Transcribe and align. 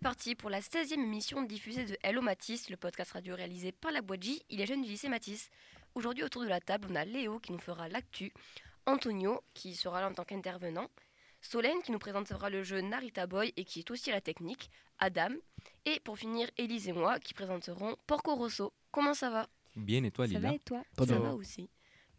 c'est 0.00 0.04
parti 0.04 0.34
pour 0.34 0.48
la 0.48 0.60
16e 0.60 0.94
émission 0.94 1.42
diffusée 1.42 1.84
de 1.84 1.94
Hello 2.02 2.22
Matisse, 2.22 2.70
le 2.70 2.78
podcast 2.78 3.12
radio 3.12 3.34
réalisé 3.36 3.70
par 3.70 3.92
la 3.92 4.00
boîte 4.00 4.22
J, 4.22 4.42
il 4.48 4.60
est 4.62 4.66
jeune 4.66 4.80
du 4.80 4.88
lycée 4.88 5.10
Matisse. 5.10 5.50
Aujourd'hui, 5.94 6.24
autour 6.24 6.42
de 6.42 6.48
la 6.48 6.58
table, 6.58 6.88
on 6.90 6.94
a 6.94 7.04
Léo 7.04 7.38
qui 7.38 7.52
nous 7.52 7.58
fera 7.58 7.86
l'actu, 7.88 8.32
Antonio 8.86 9.42
qui 9.52 9.74
sera 9.74 10.00
là 10.00 10.08
en 10.08 10.14
tant 10.14 10.24
qu'intervenant, 10.24 10.88
Solène 11.42 11.82
qui 11.82 11.92
nous 11.92 11.98
présentera 11.98 12.48
le 12.48 12.62
jeu 12.62 12.80
Narita 12.80 13.26
Boy 13.26 13.52
et 13.58 13.64
qui 13.66 13.80
est 13.80 13.90
aussi 13.90 14.10
à 14.10 14.14
la 14.14 14.20
technique, 14.22 14.70
Adam, 14.98 15.34
et 15.84 16.00
pour 16.00 16.18
finir, 16.18 16.48
Élise 16.56 16.88
et 16.88 16.92
moi 16.92 17.18
qui 17.20 17.34
présenterons 17.34 17.94
Porco 18.06 18.34
Rosso. 18.36 18.72
Comment 18.92 19.12
ça 19.14 19.28
va? 19.28 19.48
Bien, 19.76 20.02
et 20.04 20.10
toi, 20.10 20.26
Ça 20.26 20.32
Lila? 20.32 20.48
va 20.48 20.54
et 20.54 20.58
toi? 20.60 20.82
Ça 21.06 21.18
va 21.18 21.34
aussi. 21.34 21.68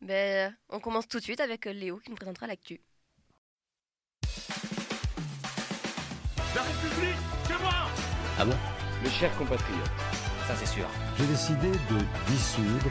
Ben, 0.01 0.55
on 0.69 0.79
commence 0.79 1.07
tout 1.07 1.17
de 1.17 1.23
suite 1.23 1.39
avec 1.41 1.65
euh, 1.65 1.73
Léo 1.73 1.97
qui 1.97 2.11
nous 2.11 2.15
présentera 2.15 2.45
l'actu. 2.47 2.79
La 6.55 6.63
République, 6.63 7.17
Mes 8.45 9.09
chers 9.09 9.35
compatriotes, 9.37 9.91
Ça, 10.47 10.53
c'est 10.57 10.65
sûr. 10.65 10.85
J'ai 11.17 11.25
décidé 11.27 11.69
de 11.69 11.97
dissoudre 12.25 12.89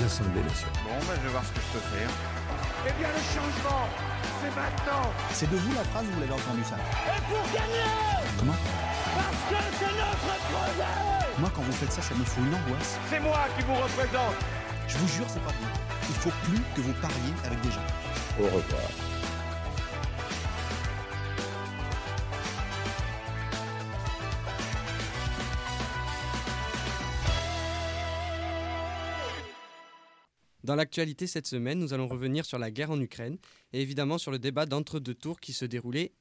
l'Assemblée 0.00 0.42
nationale. 0.42 0.78
Bon, 0.86 0.94
ben, 1.08 1.14
je 1.18 1.26
vais 1.26 1.32
voir 1.32 1.42
ce 1.44 1.50
que 1.50 1.58
je 1.60 1.78
peux 1.78 1.84
faire. 1.96 2.10
Eh 2.86 2.92
bien, 2.98 3.08
le 3.10 3.22
changement, 3.34 3.82
c'est 4.38 4.54
maintenant 4.54 5.10
C'est 5.32 5.50
de 5.50 5.56
vous 5.56 5.74
la 5.74 5.82
phrase 5.90 6.04
ou 6.06 6.12
vous 6.14 6.20
l'avez 6.20 6.32
entendu 6.32 6.62
ça 6.62 6.76
Et 6.78 7.20
pour 7.26 7.42
gagner 7.50 7.90
Comment 8.38 8.54
Parce 8.54 9.42
que 9.50 9.58
c'est 9.78 9.90
notre 9.90 10.34
projet 10.50 11.38
Moi, 11.38 11.50
quand 11.54 11.62
vous 11.62 11.72
faites 11.72 11.92
ça, 11.92 12.02
ça 12.02 12.14
me 12.14 12.24
fout 12.24 12.44
une 12.46 12.54
angoisse. 12.54 12.98
C'est 13.10 13.20
moi 13.20 13.40
qui 13.58 13.64
vous 13.64 13.74
représente 13.74 14.38
Je 14.86 14.98
vous 14.98 15.08
jure, 15.08 15.26
c'est 15.26 15.42
pas 15.42 15.54
bien. 15.58 15.70
Il 16.10 16.14
faut 16.14 16.34
plus 16.46 16.62
que 16.76 16.80
vous 16.80 16.94
parliez 17.02 17.34
avec 17.44 17.60
des 17.60 17.70
gens. 17.72 17.88
au 18.38 18.44
revoir. 18.44 18.86
Dans 30.72 30.76
l'actualité 30.76 31.26
cette 31.26 31.46
semaine, 31.46 31.78
nous 31.78 31.92
allons 31.92 32.08
revenir 32.08 32.46
sur 32.46 32.58
la 32.58 32.70
guerre 32.70 32.90
en 32.90 32.98
Ukraine 32.98 33.36
et 33.74 33.82
évidemment 33.82 34.16
sur 34.16 34.30
le 34.30 34.38
débat 34.38 34.64
d'entre-deux 34.64 35.12
tours 35.12 35.38
qui 35.38 35.52
se 35.52 35.66
déroulait 35.66 36.12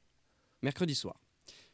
mercredi 0.61 0.93
soir. 0.93 1.21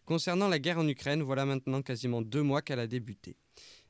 Concernant 0.06 0.48
la 0.48 0.60
guerre 0.60 0.78
en 0.78 0.88
Ukraine, 0.88 1.24
voilà 1.24 1.44
maintenant 1.44 1.82
quasiment 1.82 2.22
deux 2.22 2.44
mois 2.44 2.62
qu'elle 2.62 2.80
a 2.80 2.86
débuté. 2.86 3.36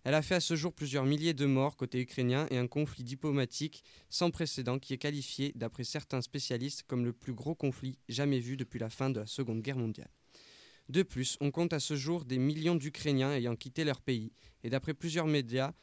Elle 0.06 0.14
a 0.14 0.22
fait 0.22 0.36
à 0.36 0.40
ce 0.40 0.56
jour 0.56 0.72
plusieurs 0.72 1.04
milliers 1.04 1.34
de 1.34 1.46
morts 1.46 1.76
côté 1.76 2.00
ukrainien 2.00 2.48
et 2.50 2.58
un 2.58 2.68
conflit 2.68 3.04
diplomatique 3.04 3.84
sans 4.10 4.32
précédent 4.32 4.80
qui 4.80 4.94
est 4.94 4.98
qualifié, 4.98 5.52
d'après 5.56 5.84
certains 5.84 6.22
spécialistes, 6.22 6.84
comme 6.88 7.04
le 7.04 7.12
plus 7.12 7.34
gros 7.34 7.56
conflit 7.56 8.00
jamais 8.08 8.40
vu 8.40 8.56
depuis 8.56 8.80
la 8.80 8.90
fin 8.90 9.10
de 9.10 9.20
la 9.20 9.26
Seconde 9.26 9.64
Guerre 9.64 9.76
mondiale. 9.76 10.12
De 10.88 11.04
plus, 11.04 11.36
on 11.42 11.52
compte 11.52 11.74
à 11.74 11.82
ce 11.82 11.98
jour 11.98 12.24
des 12.24 12.38
millions 12.38 12.76
d'Ukrainiens 12.76 13.34
ayant 13.34 13.58
quitté 13.58 13.84
leur 13.84 14.00
pays 14.00 14.32
et 14.64 14.70
d'après 14.70 14.94
plusieurs 14.94 15.28
médias, 15.28 15.74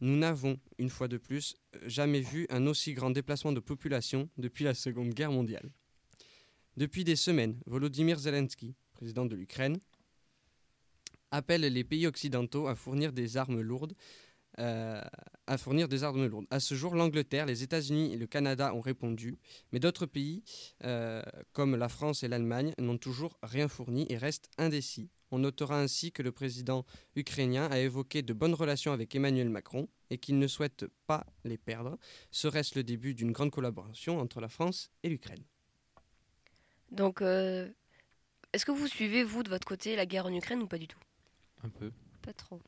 nous 0.00 0.16
n'avons, 0.16 0.58
une 0.78 0.90
fois 0.90 1.08
de 1.08 1.16
plus, 1.16 1.56
jamais 1.86 2.20
vu 2.20 2.46
un 2.50 2.66
aussi 2.66 2.94
grand 2.94 3.10
déplacement 3.10 3.52
de 3.52 3.60
population 3.60 4.28
depuis 4.36 4.64
la 4.64 4.74
Seconde 4.74 5.14
Guerre 5.14 5.32
mondiale. 5.32 5.70
Depuis 6.76 7.04
des 7.04 7.16
semaines, 7.16 7.60
Volodymyr 7.66 8.18
Zelensky, 8.18 8.74
président 8.92 9.26
de 9.26 9.36
l'Ukraine, 9.36 9.78
appelle 11.30 11.62
les 11.62 11.84
pays 11.84 12.06
occidentaux 12.06 12.66
à 12.66 12.74
fournir 12.74 13.12
des 13.12 13.36
armes 13.36 13.60
lourdes. 13.60 13.94
euh, 14.60 15.02
à 15.46 15.58
fournir 15.58 15.88
des 15.88 16.04
armes 16.04 16.26
lourdes. 16.26 16.46
À 16.50 16.60
ce 16.60 16.74
jour, 16.74 16.94
l'Angleterre, 16.94 17.44
les 17.44 17.62
États-Unis 17.62 18.12
et 18.12 18.16
le 18.16 18.26
Canada 18.26 18.72
ont 18.74 18.80
répondu, 18.80 19.36
mais 19.72 19.80
d'autres 19.80 20.06
pays, 20.06 20.42
euh, 20.84 21.22
comme 21.52 21.76
la 21.76 21.88
France 21.88 22.22
et 22.22 22.28
l'Allemagne, 22.28 22.72
n'ont 22.78 22.96
toujours 22.96 23.36
rien 23.42 23.68
fourni 23.68 24.06
et 24.08 24.16
restent 24.16 24.48
indécis. 24.56 25.10
On 25.34 25.40
notera 25.40 25.80
ainsi 25.80 26.12
que 26.12 26.22
le 26.22 26.30
président 26.30 26.86
ukrainien 27.16 27.66
a 27.68 27.80
évoqué 27.80 28.22
de 28.22 28.32
bonnes 28.32 28.54
relations 28.54 28.92
avec 28.92 29.12
Emmanuel 29.16 29.50
Macron 29.50 29.88
et 30.10 30.18
qu'il 30.18 30.38
ne 30.38 30.46
souhaite 30.46 30.86
pas 31.08 31.26
les 31.42 31.58
perdre. 31.58 31.98
Serait-ce 32.30 32.76
le 32.78 32.84
début 32.84 33.14
d'une 33.14 33.32
grande 33.32 33.50
collaboration 33.50 34.20
entre 34.20 34.40
la 34.40 34.48
France 34.48 34.92
et 35.02 35.08
l'Ukraine? 35.08 35.42
Donc, 36.92 37.20
euh, 37.20 37.68
est-ce 38.52 38.64
que 38.64 38.70
vous 38.70 38.86
suivez, 38.86 39.24
vous, 39.24 39.42
de 39.42 39.48
votre 39.48 39.66
côté, 39.66 39.96
la 39.96 40.06
guerre 40.06 40.26
en 40.26 40.32
Ukraine 40.32 40.62
ou 40.62 40.68
pas 40.68 40.78
du 40.78 40.86
tout? 40.86 41.00
Un 41.64 41.68
peu. 41.68 41.90
Pas 42.22 42.32
trop. 42.32 42.60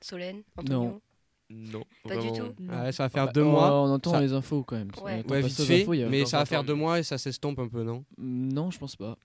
Solène 0.00 0.42
Antonio? 0.56 1.00
Non. 1.48 1.84
Pas 2.02 2.16
du 2.16 2.32
tout? 2.32 2.54
Non. 2.58 2.82
Ouais, 2.82 2.90
Ça 2.90 3.04
va 3.04 3.08
faire 3.08 3.26
Bah, 3.26 3.32
deux 3.32 3.44
mois. 3.44 3.72
On 3.72 3.94
entend 3.94 4.10
ça- 4.10 4.20
les 4.20 4.32
infos 4.32 4.64
quand 4.64 4.74
même. 4.74 4.90
Ouais. 5.00 5.22
Vite 5.42 5.62
fait, 5.62 5.82
infos, 5.82 5.94
mais 6.10 6.26
ça 6.26 6.38
va 6.38 6.44
faire 6.44 6.64
deux 6.64 6.74
mois 6.74 6.98
et 6.98 7.04
ça 7.04 7.18
s'estompe 7.18 7.60
un 7.60 7.68
peu, 7.68 7.84
non? 7.84 8.04
Non, 8.18 8.72
je 8.72 8.80
pense 8.80 8.96
pas. 8.96 9.16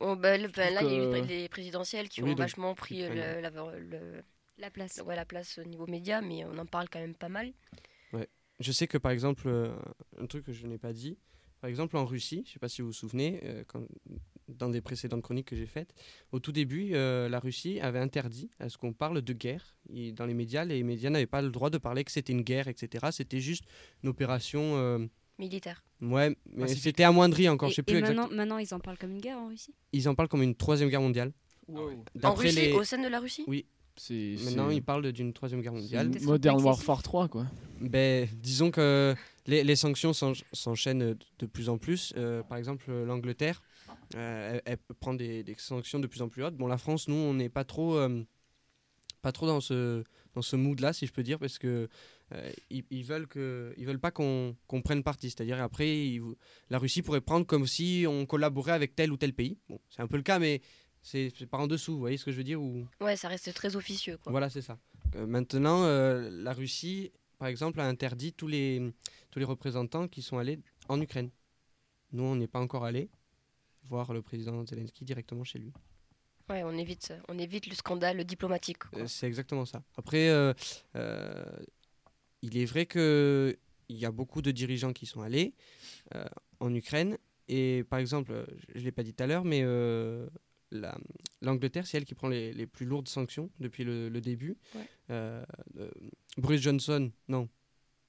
Bon, 0.00 0.16
ben, 0.16 0.40
le- 0.42 0.48
ben, 0.48 0.72
là, 0.74 0.82
il 0.82 0.90
y 0.90 0.94
a 0.98 1.22
eu 1.22 1.26
les 1.26 1.48
présidentielles 1.48 2.08
qui 2.08 2.22
Oui, 2.22 2.30
ont 2.30 2.32
donc, 2.32 2.38
vachement 2.38 2.74
pris 2.74 3.02
euh, 3.02 3.08
le- 3.36 3.40
la, 3.40 3.50
le- 3.78 4.22
La 4.58 4.70
place. 4.70 5.00
ouais, 5.04 5.16
la 5.16 5.24
place 5.24 5.58
au 5.58 5.64
niveau 5.64 5.86
média, 5.86 6.20
mais 6.20 6.44
on 6.44 6.56
en 6.58 6.66
parle 6.66 6.88
quand 6.88 7.00
même 7.00 7.14
pas 7.14 7.28
mal. 7.28 7.52
Je 8.60 8.70
sais 8.70 8.86
que 8.86 8.98
par 8.98 9.10
exemple, 9.10 9.48
euh, 9.48 9.74
un 10.20 10.26
truc 10.26 10.44
que 10.44 10.52
je 10.52 10.66
n'ai 10.68 10.78
pas 10.78 10.92
dit, 10.92 11.18
par 11.60 11.68
exemple 11.68 11.96
en 11.96 12.04
Russie, 12.04 12.42
je 12.44 12.50
ne 12.50 12.52
sais 12.52 12.58
pas 12.60 12.68
si 12.68 12.80
vous 12.80 12.88
vous 12.88 12.92
souvenez, 12.92 13.40
euh, 13.42 13.64
quand- 13.66 13.86
dans 14.48 14.68
des 14.68 14.80
précédentes 14.80 15.22
chroniques 15.22 15.48
que 15.48 15.56
j'ai 15.56 15.66
faites, 15.66 15.92
au 16.30 16.38
tout 16.38 16.52
début, 16.52 16.90
euh, 16.94 17.28
la 17.28 17.40
Russie 17.40 17.80
avait 17.80 17.98
interdit 17.98 18.50
à 18.60 18.68
ce 18.68 18.78
qu'on 18.78 18.92
parle 18.92 19.20
de 19.20 19.32
guerre. 19.32 19.74
Et 19.92 20.12
dans 20.12 20.26
les 20.26 20.34
médias, 20.34 20.64
les 20.64 20.82
médias 20.84 21.10
n'avaient 21.10 21.26
pas 21.26 21.42
le 21.42 21.50
droit 21.50 21.70
de 21.70 21.78
parler 21.78 22.04
que 22.04 22.12
c'était 22.12 22.32
une 22.32 22.42
guerre, 22.42 22.68
etc. 22.68 23.10
C'était 23.10 23.40
juste 23.40 23.64
une 24.04 24.10
opération. 24.10 24.76
euh, 24.76 25.06
Militaire. 25.38 25.82
ouais, 26.00 26.36
mais 26.52 26.62
Pacifique. 26.62 26.82
c'était 26.84 27.04
amoindri 27.04 27.48
encore. 27.48 27.68
Et, 27.68 27.72
je 27.72 27.76
sais 27.76 27.82
plus 27.82 27.94
maintenant, 27.94 28.10
exactement. 28.24 28.36
maintenant, 28.36 28.58
ils 28.58 28.74
en 28.74 28.78
parlent 28.80 28.98
comme 28.98 29.12
une 29.12 29.20
guerre 29.20 29.38
en 29.38 29.48
Russie? 29.48 29.74
Ils 29.92 30.08
en 30.08 30.14
parlent 30.14 30.28
comme 30.28 30.42
une 30.42 30.54
troisième 30.54 30.88
guerre 30.88 31.00
mondiale. 31.00 31.32
En 31.72 31.88
D'après 32.14 32.48
Russie, 32.48 32.56
les. 32.66 32.72
au 32.72 32.84
sein 32.84 32.98
de 33.02 33.08
la 33.08 33.18
Russie? 33.20 33.44
Oui. 33.46 33.66
Maintenant, 34.10 34.70
ils 34.70 34.82
parlent 34.82 35.12
d'une 35.12 35.32
troisième 35.32 35.60
guerre 35.60 35.74
mondiale. 35.74 36.10
Modern 36.22 36.62
Warfare 36.62 37.02
3 37.02 37.28
quoi. 37.28 37.46
Ben, 37.80 38.26
disons 38.34 38.70
que 38.70 39.14
les, 39.46 39.64
les 39.64 39.76
sanctions 39.76 40.12
s'en- 40.12 40.32
s'enchaînent 40.52 41.14
de 41.38 41.46
plus 41.46 41.68
en 41.68 41.76
plus. 41.78 42.12
Euh, 42.16 42.42
par 42.42 42.56
exemple, 42.58 42.84
euh, 42.88 43.04
l'Angleterre, 43.04 43.62
euh, 44.16 44.60
elle, 44.64 44.78
elle 44.88 44.94
prend 45.00 45.12
des, 45.14 45.42
des 45.42 45.54
sanctions 45.58 45.98
de 45.98 46.06
plus 46.06 46.22
en 46.22 46.28
plus 46.28 46.42
hautes. 46.44 46.56
Bon, 46.56 46.68
la 46.68 46.78
France, 46.78 47.06
nous, 47.08 47.14
on 47.16 47.34
n'est 47.34 47.48
pas 47.50 47.64
trop, 47.64 47.96
euh, 47.96 48.22
pas 49.22 49.32
trop 49.32 49.46
dans 49.46 49.60
ce, 49.60 50.04
dans 50.34 50.42
ce 50.42 50.56
mood-là, 50.56 50.92
si 50.92 51.06
je 51.06 51.12
peux 51.12 51.22
dire, 51.22 51.38
parce 51.38 51.58
que 51.58 51.88
euh, 52.32 52.52
ils, 52.70 52.84
ils 52.90 53.04
veulent 53.04 53.28
que, 53.28 53.72
ils 53.76 53.86
veulent 53.86 54.00
pas 54.00 54.10
qu'on 54.10 54.56
qu'on 54.66 54.82
prenne 54.82 55.02
parti. 55.02 55.30
C'est-à-dire 55.30 55.60
après, 55.62 56.06
ils 56.06 56.20
la 56.68 56.78
Russie 56.78 57.02
pourrait 57.02 57.20
prendre 57.20 57.46
comme 57.46 57.66
si 57.66 58.04
on 58.08 58.26
collaborait 58.26 58.72
avec 58.72 58.94
tel 58.94 59.12
ou 59.12 59.16
tel 59.16 59.32
pays. 59.32 59.58
Bon, 59.68 59.78
c'est 59.88 60.02
un 60.02 60.08
peu 60.08 60.16
le 60.16 60.22
cas, 60.22 60.38
mais 60.38 60.60
c'est 61.02 61.46
par 61.46 61.60
en 61.60 61.66
dessous. 61.66 61.94
Vous 61.94 62.00
voyez 62.00 62.16
ce 62.16 62.24
que 62.24 62.32
je 62.32 62.36
veux 62.36 62.44
dire 62.44 62.60
ou... 62.60 62.86
Ouais, 63.00 63.16
ça 63.16 63.28
reste 63.28 63.52
très 63.54 63.76
officieux. 63.76 64.18
Quoi. 64.18 64.30
Voilà, 64.32 64.50
c'est 64.50 64.62
ça. 64.62 64.78
Euh, 65.16 65.26
maintenant, 65.26 65.84
euh, 65.84 66.30
la 66.30 66.52
Russie, 66.52 67.12
par 67.38 67.48
exemple, 67.48 67.80
a 67.80 67.86
interdit 67.86 68.32
tous 68.32 68.48
les, 68.48 68.92
tous 69.30 69.38
les 69.38 69.44
représentants 69.44 70.08
qui 70.08 70.22
sont 70.22 70.38
allés 70.38 70.58
en 70.88 71.00
Ukraine. 71.00 71.30
Nous, 72.12 72.24
on 72.24 72.36
n'est 72.36 72.48
pas 72.48 72.60
encore 72.60 72.84
allés 72.84 73.08
voir 73.84 74.12
le 74.12 74.22
président 74.22 74.64
Zelensky 74.64 75.04
directement 75.04 75.44
chez 75.44 75.58
lui. 75.58 75.72
Ouais, 76.50 76.62
on 76.64 76.76
évite, 76.76 77.12
on 77.28 77.38
évite 77.38 77.66
le 77.66 77.74
scandale 77.74 78.24
diplomatique. 78.24 78.78
Euh, 78.96 79.06
c'est 79.06 79.26
exactement 79.26 79.64
ça. 79.64 79.82
Après, 79.96 80.28
euh, 80.28 80.52
euh, 80.96 81.44
il 82.42 82.56
est 82.58 82.64
vrai 82.64 82.86
qu'il 82.86 83.56
y 83.88 84.04
a 84.04 84.10
beaucoup 84.10 84.42
de 84.42 84.50
dirigeants 84.50 84.92
qui 84.92 85.06
sont 85.06 85.22
allés 85.22 85.54
euh, 86.14 86.24
en 86.60 86.74
Ukraine. 86.74 87.16
Et 87.48 87.84
par 87.88 87.98
exemple, 87.98 88.44
je 88.74 88.78
ne 88.80 88.84
l'ai 88.84 88.92
pas 88.92 89.02
dit 89.02 89.14
tout 89.14 89.22
à 89.24 89.26
l'heure, 89.26 89.44
mais 89.44 89.60
euh, 89.62 90.28
la- 90.70 90.98
l'Angleterre, 91.40 91.86
c'est 91.86 91.96
elle 91.98 92.04
qui 92.04 92.14
prend 92.14 92.28
les, 92.28 92.52
les 92.52 92.66
plus 92.66 92.86
lourdes 92.86 93.08
sanctions 93.08 93.50
depuis 93.60 93.84
le, 93.84 94.08
le 94.08 94.20
début. 94.20 94.56
Ouais. 94.74 94.86
Euh, 95.10 95.44
euh, 95.78 95.90
Boris 96.38 96.60
Johnson, 96.60 97.10
non. 97.28 97.48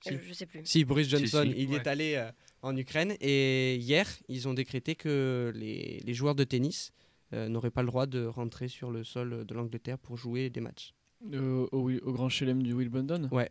Si. 0.01 0.09
Je 0.27 0.33
sais 0.33 0.45
plus. 0.45 0.61
Si, 0.65 0.83
Boris 0.83 1.07
Johnson, 1.07 1.43
si. 1.45 1.61
il 1.61 1.69
Ouais. 1.69 1.77
est 1.77 1.87
allé 1.87 2.15
euh, 2.15 2.29
en 2.61 2.75
Ukraine 2.75 3.15
et 3.21 3.75
hier, 3.77 4.07
ils 4.27 4.47
ont 4.49 4.53
décrété 4.53 4.95
que 4.95 5.51
les, 5.55 5.99
les 6.05 6.13
joueurs 6.13 6.35
de 6.35 6.43
tennis 6.43 6.91
euh, 7.33 7.49
n'auraient 7.49 7.71
pas 7.71 7.81
le 7.81 7.87
droit 7.87 8.05
de 8.05 8.25
rentrer 8.25 8.67
sur 8.67 8.91
le 8.91 9.03
sol 9.03 9.45
de 9.45 9.53
l'Angleterre 9.53 9.97
pour 9.97 10.15
jouer 10.17 10.49
des 10.49 10.61
matchs. 10.61 10.93
Euh, 11.33 11.67
au, 11.71 11.89
au 11.91 12.11
grand 12.13 12.29
chelem 12.29 12.61
du 12.63 12.73
Wimbledon? 12.73 13.27
Ouais. 13.31 13.49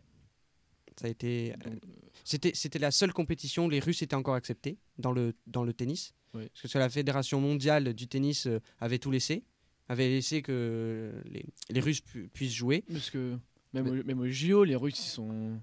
Ça 0.99 1.07
a 1.07 1.09
été. 1.09 1.53
Donc, 1.65 1.79
C'était, 2.23 2.51
c'était 2.53 2.77
la 2.79 2.91
seule 2.91 3.13
compétition 3.13 3.65
où 3.65 3.69
les 3.69 3.79
Russes 3.79 4.01
étaient 4.03 4.15
encore 4.15 4.35
acceptés 4.35 4.77
dans 4.99 5.11
le, 5.11 5.33
dans 5.47 5.63
le 5.63 5.73
tennis. 5.73 6.13
Oui. 6.35 6.49
Parce 6.61 6.71
que 6.73 6.77
la 6.79 6.89
fédération 6.89 7.41
mondiale 7.41 7.93
du 7.93 8.07
tennis 8.07 8.45
euh, 8.47 8.59
avait 8.79 8.99
tout 8.99 9.09
laissé, 9.11 9.43
avait 9.89 10.07
laissé 10.07 10.41
que 10.43 11.13
les, 11.25 11.45
les 11.69 11.79
Russes 11.79 12.01
pu- 12.01 12.27
puissent 12.29 12.53
jouer. 12.53 12.83
Parce 12.91 13.09
que 13.09 13.37
même, 13.73 13.85
Mais- 13.89 14.01
au, 14.01 14.03
même 14.03 14.19
au 14.19 14.27
JO, 14.27 14.63
les 14.63 14.75
Russes 14.75 14.99
ils 14.99 15.09
sont. 15.09 15.59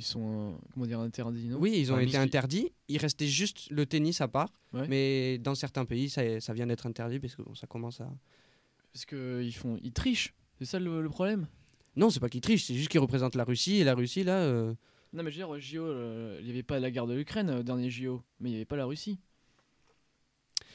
Ils 0.00 0.04
sont. 0.04 0.52
euh, 0.54 0.58
comment 0.72 0.86
dire, 0.86 0.98
interdits, 1.00 1.46
non? 1.48 1.58
Oui, 1.60 1.74
ils 1.76 1.92
ont 1.92 1.96
Enfin, 1.96 2.02
été 2.06 2.16
interdits. 2.16 2.72
Il 2.88 2.96
restait 2.98 3.26
juste 3.26 3.68
le 3.70 3.84
tennis 3.84 4.20
à 4.22 4.28
part. 4.28 4.48
Ouais. 4.72 4.88
Mais 4.88 5.36
dans 5.38 5.54
certains 5.54 5.84
pays, 5.84 6.08
ça, 6.08 6.40
ça 6.40 6.54
vient 6.54 6.66
d'être 6.66 6.86
interdit 6.86 7.20
parce 7.20 7.36
que 7.36 7.42
bon, 7.42 7.54
ça 7.54 7.66
commence 7.66 8.00
à. 8.00 8.10
Parce 8.92 9.04
qu'ils 9.04 9.54
font. 9.54 9.78
Ils 9.82 9.92
trichent. 9.92 10.34
C'est 10.58 10.64
ça 10.64 10.78
le, 10.78 11.02
le 11.02 11.08
problème? 11.10 11.46
Non, 11.96 12.08
c'est 12.08 12.20
pas 12.20 12.28
qu'ils 12.30 12.40
trichent, 12.40 12.64
c'est 12.64 12.74
juste 12.74 12.88
qu'ils 12.88 13.00
représentent 13.00 13.34
la 13.34 13.44
Russie. 13.44 13.76
Et 13.76 13.84
la 13.84 13.94
Russie, 13.94 14.24
là. 14.24 14.38
euh, 14.40 14.72
Non, 15.12 15.22
mais 15.22 15.30
je 15.30 15.36
veux 15.36 15.42
dire, 15.44 15.48
au 15.50 15.58
JO, 15.58 15.84
euh, 15.84 16.38
il 16.40 16.44
n'y 16.46 16.50
avait 16.52 16.62
pas 16.62 16.80
la 16.80 16.90
guerre 16.90 17.06
de 17.06 17.14
l'Ukraine 17.14 17.62
dernier 17.62 17.90
JO, 17.90 18.22
mais 18.40 18.48
il 18.48 18.52
n'y 18.52 18.56
avait 18.58 18.64
pas 18.64 18.76
la 18.76 18.86
Russie. 18.86 19.18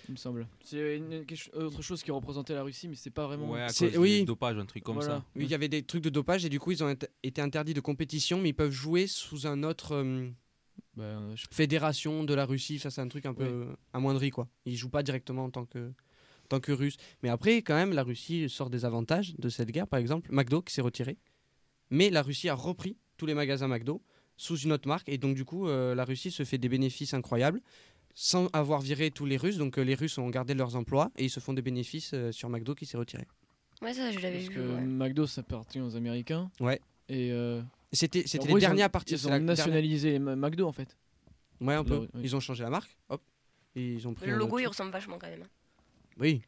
Il 0.08 0.12
me 0.14 0.18
semble. 0.18 0.48
C'est 0.64 0.98
une- 0.98 1.26
quelque 1.26 1.36
cho- 1.36 1.52
autre 1.54 1.82
chose 1.82 2.02
qui 2.04 2.12
représentait 2.12 2.54
la 2.54 2.64
Russie, 2.64 2.88
mais 2.88 2.96
c'est 2.96 3.10
pas 3.10 3.26
vraiment. 3.28 3.52
Ouais, 3.52 3.62
à 3.62 3.68
cause 3.68 3.98
oui. 3.98 4.20
du 4.20 4.26
dopage, 4.26 4.58
un 4.58 4.66
truc 4.66 4.84
comme 4.84 4.96
Voilà. 4.96 5.18
ça. 5.18 5.26
Oui, 5.36 5.44
il 5.46 5.50
y 5.50 5.54
avait 5.54 5.68
des 5.68 5.84
trucs 5.84 6.04
de 6.04 6.10
dopage 6.10 6.46
et 6.46 6.50
du 6.50 6.60
coup, 6.60 6.72
ils 6.72 6.84
ont 6.84 6.88
int- 6.92 7.08
été 7.24 7.42
interdits 7.42 7.74
de 7.74 7.80
compétition, 7.82 8.40
mais 8.42 8.50
ils 8.50 8.54
peuvent 8.54 8.72
jouer 8.72 9.08
sous 9.08 9.48
un 9.48 9.64
autre 9.64 9.94
euh, 9.96 10.30
Bah, 10.96 11.04
euh, 11.04 11.36
je- 11.36 11.46
fédération 11.52 12.24
de 12.24 12.34
la 12.34 12.46
Russie. 12.46 12.80
Ça, 12.80 12.90
c'est 12.92 13.02
un 13.02 13.08
truc 13.08 13.26
un 13.26 13.34
peu 13.34 13.68
amoindri, 13.94 14.30
quoi. 14.30 14.48
Ils 14.66 14.76
jouent 14.78 14.90
pas 14.90 15.04
directement 15.04 15.46
en 15.46 15.50
tant 15.50 15.66
que, 15.66 15.92
tant 16.50 16.60
que 16.60 16.72
russe. 16.72 16.98
Mais 17.24 17.30
après, 17.30 17.58
quand 17.62 17.76
même, 17.76 17.92
la 17.94 18.04
Russie 18.04 18.50
sort 18.50 18.70
des 18.70 18.86
avantages 18.86 19.34
de 19.38 19.50
cette 19.50 19.72
guerre. 19.72 19.88
Par 19.88 20.00
exemple, 20.00 20.30
McDo 20.32 20.62
qui 20.62 20.74
s'est 20.74 20.82
retiré, 20.82 21.18
mais 21.90 22.10
la 22.10 22.22
Russie 22.22 22.50
a 22.50 22.56
repris 22.56 22.98
tous 23.18 23.26
les 23.26 23.34
magasins 23.34 23.68
McDo 23.68 24.02
sous 24.38 24.58
une 24.60 24.74
autre 24.74 24.88
marque 24.88 25.08
et 25.08 25.18
donc 25.18 25.34
du 25.36 25.46
coup, 25.46 25.68
euh, 25.70 25.96
la 25.96 26.04
Russie 26.04 26.30
se 26.30 26.44
fait 26.44 26.58
des 26.58 26.68
bénéfices 26.68 27.14
incroyables 27.14 27.62
sans 28.16 28.48
avoir 28.54 28.82
viré 28.82 29.12
tous 29.12 29.26
les 29.26 29.38
Russes. 29.38 29.58
Donc 29.58 29.78
euh, 29.78 29.84
les 29.84 29.94
Russes 29.94 30.18
ont 30.18 30.30
gardé 30.30 30.54
leurs 30.56 30.76
emplois 30.76 31.12
et 31.18 31.26
ils 31.26 31.30
se 31.30 31.40
font 31.40 31.54
des 31.54 31.62
bénéfices 31.62 32.12
euh, 32.14 32.32
sur 32.32 32.50
McDo 32.50 32.74
qui 32.74 32.86
s'est 32.88 32.98
retiré. 32.98 33.28
Ouais, 33.82 33.94
ça, 33.94 34.10
je 34.12 34.20
l'avais 34.20 34.38
Parce 34.38 34.50
vu. 34.50 34.56
que 34.56 34.60
ouais. 34.76 34.82
McDo, 34.82 35.28
ça 35.28 35.42
appartient 35.42 35.82
aux 35.82 35.96
Américains. 35.96 36.50
Ouais. 36.60 36.80
Et. 37.10 37.32
euh, 37.32 37.62
C'était 37.92 38.24
gros, 38.38 38.48
les 38.48 38.54
ont- 38.54 38.58
derniers 38.58 38.84
à 38.84 38.90
partir. 38.90 39.18
Ils 39.18 39.28
ont 39.28 39.30
la 39.30 39.38
dernière- 39.40 39.58
nationalisé 39.58 40.18
Ma- 40.18 40.36
McDo 40.36 40.66
en 40.68 40.72
fait. 40.72 40.98
Ouais, 41.62 41.74
un 41.76 41.84
peu. 41.84 42.08
Oui. 42.14 42.22
Ils 42.24 42.36
ont 42.36 42.40
changé 42.40 42.64
la 42.64 42.70
marque, 42.70 42.98
hop. 43.10 43.22
Et 43.76 43.94
ils 43.94 44.08
ont 44.08 44.14
pris 44.14 44.28
Le 44.28 44.36
logo, 44.38 44.58
il 44.60 44.68
ressemble 44.68 44.92
vachement 44.92 45.18
quand 45.20 45.28
même. 45.30 45.44
Oui, 46.18 46.42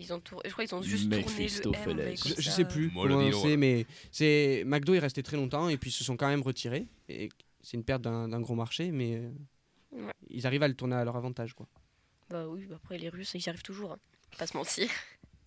Ils 0.00 0.12
ont 0.12 0.20
tour- 0.20 0.42
Je 0.44 0.50
crois 0.50 0.64
qu'ils 0.64 0.74
ont 0.76 0.82
juste 0.82 1.10
tourné 1.10 1.78
le 1.86 2.00
M 2.08 2.16
je, 2.16 2.34
je 2.40 2.50
sais 2.50 2.64
plus 2.64 2.90
comment 2.92 3.30
c'est, 3.32 3.48
ouais. 3.48 3.56
mais 3.56 3.86
c'est 4.12 4.62
McDo 4.66 4.94
est 4.94 4.98
resté 5.00 5.22
très 5.24 5.36
longtemps 5.36 5.68
et 5.68 5.76
puis 5.76 5.90
ils 5.90 5.92
se 5.92 6.04
sont 6.04 6.16
quand 6.16 6.28
même 6.28 6.42
retirés. 6.42 6.86
Et 7.08 7.28
c'est 7.62 7.76
une 7.76 7.82
perte 7.84 8.02
d'un 8.02 8.28
d'un 8.28 8.40
gros 8.40 8.54
marché, 8.54 8.90
mais 8.92 9.16
euh, 9.16 9.28
Ouais. 9.92 10.12
ils 10.28 10.46
arrivent 10.46 10.62
à 10.62 10.68
le 10.68 10.74
tourner 10.74 10.96
à 10.96 11.04
leur 11.04 11.16
avantage, 11.16 11.54
quoi. 11.54 11.66
Bah 12.30 12.46
oui, 12.46 12.66
bah 12.66 12.76
après 12.76 12.98
les 12.98 13.08
Russes, 13.08 13.32
ils 13.34 13.44
y 13.44 13.48
arrivent 13.48 13.62
toujours. 13.62 13.92
hein. 13.92 13.98
Pas 14.36 14.46
se 14.46 14.56
mentir. 14.56 14.88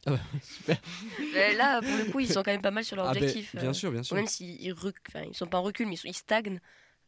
Ah 0.07 0.11
bah, 0.11 0.19
super. 0.41 0.81
Mais 1.33 1.53
là, 1.53 1.79
pour 1.81 1.95
le 1.95 2.11
coup, 2.11 2.19
ils 2.19 2.27
sont 2.31 2.41
quand 2.41 2.51
même 2.51 2.61
pas 2.61 2.71
mal 2.71 2.83
sur 2.83 2.95
leur 2.95 3.05
Ah 3.07 3.13
ben, 3.13 3.19
objectif. 3.21 3.55
bien 3.55 3.69
euh. 3.69 3.73
sûr, 3.73 3.91
bien 3.91 4.01
sûr. 4.01 4.15
Même 4.15 4.25
s'ils 4.27 4.59
ils 4.59 4.73
rec... 4.73 4.95
enfin, 5.09 5.23
ils 5.29 5.35
sont 5.35 5.45
pas 5.45 5.59
en 5.59 5.63
recul, 5.63 5.85
mais 5.88 5.93
ils, 5.93 5.97
sont- 5.97 6.07
ils 6.07 6.15
stagnent. 6.15 6.59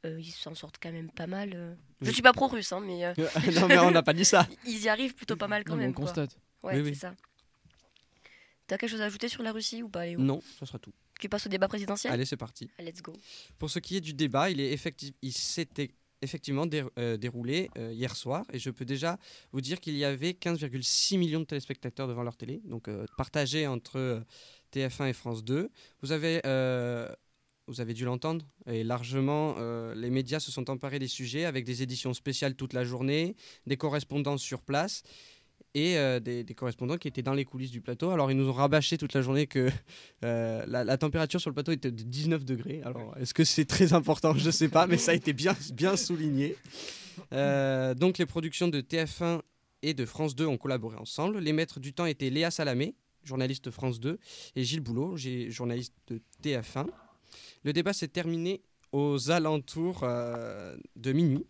euh, 0.05 0.19
ils 0.21 0.31
s'en 0.31 0.53
sortent 0.53 0.77
quand 0.81 0.91
même 0.91 1.09
pas 1.09 1.25
mal. 1.25 1.53
euh. 1.55 1.73
Je 2.01 2.11
suis 2.11 2.21
pas 2.21 2.33
pro-russe, 2.33 2.71
hein, 2.71 2.81
mais 2.85 3.03
euh, 3.05 3.13
non, 3.59 3.67
mais 3.67 3.79
on 3.79 3.89
n'a 3.89 4.03
pas 4.03 4.13
dit 4.13 4.25
ça. 4.25 4.47
ils 4.67 4.81
y 4.83 4.89
arrivent 4.89 5.15
plutôt 5.15 5.35
pas 5.37 5.47
mal 5.47 5.63
quand 5.63 5.73
Non, 5.73 5.79
même. 5.79 5.89
on 5.89 5.93
quoi. 5.93 6.05
constate. 6.05 6.37
Ouais, 6.61 6.73
Oui, 6.75 6.81
c'est 6.83 6.89
oui. 6.91 6.95
ça. 6.95 7.15
T'as 8.67 8.77
quelque 8.77 8.91
chose 8.91 9.01
à 9.01 9.05
ajouter 9.05 9.27
sur 9.27 9.43
la 9.43 9.51
Russie 9.51 9.83
ou 9.83 9.89
pas, 9.89 10.05
Léo? 10.05 10.19
Non, 10.19 10.41
ça 10.59 10.65
sera 10.65 10.79
tout. 10.79 10.93
Tu 11.19 11.29
passes 11.29 11.45
au 11.45 11.49
débat 11.49 11.67
présidentiel? 11.67 12.13
Allez, 12.13 12.25
c'est 12.25 12.37
parti. 12.37 12.69
Let's 12.79 13.01
go. 13.01 13.13
Pour 13.59 13.69
ce 13.69 13.79
qui 13.79 13.97
est 13.97 14.01
du 14.01 14.13
débat, 14.13 14.49
il 14.49 14.59
est 14.59 14.71
effectif, 14.71 15.13
il 15.21 15.33
s'était 15.33 15.91
effectivement 16.23 16.65
euh, 16.97 17.17
déroulé 17.17 17.69
euh, 17.77 17.91
hier 17.91 18.15
soir 18.15 18.45
et 18.51 18.59
je 18.59 18.69
peux 18.69 18.85
déjà 18.85 19.17
vous 19.51 19.61
dire 19.61 19.79
qu'il 19.79 19.95
y 19.95 20.05
avait 20.05 20.31
15,6 20.31 21.17
millions 21.17 21.41
de 21.41 21.45
téléspectateurs 21.45 22.07
devant 22.07 22.23
leur 22.23 22.37
télé, 22.37 22.61
donc 22.65 22.87
euh, 22.87 23.05
partagés 23.17 23.67
entre 23.67 23.97
euh, 23.97 24.21
TF1 24.73 25.09
et 25.09 25.13
France 25.13 25.43
2. 25.43 25.69
Vous 26.01 26.11
avez, 26.11 26.41
vous 27.67 27.79
avez 27.79 27.93
dû 27.93 28.05
l'entendre 28.05 28.45
et 28.65 28.83
largement, 28.83 29.55
les 29.93 30.09
médias 30.09 30.39
se 30.39 30.51
sont 30.51 30.69
emparés 30.71 30.97
des 30.97 31.07
sujets 31.07 31.45
avec 31.45 31.63
des 31.63 31.83
éditions 31.83 32.13
spéciales 32.15 32.55
toute 32.55 32.73
la 32.73 32.83
journée, 32.83 33.35
des 33.67 33.77
correspondants 33.77 34.39
sur 34.39 34.61
place 34.63 35.03
et 35.75 35.97
euh, 35.97 36.19
des, 36.19 36.45
correspondants 36.55 36.97
qui 36.97 37.07
étaient 37.07 37.23
dans 37.23 37.33
les 37.33 37.45
coulisses 37.45 37.71
du 37.71 37.81
plateau. 37.81 38.11
Alors 38.11 38.31
ils 38.31 38.37
nous 38.37 38.47
ont 38.49 38.53
rabâché 38.53 38.97
toute 38.97 39.13
la 39.13 39.21
journée 39.21 39.47
que 39.47 39.69
euh, 40.23 40.63
la, 40.67 40.97
température 40.97 41.41
sur 41.41 41.49
le 41.49 41.53
plateau 41.53 41.71
était 41.71 41.91
de 41.91 42.03
19 42.03 42.45
degrés. 42.45 42.81
Alors 42.83 43.15
est-ce 43.17 43.33
que 43.33 43.43
c'est 43.43 43.65
très 43.65 43.93
important? 43.93 44.33
Je 44.35 44.45
ne 44.45 44.51
sais 44.51 44.69
pas, 44.69 44.87
mais 44.87 44.97
ça 44.97 45.11
a 45.11 45.15
été 45.15 45.33
bien, 45.33 45.55
bien 45.73 45.95
souligné. 45.97 46.55
Euh, 47.31 47.93
donc 47.93 48.17
les 48.17 48.25
productions 48.25 48.67
de 48.67 48.81
TF1 48.81 49.41
et 49.81 49.93
de 49.93 50.05
France 50.05 50.35
2 50.35 50.45
ont 50.45 50.57
collaboré 50.57 50.97
ensemble. 50.97 51.39
Les 51.39 51.53
maîtres 51.53 51.79
du 51.79 51.93
temps 51.93 52.05
étaient 52.05 52.29
Léa 52.29 52.51
Salamé, 52.51 52.95
journaliste 53.23 53.71
France 53.71 53.99
2, 53.99 54.19
et 54.55 54.63
Gilles 54.63 54.81
Boulot, 54.81 55.17
journaliste 55.49 55.93
de 56.07 56.21
TF1. 56.43 56.87
Le 57.63 57.73
débat 57.73 57.93
s'est 57.93 58.07
terminé 58.07 58.61
aux 58.91 59.31
alentours 59.31 60.01
de 60.01 61.11
minuit, 61.11 61.45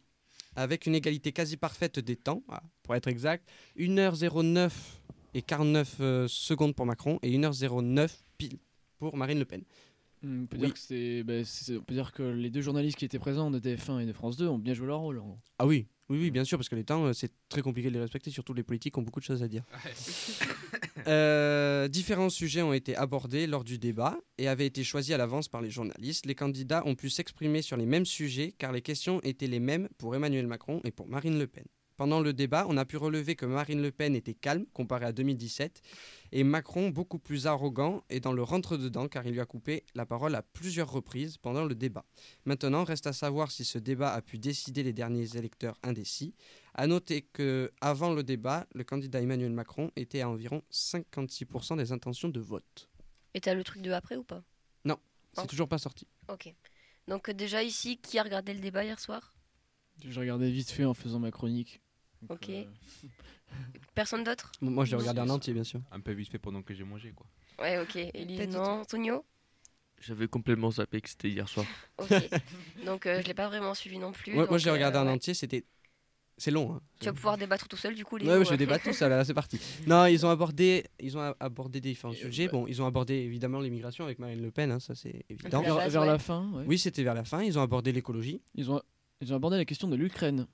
avec 0.55 0.85
une 0.85 0.95
égalité 0.95 1.31
quasi 1.31 1.57
parfaite 1.57 1.99
des 1.99 2.15
temps, 2.15 2.43
ah, 2.49 2.61
pour 2.83 2.95
être 2.95 3.07
exact, 3.07 3.47
1h09 3.77 4.71
et 5.33 5.41
49 5.41 5.95
euh, 5.99 6.27
secondes 6.27 6.75
pour 6.75 6.85
Macron 6.85 7.19
et 7.23 7.31
1h09 7.37 8.09
pile 8.37 8.57
pour 8.99 9.17
Marine 9.17 9.39
Le 9.39 9.45
Pen. 9.45 9.63
Hmm, 10.21 10.43
On 10.43 10.45
peut, 10.45 10.57
Oui. 10.57 10.65
dire 10.65 10.73
que 10.73 10.79
c'est- 10.79 11.23
bah, 11.23 11.33
on 11.77 11.83
peut 11.83 11.93
dire 11.93 12.11
que 12.13 12.23
les 12.23 12.49
deux 12.49 12.61
journalistes 12.61 12.97
qui 12.97 13.05
étaient 13.05 13.19
présents 13.19 13.51
de 13.51 13.59
TF1 13.59 13.99
et 13.99 14.05
de 14.05 14.13
France 14.13 14.37
2 14.37 14.47
ont 14.47 14.57
bien 14.59 14.73
joué 14.73 14.87
leur 14.87 14.99
rôle. 14.99 15.19
en 15.19 15.25
gros. 15.25 15.39
Ah 15.59 15.65
oui, 15.67 15.87
oui, 16.09 16.19
oui, 16.19 16.31
bien 16.31 16.43
sûr, 16.43 16.57
parce 16.57 16.67
que 16.67 16.75
les 16.75 16.83
temps, 16.83 17.05
euh, 17.05 17.13
c'est 17.13 17.31
très 17.47 17.61
compliqué 17.61 17.87
de 17.89 17.93
les 17.93 18.01
respecter, 18.01 18.29
surtout 18.29 18.53
les 18.53 18.63
politiques 18.63 18.97
ont 18.97 19.01
beaucoup 19.01 19.19
de 19.19 19.25
choses 19.25 19.43
à 19.43 19.47
dire. 19.47 19.63
Euh, 21.05 21.89
différents 21.89 22.29
sujets 22.29 22.61
ont 22.61 22.71
été 22.71 22.95
abordés 22.95 23.45
lors 23.45 23.65
du 23.65 23.77
débat 23.77 24.17
et 24.37 24.47
avaient 24.47 24.65
été 24.65 24.85
choisis 24.85 25.13
à 25.13 25.17
l'avance 25.17 25.49
par 25.49 25.61
les 25.61 25.69
journalistes. 25.69 26.25
Les 26.25 26.33
candidats 26.33 26.81
ont 26.85 26.95
pu 26.95 27.09
s'exprimer 27.09 27.61
sur 27.61 27.75
les 27.75 27.85
mêmes 27.85 28.05
sujets 28.05 28.53
car 28.57 28.71
les 28.71 28.81
questions 28.81 29.19
étaient 29.21 29.47
les 29.47 29.59
mêmes 29.59 29.89
pour 29.97 30.15
Emmanuel 30.15 30.47
Macron 30.47 30.79
et 30.85 30.91
pour 30.91 31.09
Marine 31.09 31.37
Le 31.37 31.45
Pen. 31.45 31.65
Pendant 31.95 32.19
le 32.19 32.33
débat, 32.33 32.65
on 32.69 32.77
a 32.77 32.85
pu 32.85 32.97
relever 32.97 33.35
que 33.35 33.45
Marine 33.45 33.81
Le 33.81 33.91
Pen 33.91 34.15
était 34.15 34.33
calme 34.33 34.65
comparé 34.73 35.05
à 35.05 35.11
2017 35.11 35.81
et 36.31 36.43
Macron 36.43 36.89
beaucoup 36.89 37.19
plus 37.19 37.45
arrogant 37.45 38.03
et 38.09 38.19
dans 38.19 38.33
le 38.33 38.41
rentre-dedans 38.41 39.07
car 39.07 39.25
il 39.27 39.33
lui 39.33 39.39
a 39.39 39.45
coupé 39.45 39.83
la 39.93 40.05
parole 40.05 40.33
à 40.35 40.41
plusieurs 40.41 40.91
reprises 40.91 41.37
pendant 41.37 41.65
le 41.65 41.75
débat. 41.75 42.05
Maintenant, 42.45 42.83
reste 42.83 43.05
à 43.05 43.13
savoir 43.13 43.51
si 43.51 43.63
ce 43.63 43.77
débat 43.77 44.11
a 44.13 44.21
pu 44.21 44.39
décider 44.39 44.81
les 44.81 44.93
derniers 44.93 45.37
électeurs 45.37 45.77
indécis. 45.83 46.33
À 46.73 46.87
noter 46.87 47.21
que 47.21 47.71
avant 47.81 48.11
le 48.13 48.23
débat, 48.23 48.65
le 48.73 48.83
candidat 48.83 49.21
Emmanuel 49.21 49.51
Macron 49.51 49.91
était 49.95 50.21
à 50.21 50.29
environ 50.29 50.63
56% 50.71 51.77
des 51.77 51.91
intentions 51.91 52.29
de 52.29 52.39
vote. 52.39 52.89
Et 53.35 53.41
t'as 53.41 53.53
le 53.53 53.63
truc 53.63 53.81
de 53.83 53.91
après 53.91 54.15
ou 54.15 54.23
pas? 54.23 54.43
C'est 55.35 55.41
Oh. 55.41 55.47
toujours 55.47 55.67
pas 55.67 55.79
sorti. 55.79 56.05
Ok. 56.31 56.53
Donc 57.07 57.27
euh, 57.27 57.33
déjà 57.33 57.63
ici, 57.63 57.97
qui 57.97 58.19
a 58.19 58.23
regardé 58.23 58.53
le 58.53 58.59
débat 58.59 58.83
hier 58.85 58.99
soir? 58.99 59.33
Je 60.05 60.19
regardais 60.19 60.51
vite 60.51 60.69
fait 60.69 60.85
en 60.85 60.93
faisant 60.93 61.17
ma 61.17 61.31
chronique. 61.31 61.81
Ok. 62.29 62.49
euh, 62.49 62.63
Personne 63.95 64.23
d'autre? 64.23 64.51
Moi, 64.61 64.85
je 64.85 64.91
l'ai 64.91 65.01
regardé 65.01 65.21
en 65.21 65.29
entier, 65.29 65.53
bien 65.53 65.63
sûr. 65.63 65.81
Un 65.91 65.99
peu 65.99 66.11
vite 66.11 66.29
fait 66.29 66.39
pendant 66.39 66.61
que 66.61 66.73
j'ai 66.73 66.83
mangé, 66.83 67.11
quoi. 67.11 67.27
Ouais, 67.59 67.79
ok. 67.79 68.25
Du 68.25 68.47
non 68.47 68.81
Antonio 68.81 69.23
J'avais 70.01 70.27
complètement 70.27 70.71
zappé 70.71 71.01
que 71.01 71.09
c'était 71.09 71.29
hier 71.29 71.47
soir. 71.47 71.65
Ok. 71.99 72.09
Donc 72.85 73.05
euh, 73.05 73.21
je 73.21 73.27
l'ai 73.27 73.33
pas 73.33 73.47
vraiment 73.47 73.73
suivi 73.75 73.99
non 73.99 74.11
plus. 74.11 74.33
Moi, 74.33 74.43
moi, 74.43 74.47
donc, 74.51 74.59
je 74.59 74.65
l'ai 74.65 74.71
regardé 74.71 74.97
euh, 74.97 75.01
en 75.01 75.05
ouais. 75.05 75.11
entier, 75.11 75.33
c'était. 75.33 75.63
C'est 76.35 76.49
long. 76.49 76.73
Hein. 76.73 76.81
Tu 76.99 77.05
vas 77.05 77.13
pouvoir 77.13 77.37
débattre 77.37 77.67
tout 77.67 77.77
seul 77.77 77.93
du 77.93 78.03
coup, 78.03 78.17
les 78.17 78.25
Ouais, 78.25 78.37
ouais, 78.37 78.43
je 78.45 78.55
débat 78.55 78.79
tout 78.79 78.91
seul, 78.91 79.11
là, 79.11 79.23
c'est 79.23 79.35
parti. 79.35 79.59
Non, 79.87 80.07
ils 80.07 80.25
ont 80.25 80.31
abordé, 80.31 80.83
ils 80.99 81.15
ont 81.15 81.21
a- 81.21 81.37
abordé 81.39 81.79
des 81.79 81.89
différents 81.89 82.11
Et, 82.13 82.17
sujets. 82.17 82.47
Bon, 82.47 82.65
ils 82.65 82.81
ont 82.81 82.87
abordé 82.87 83.13
évidemment 83.13 83.59
l'immigration 83.59 84.03
avec 84.03 84.17
Marine 84.17 84.41
Le 84.41 84.49
Pen, 84.49 84.71
hein, 84.71 84.79
ça 84.79 84.95
c'est 84.95 85.23
évident. 85.29 85.61
Vers 85.61 85.87
vers 85.87 86.01
ouais. 86.01 86.07
la 86.07 86.17
fin, 86.17 86.49
ouais. 86.53 86.63
Oui, 86.65 86.79
c'était 86.79 87.03
vers 87.03 87.13
la 87.13 87.23
fin. 87.23 87.43
Ils 87.43 87.59
ont 87.59 87.61
abordé 87.61 87.91
l'écologie 87.91 88.41
ils, 88.55 88.71
ont, 88.71 88.81
ils 89.21 89.31
ont 89.31 89.35
abordé 89.35 89.57
la 89.57 89.65
question 89.65 89.87
de 89.87 89.95
l'Ukraine, 89.95 90.47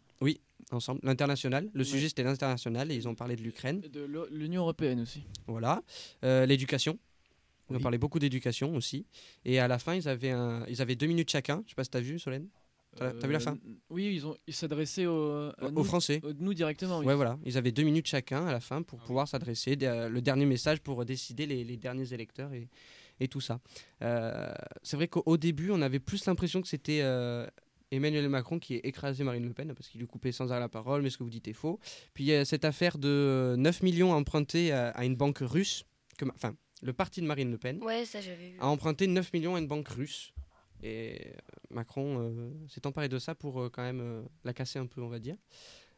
ensemble, 0.71 0.99
l'international. 1.03 1.69
Le 1.73 1.83
sujet 1.83 2.09
c'était 2.09 2.23
l'international 2.23 2.91
et 2.91 2.95
ils 2.95 3.07
ont 3.07 3.15
parlé 3.15 3.35
de 3.35 3.41
l'Ukraine. 3.41 3.81
et 3.83 3.89
de 3.89 4.07
l'Union 4.31 4.61
Européenne 4.61 4.99
aussi. 5.01 5.23
Voilà. 5.47 5.81
Euh, 6.23 6.45
l'éducation. 6.45 6.99
Ils 7.69 7.73
ont 7.73 7.77
Oui. 7.77 7.81
parlé 7.83 7.97
beaucoup 7.97 8.19
d'éducation 8.19 8.75
aussi. 8.75 9.05
Et 9.45 9.59
à 9.59 9.67
la 9.67 9.79
fin, 9.79 9.95
ils 9.95 10.07
avaient, 10.07 10.31
un... 10.31 10.65
ils 10.67 10.81
avaient 10.81 10.95
deux 10.95 11.05
minutes 11.07 11.29
chacun. 11.29 11.61
Je 11.65 11.69
sais 11.71 11.75
pas 11.75 11.83
si 11.83 11.89
t'as 11.91 11.99
vu, 12.01 12.19
Solène? 12.19 12.47
T'as- 12.95 13.13
t'as 13.13 13.27
vu 13.27 13.33
la 13.33 13.39
fin? 13.39 13.53
Euh, 13.53 13.73
Oui, 13.91 14.11
ils 14.13 14.25
ont 14.25 14.35
ils 14.47 14.53
s'adressaient 14.53 15.05
au, 15.05 15.51
Aux 15.75 15.83
Français. 15.83 16.19
au- 16.23 16.33
nous 16.33 16.53
directement. 16.55 16.99
oui. 16.99 17.05
Ouais, 17.05 17.15
voilà. 17.15 17.37
Ils 17.45 17.57
avaient 17.57 17.71
deux 17.71 17.83
minutes 17.83 18.07
chacun 18.07 18.45
à 18.47 18.51
la 18.51 18.59
fin 18.59 18.81
pour 18.81 18.99
pouvoir 18.99 19.27
s'adresser. 19.27 19.77
euh, 19.83 20.09
le 20.09 20.21
dernier 20.21 20.45
message 20.47 20.81
pour 20.81 21.05
décider 21.05 21.45
les, 21.45 21.63
les 21.63 21.77
derniers 21.77 22.11
électeurs 22.13 22.51
et, 22.53 22.67
et 23.19 23.27
tout 23.27 23.41
ça. 23.41 23.59
Euh, 24.01 24.51
c'est 24.81 24.97
vrai 24.97 25.07
qu'au 25.07 25.21
au 25.27 25.37
début, 25.37 25.69
on 25.71 25.81
avait 25.83 25.99
plus 25.99 26.25
l'impression 26.25 26.61
que 26.63 26.67
c'était 26.67 27.01
euh, 27.03 27.45
Emmanuel 27.91 28.29
Macron 28.29 28.59
qui 28.59 28.75
écrasait 28.75 29.23
Marine 29.23 29.47
Le 29.47 29.53
Pen 29.53 29.73
parce 29.73 29.89
qu'il 29.89 29.99
lui 29.99 30.07
coupait 30.07 30.31
sans 30.31 30.51
arrêt 30.51 30.59
la 30.59 30.69
parole, 30.69 31.01
mais 31.01 31.09
ce 31.09 31.17
que 31.17 31.23
vous 31.23 31.29
dites 31.29 31.47
est 31.47 31.53
faux. 31.53 31.79
Puis 32.13 32.23
il 32.25 32.27
y 32.27 32.33
a 32.33 32.45
cette 32.45 32.65
affaire 32.65 32.97
de 32.97 33.55
9 33.57 33.81
millions 33.83 34.11
empruntés 34.13 34.71
à, 34.71 34.89
à 34.89 35.05
une 35.05 35.15
banque 35.15 35.39
russe. 35.41 35.85
Que, 36.17 36.25
enfin, 36.35 36.55
le 36.81 36.93
parti 36.93 37.21
de 37.21 37.25
Marine 37.25 37.51
Le 37.51 37.57
Pen 37.57 37.81
Ouais, 37.83 38.05
ça 38.05 38.21
j'avais 38.21 38.51
vu. 38.51 38.57
a 38.59 38.67
emprunté 38.67 39.07
9 39.07 39.33
millions 39.33 39.55
à 39.55 39.59
une 39.59 39.67
banque 39.67 39.87
russe. 39.89 40.33
Et 40.81 41.17
euh, 41.27 41.31
Macron 41.71 42.19
euh, 42.19 42.51
s'est 42.69 42.85
emparé 42.87 43.09
de 43.09 43.19
ça 43.19 43.35
pour 43.35 43.59
euh, 43.61 43.69
quand 43.69 43.83
même 43.83 43.99
euh, 44.01 44.21
la 44.45 44.53
casser 44.53 44.79
un 44.79 44.85
peu, 44.85 45.01
on 45.01 45.09
va 45.09 45.19
dire. 45.19 45.35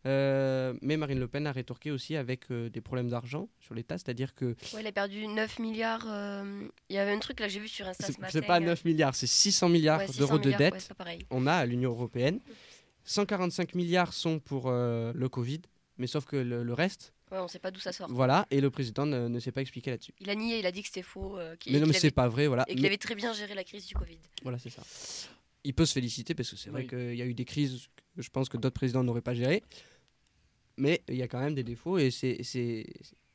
Euh, 0.08 0.74
mais 0.82 0.98
Marine 0.98 1.20
Le 1.20 1.28
Pen 1.28 1.46
a 1.46 1.52
rétorqué 1.52 1.92
aussi 1.92 2.16
avec 2.16 2.50
euh, 2.50 2.70
des 2.70 2.82
problèmes 2.82 3.10
d'argent 3.10 3.50
sur 3.60 3.76
l'État, 3.76 3.98
c'est-à-dire 4.00 4.34
que 4.34 4.56
Ouais, 4.74 4.82
il 4.82 4.88
a 4.88 4.92
perdu 4.92 5.28
9 5.28 5.60
milliards. 5.60 6.06
euh, 6.08 6.68
Il 6.90 6.96
y 6.96 7.00
avait 7.00 7.12
un 7.12 7.20
truc 7.20 7.40
là, 7.40 7.48
j'ai 7.48 7.60
vu 7.60 7.68
sur 7.68 7.88
Insta 7.88 8.08
c'est 8.08 8.14
ce 8.14 8.20
matin. 8.20 8.32
c'est 8.34 8.46
pas 8.48 8.60
9 8.60 8.84
milliards, 8.84 9.14
c'est 9.14 9.28
600 9.28 9.70
milliards 9.70 10.00
Ouais, 10.00 10.08
600 10.08 10.20
d'euros 10.20 10.40
de 10.40 10.50
ouais, 10.50 10.58
dette 10.58 10.92
pareil. 10.98 11.20
on 11.30 11.46
a 11.46 11.54
à 11.54 11.66
l'Union 11.68 11.92
européenne. 11.92 12.40
145 13.04 13.76
milliards 13.76 14.14
sont 14.14 14.40
pour 14.40 14.70
le 14.72 15.28
Covid, 15.30 15.62
mais 15.98 16.08
sauf 16.08 16.26
que 16.26 16.36
le, 16.36 16.64
le 16.64 16.74
reste, 16.74 17.14
Ouais, 17.32 17.38
on 17.40 17.48
sait 17.48 17.60
pas 17.60 17.72
d'où 17.72 17.80
ça 17.80 17.94
sort. 17.94 18.08
voilà, 18.12 18.46
et 18.52 18.60
le 18.60 18.70
président 18.70 19.06
ne, 19.06 19.30
ne 19.30 19.40
s'est 19.40 19.54
pas 19.54 19.62
expliqué 19.62 19.90
là-dessus. 19.92 20.14
Il 20.20 20.30
a 20.30 20.36
nié, 20.36 20.60
il 20.60 20.66
a 20.66 20.72
dit 20.72 20.82
que 20.82 20.88
c'était 20.90 21.02
faux. 21.02 21.38
Mais 21.70 21.80
non, 21.80 21.88
mais 21.88 21.94
c'est 21.94 22.12
pas 22.12 22.28
vrai, 22.28 22.48
voilà. 22.48 22.66
Et 22.68 22.74
qu'il 22.74 22.82
Mais- 22.82 22.90
avait 22.90 22.98
très 22.98 23.16
bien 23.16 23.32
géré 23.34 23.54
la 23.56 23.64
crise 23.64 23.86
du 23.86 23.94
Covid. 23.96 24.18
Voilà, 24.44 24.60
c'est 24.60 24.70
ça. 24.70 24.82
Il 25.64 25.74
peut 25.74 25.86
se 25.86 25.94
féliciter 25.94 26.34
parce 26.36 26.50
que 26.50 26.58
c'est 26.58 26.70
vrai 26.72 26.86
qu'il 26.88 27.16
y 27.16 27.22
a 27.22 27.26
eu 27.26 27.34
des 27.34 27.46
crises 27.46 27.88
que 28.18 28.22
je 28.22 28.30
pense 28.32 28.50
que 28.50 28.58
d'autres 28.58 28.74
présidents 28.74 29.04
n'auraient 29.04 29.22
pas 29.22 29.34
gérées. 29.36 29.64
Mais 30.78 31.02
il 31.10 31.16
y 31.16 31.22
a 31.24 31.28
quand 31.28 31.40
même 31.40 31.54
des 31.56 31.64
défauts 31.64 31.98
et 31.98 32.12
c'est 32.12 32.38
c'est 32.44 32.86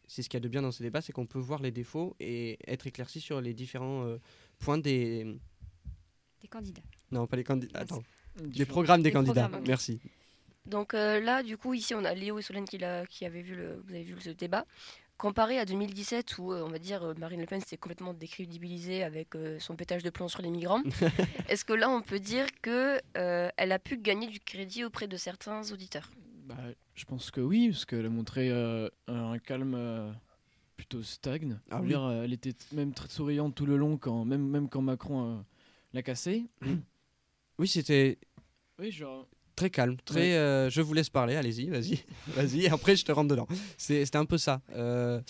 c'est 0.09 0.23
ce 0.23 0.28
qu'il 0.28 0.38
y 0.38 0.43
a 0.43 0.45
de 0.45 0.49
bien 0.49 0.62
dans 0.62 0.71
ces 0.73 0.85
débats, 0.85 1.00
c'est 1.00 1.12
qu'on 1.12 1.26
peut 1.26 1.38
voir 1.40 1.61
les 1.61 1.71
défauts 1.73 2.14
et 2.21 2.59
être 2.66 2.87
éclairci 2.87 3.21
sur 3.21 3.40
les 3.40 3.55
différents 3.55 4.05
euh, 4.05 4.19
points 4.59 4.78
des 4.78 5.25
Des 6.40 6.49
candidats. 6.49 6.83
non 7.11 7.26
pas 7.26 7.37
les 7.37 7.45
candidats 7.45 7.81
attends 7.81 8.02
des 8.40 8.66
programmes 8.66 9.02
des 9.02 9.11
Des 9.11 9.14
candidats. 9.14 9.43
programmes. 9.49 9.64
Merci. 9.66 9.99
Donc 10.66 10.95
euh, 10.95 11.21
là, 11.21 11.43
du 11.43 11.57
coup, 11.57 11.73
ici, 11.75 11.95
on 11.95 12.05
a 12.05 12.12
Léo 12.12 12.38
et 12.38 12.43
Solène 12.43 12.66
qui, 12.66 12.76
l'a- 12.76 13.07
qui 13.07 13.25
avaient 13.25 13.40
vu 13.43 13.55
le, 13.55 13.81
vous 13.87 13.95
avez 13.95 14.02
vu 14.02 14.14
ce 14.21 14.31
débat. 14.31 14.66
Comparé 15.16 15.59
à 15.59 15.64
2017, 15.64 16.37
où 16.38 16.52
euh, 16.52 16.62
on 16.62 16.69
va 16.69 16.78
dire 16.78 17.14
Marine 17.19 17.40
Le 17.40 17.47
Pen 17.47 17.61
s'est 17.62 17.78
complètement 17.78 18.12
décrédibilisée 18.12 19.02
avec 19.02 19.35
euh, 19.35 19.59
son 19.61 19.75
pétage 19.76 20.02
de 20.02 20.11
plomb 20.11 20.28
sur 20.28 20.43
les 20.43 20.50
migrants, 20.50 20.83
est-ce 21.49 21.64
que 21.64 21.73
là, 21.73 21.88
on 21.88 22.02
peut 22.02 22.21
dire 22.21 22.47
que 22.61 23.00
euh, 23.16 23.49
elle 23.57 23.73
a 23.73 23.78
pu 23.78 23.97
gagner 23.97 24.26
du 24.26 24.40
crédit 24.40 24.85
auprès 24.85 25.09
de 25.09 25.16
certains 25.16 25.62
auditeurs? 25.73 26.11
Bah, 26.47 26.55
je 26.95 27.05
pense 27.05 27.31
que 27.33 27.41
oui, 27.41 27.71
parce 27.71 27.85
qu'elle 27.85 28.07
a 28.07 28.09
montré 28.09 28.50
euh, 28.50 28.88
un 29.09 29.37
calme 29.38 29.75
euh, 29.76 30.12
plutôt 30.76 31.03
stagne. 31.03 31.59
Ah 31.71 31.81
oui. 31.81 31.88
dire, 31.88 32.09
elle 32.09 32.33
était 32.33 32.55
même 32.73 32.93
très 32.95 33.09
souriante 33.09 33.55
tout 33.55 33.67
le 33.67 33.76
long, 33.76 33.99
quand, 33.99 34.25
même, 34.25 34.47
même 34.49 34.69
quand 34.69 34.81
Macron 34.81 35.38
euh, 35.38 35.43
l'a 35.93 36.03
cassé. 36.03 36.45
Oui, 37.59 37.67
c'était 37.67 38.19
Oui, 38.79 38.93
genre. 38.93 39.26
très 39.57 39.71
calme, 39.71 39.97
très. 40.05 40.21
Ouais. 40.21 40.35
euh, 40.35 40.71
je 40.71 40.83
vous 40.83 40.95
laisse 40.95 41.11
parler, 41.11 41.35
allez-y, 41.35 41.69
vas-y, 41.69 42.05
vas-y. 42.29 42.67
et 42.67 42.71
Après, 42.71 42.95
je 42.95 43.05
te 43.05 43.11
rentre 43.11 43.29
dedans. 43.29 43.49
C'est- 43.76 44.05
C'était 44.05 44.19
un 44.19 44.26
peu 44.26 44.38
ça. 44.38 44.62
Euh, 44.73 45.21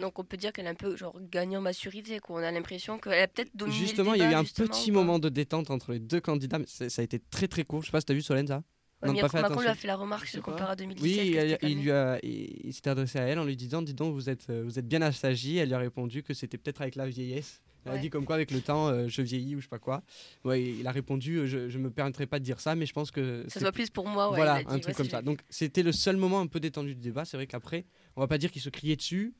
Donc 0.00 0.18
on 0.18 0.24
peut 0.24 0.38
dire 0.38 0.52
qu'elle 0.52 0.66
a 0.66 0.70
un 0.70 0.74
peu 0.74 0.96
genre 0.96 1.16
gagné 1.30 1.56
en 1.56 1.60
maturité. 1.60 2.18
Quoi. 2.18 2.40
On 2.40 2.42
a 2.42 2.50
l'impression 2.50 2.98
qu'elle 2.98 3.20
a 3.22 3.28
peut-être 3.28 3.54
dominé 3.54 3.78
justement, 3.78 4.14
il 4.14 4.20
y 4.20 4.24
a 4.24 4.30
eu 4.32 4.34
un 4.34 4.42
petit 4.42 4.90
moment 4.90 5.20
de 5.20 5.28
détente 5.28 5.70
entre 5.70 5.92
les 5.92 6.00
deux 6.00 6.20
candidats, 6.20 6.58
mais 6.58 6.66
ça 6.66 6.86
a 7.00 7.04
été 7.04 7.20
très 7.20 7.46
très 7.46 7.62
court. 7.62 7.82
Je 7.82 7.86
sais 7.86 7.92
pas 7.92 8.00
si 8.00 8.06
t'as 8.06 8.14
vu 8.14 8.22
Solène 8.22 8.48
ça? 8.48 8.64
Ouais, 9.02 9.28
fait 9.28 9.40
Macron 9.40 9.60
lui 9.60 9.68
a 9.68 9.74
fait 9.74 9.86
la 9.88 9.96
remarque 9.96 10.30
pas. 10.32 10.40
compare 10.40 10.70
à 10.70 10.76
2017. 10.76 11.02
Oui, 11.20 11.34
elle- 11.36 11.58
il, 11.62 11.82
lui 11.82 11.90
a, 11.90 12.18
il, 12.22 12.66
il 12.66 12.72
s'était 12.72 12.90
adressé 12.90 13.18
à 13.18 13.22
elle 13.22 13.38
en 13.38 13.44
lui 13.44 13.56
disant 13.56 13.82
Dis 13.82 13.94
donc, 13.94 14.14
vous 14.14 14.30
êtes, 14.30 14.48
euh, 14.50 14.62
vous 14.64 14.78
êtes 14.78 14.86
bien 14.86 15.02
assagie. 15.02 15.56
Elle 15.58 15.68
lui 15.68 15.74
a 15.74 15.78
répondu 15.78 16.22
que 16.22 16.34
c'était 16.34 16.58
peut-être 16.58 16.82
avec 16.82 16.94
la 16.94 17.06
vieillesse. 17.06 17.62
Elle 17.84 17.92
a 17.92 17.98
dit 17.98 18.10
comme 18.10 18.24
quoi, 18.24 18.36
avec 18.36 18.52
le 18.52 18.60
temps, 18.60 18.86
euh, 18.88 19.08
je 19.08 19.22
vieillis 19.22 19.56
ou 19.56 19.58
je 19.58 19.64
sais 19.64 19.68
pas 19.68 19.80
quoi. 19.80 20.04
Ouais, 20.44 20.62
il 20.62 20.86
a 20.86 20.92
répondu 20.92 21.38
euh, 21.38 21.46
Je, 21.46 21.68
je 21.68 21.78
me 21.78 21.90
permettrai 21.90 22.26
pas 22.26 22.38
de 22.38 22.44
dire 22.44 22.60
ça, 22.60 22.76
mais 22.76 22.86
je 22.86 22.92
pense 22.92 23.10
que. 23.10 23.44
Ça 23.48 23.54
se 23.58 23.64
voit 23.64 23.72
plus 23.72 23.90
pour 23.90 24.06
moi. 24.06 24.30
ouais, 24.30 24.36
voilà, 24.36 24.60
dit, 24.60 24.66
un 24.68 24.78
truc 24.78 24.86
ouais, 24.88 24.94
comme 24.94 25.08
ça. 25.08 25.20
Donc, 25.20 25.40
c'était 25.50 25.82
le 25.82 25.90
seul 25.90 26.16
moment 26.16 26.40
un 26.40 26.46
peu 26.46 26.60
détendu 26.60 26.94
du 26.94 27.00
débat. 27.00 27.24
C'est 27.24 27.36
vrai 27.36 27.48
qu'après, 27.48 27.84
on 28.14 28.20
va 28.20 28.28
pas 28.28 28.38
dire 28.38 28.52
qu'il 28.52 28.62
se 28.62 28.68
criait 28.68 28.94
dessus, 28.94 29.34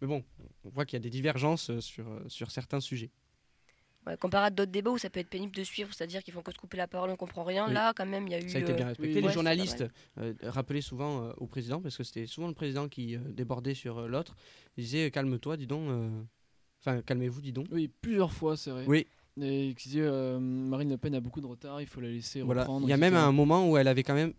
mais 0.00 0.06
bon, 0.08 0.24
on 0.64 0.70
voit 0.70 0.86
qu'il 0.86 0.96
y 0.96 0.96
a 0.96 1.00
des 1.02 1.10
divergences 1.10 1.78
sur, 1.80 2.06
sur 2.26 2.50
certains 2.50 2.80
sujets. 2.80 3.10
Ouais, 4.06 4.16
comparé 4.18 4.46
à 4.46 4.50
d'autres 4.50 4.70
débats 4.70 4.90
où 4.90 4.98
ça 4.98 5.08
peut 5.08 5.20
être 5.20 5.30
pénible 5.30 5.54
de 5.56 5.64
suivre, 5.64 5.88
c'est-à-dire 5.94 6.22
qu'ils 6.22 6.34
font 6.34 6.42
que 6.42 6.52
se 6.52 6.58
couper 6.58 6.76
la 6.76 6.86
parole, 6.86 7.08
on 7.10 7.16
comprend 7.16 7.42
rien. 7.42 7.66
Oui. 7.68 7.72
Là, 7.72 7.92
quand 7.96 8.04
même, 8.04 8.26
il 8.26 8.32
y 8.32 8.34
a 8.34 8.40
eu. 8.42 8.48
Ça 8.50 8.58
a 8.58 8.60
été 8.60 8.72
euh, 8.72 8.76
bien 8.76 8.86
respecté. 8.88 9.14
oui, 9.14 9.20
les 9.20 9.26
ouais, 9.28 9.32
journalistes 9.32 9.84
euh, 10.18 10.34
rappelaient 10.42 10.80
souvent 10.82 11.24
euh, 11.24 11.32
au 11.38 11.46
président, 11.46 11.80
parce 11.80 11.96
que 11.96 12.04
c'était 12.04 12.26
souvent 12.26 12.48
le 12.48 12.54
président 12.54 12.88
qui 12.88 13.16
euh, 13.16 13.20
débordait 13.30 13.72
sur 13.74 13.98
euh, 13.98 14.06
l'autre, 14.08 14.36
il 14.76 14.84
disait 14.84 15.10
calme-toi, 15.10 15.56
dis 15.56 15.66
donc. 15.66 15.88
euh, 15.88 16.10
Enfin, 16.86 17.00
calmez-vous, 17.00 17.40
dis 17.40 17.52
donc. 17.52 17.66
Oui, 17.72 17.88
plusieurs 18.02 18.30
fois, 18.30 18.58
c'est 18.58 18.70
vrai. 18.70 18.84
Oui. 18.86 19.06
Et 19.40 19.74
qui 19.76 19.88
disait 19.88 20.02
euh, 20.02 20.38
Marine 20.38 20.90
Le 20.90 20.98
Pen 20.98 21.14
a 21.14 21.20
beaucoup 21.20 21.40
de 21.40 21.46
retard, 21.46 21.80
il 21.80 21.86
faut 21.86 22.00
la 22.02 22.08
laisser 22.10 22.42
Voilà. 22.42 22.60
reprendre. 22.60 22.86
Il 22.86 22.90
y 22.90 22.92
a 22.92 22.96
etc. 22.96 23.10
même 23.10 23.18
un 23.18 23.32
moment 23.32 23.68
où 23.70 23.78
elle 23.78 23.88
avait 23.88 24.02
quand 24.02 24.12
même 24.14 24.34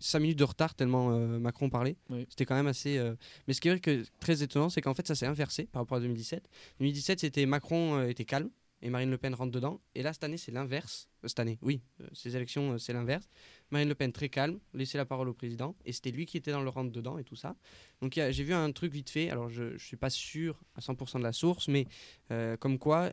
5 0.00 0.20
minutes 0.20 0.38
de 0.38 0.44
retard 0.44 0.76
tellement 0.76 1.10
euh, 1.10 1.40
Macron 1.40 1.68
parlait. 1.70 1.96
Oui. 2.08 2.24
C'était 2.30 2.44
quand 2.46 2.54
même 2.54 2.68
assez. 2.68 2.98
euh, 2.98 3.16
Mais 3.48 3.52
ce 3.52 3.60
qui 3.60 3.66
est 3.66 3.72
vrai 3.72 3.80
que 3.80 4.04
très 4.20 4.44
étonnant, 4.44 4.70
c'est 4.70 4.80
qu'en 4.80 4.94
fait 4.94 5.08
ça 5.08 5.16
s'est 5.16 5.26
inversé 5.26 5.64
par 5.66 5.82
rapport 5.82 5.98
à 5.98 6.00
2017. 6.00 6.48
2017, 6.78 7.18
c'était 7.18 7.44
Macron 7.46 7.98
euh, 7.98 8.06
était 8.08 8.24
calme 8.24 8.48
et 8.80 8.90
Marine 8.90 9.10
Le 9.10 9.18
Pen 9.18 9.34
rentre 9.34 9.52
dedans. 9.52 9.80
Et 9.94 10.02
là, 10.02 10.12
cette 10.12 10.24
année, 10.24 10.36
c'est 10.36 10.52
l'inverse. 10.52 11.08
Euh, 11.24 11.28
cette 11.28 11.40
année, 11.40 11.58
oui, 11.62 11.80
euh, 12.00 12.06
ces 12.12 12.36
élections, 12.36 12.72
euh, 12.74 12.78
c'est 12.78 12.92
l'inverse. 12.92 13.28
Marine 13.70 13.88
Le 13.88 13.94
Pen 13.94 14.12
très 14.12 14.28
calme, 14.28 14.58
laisser 14.72 14.98
la 14.98 15.04
parole 15.04 15.28
au 15.28 15.34
président. 15.34 15.74
Et 15.84 15.92
c'était 15.92 16.10
lui 16.10 16.26
qui 16.26 16.36
était 16.36 16.52
dans 16.52 16.62
le 16.62 16.68
rentre 16.68 16.92
dedans 16.92 17.18
et 17.18 17.24
tout 17.24 17.36
ça. 17.36 17.56
Donc 18.00 18.14
j'ai 18.14 18.44
vu 18.44 18.54
un 18.54 18.70
truc 18.72 18.92
vite 18.92 19.10
fait. 19.10 19.30
Alors 19.30 19.48
je 19.50 19.64
ne 19.64 19.78
suis 19.78 19.96
pas 19.96 20.10
sûr 20.10 20.60
à 20.76 20.80
100% 20.80 21.18
de 21.18 21.22
la 21.24 21.32
source, 21.32 21.68
mais 21.68 21.86
comme 22.60 22.78
quoi 22.78 23.10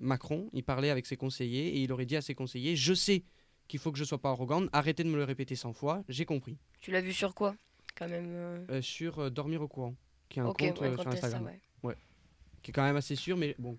Macron, 0.00 0.50
il 0.52 0.62
parlait 0.62 0.90
avec 0.90 1.06
ses 1.06 1.16
conseillers 1.16 1.68
et 1.68 1.82
il 1.82 1.92
aurait 1.92 2.04
dit 2.04 2.16
à 2.16 2.20
ses 2.20 2.34
conseillers 2.34 2.76
Je 2.76 2.92
sais 2.92 3.22
qu'il 3.66 3.80
faut 3.80 3.92
que 3.92 3.98
je 3.98 4.04
sois 4.04 4.18
pas 4.18 4.30
arrogante, 4.30 4.68
arrêtez 4.72 5.04
de 5.04 5.08
me 5.08 5.16
le 5.16 5.24
répéter 5.24 5.54
100 5.54 5.72
fois, 5.72 6.02
j'ai 6.08 6.24
compris. 6.24 6.58
Tu 6.80 6.90
l'as 6.90 7.00
vu 7.00 7.12
sur 7.12 7.34
quoi 7.34 7.54
Quand 7.96 8.08
même. 8.08 8.66
sur 8.82 9.30
Dormir 9.30 9.62
au 9.62 9.68
courant, 9.68 9.94
qui 10.28 10.40
est 10.40 10.42
un 10.42 10.46
Ok, 10.46 10.58
compte 10.58 10.80
ouais, 10.80 10.92
sur 10.92 11.02
ça, 11.04 11.08
Instagram, 11.10 11.50
ouais. 11.84 11.96
qui 12.62 12.72
est 12.72 12.74
quand 12.74 12.84
même 12.84 12.96
assez 12.96 13.16
sûr, 13.16 13.38
mais 13.38 13.54
bon, 13.58 13.78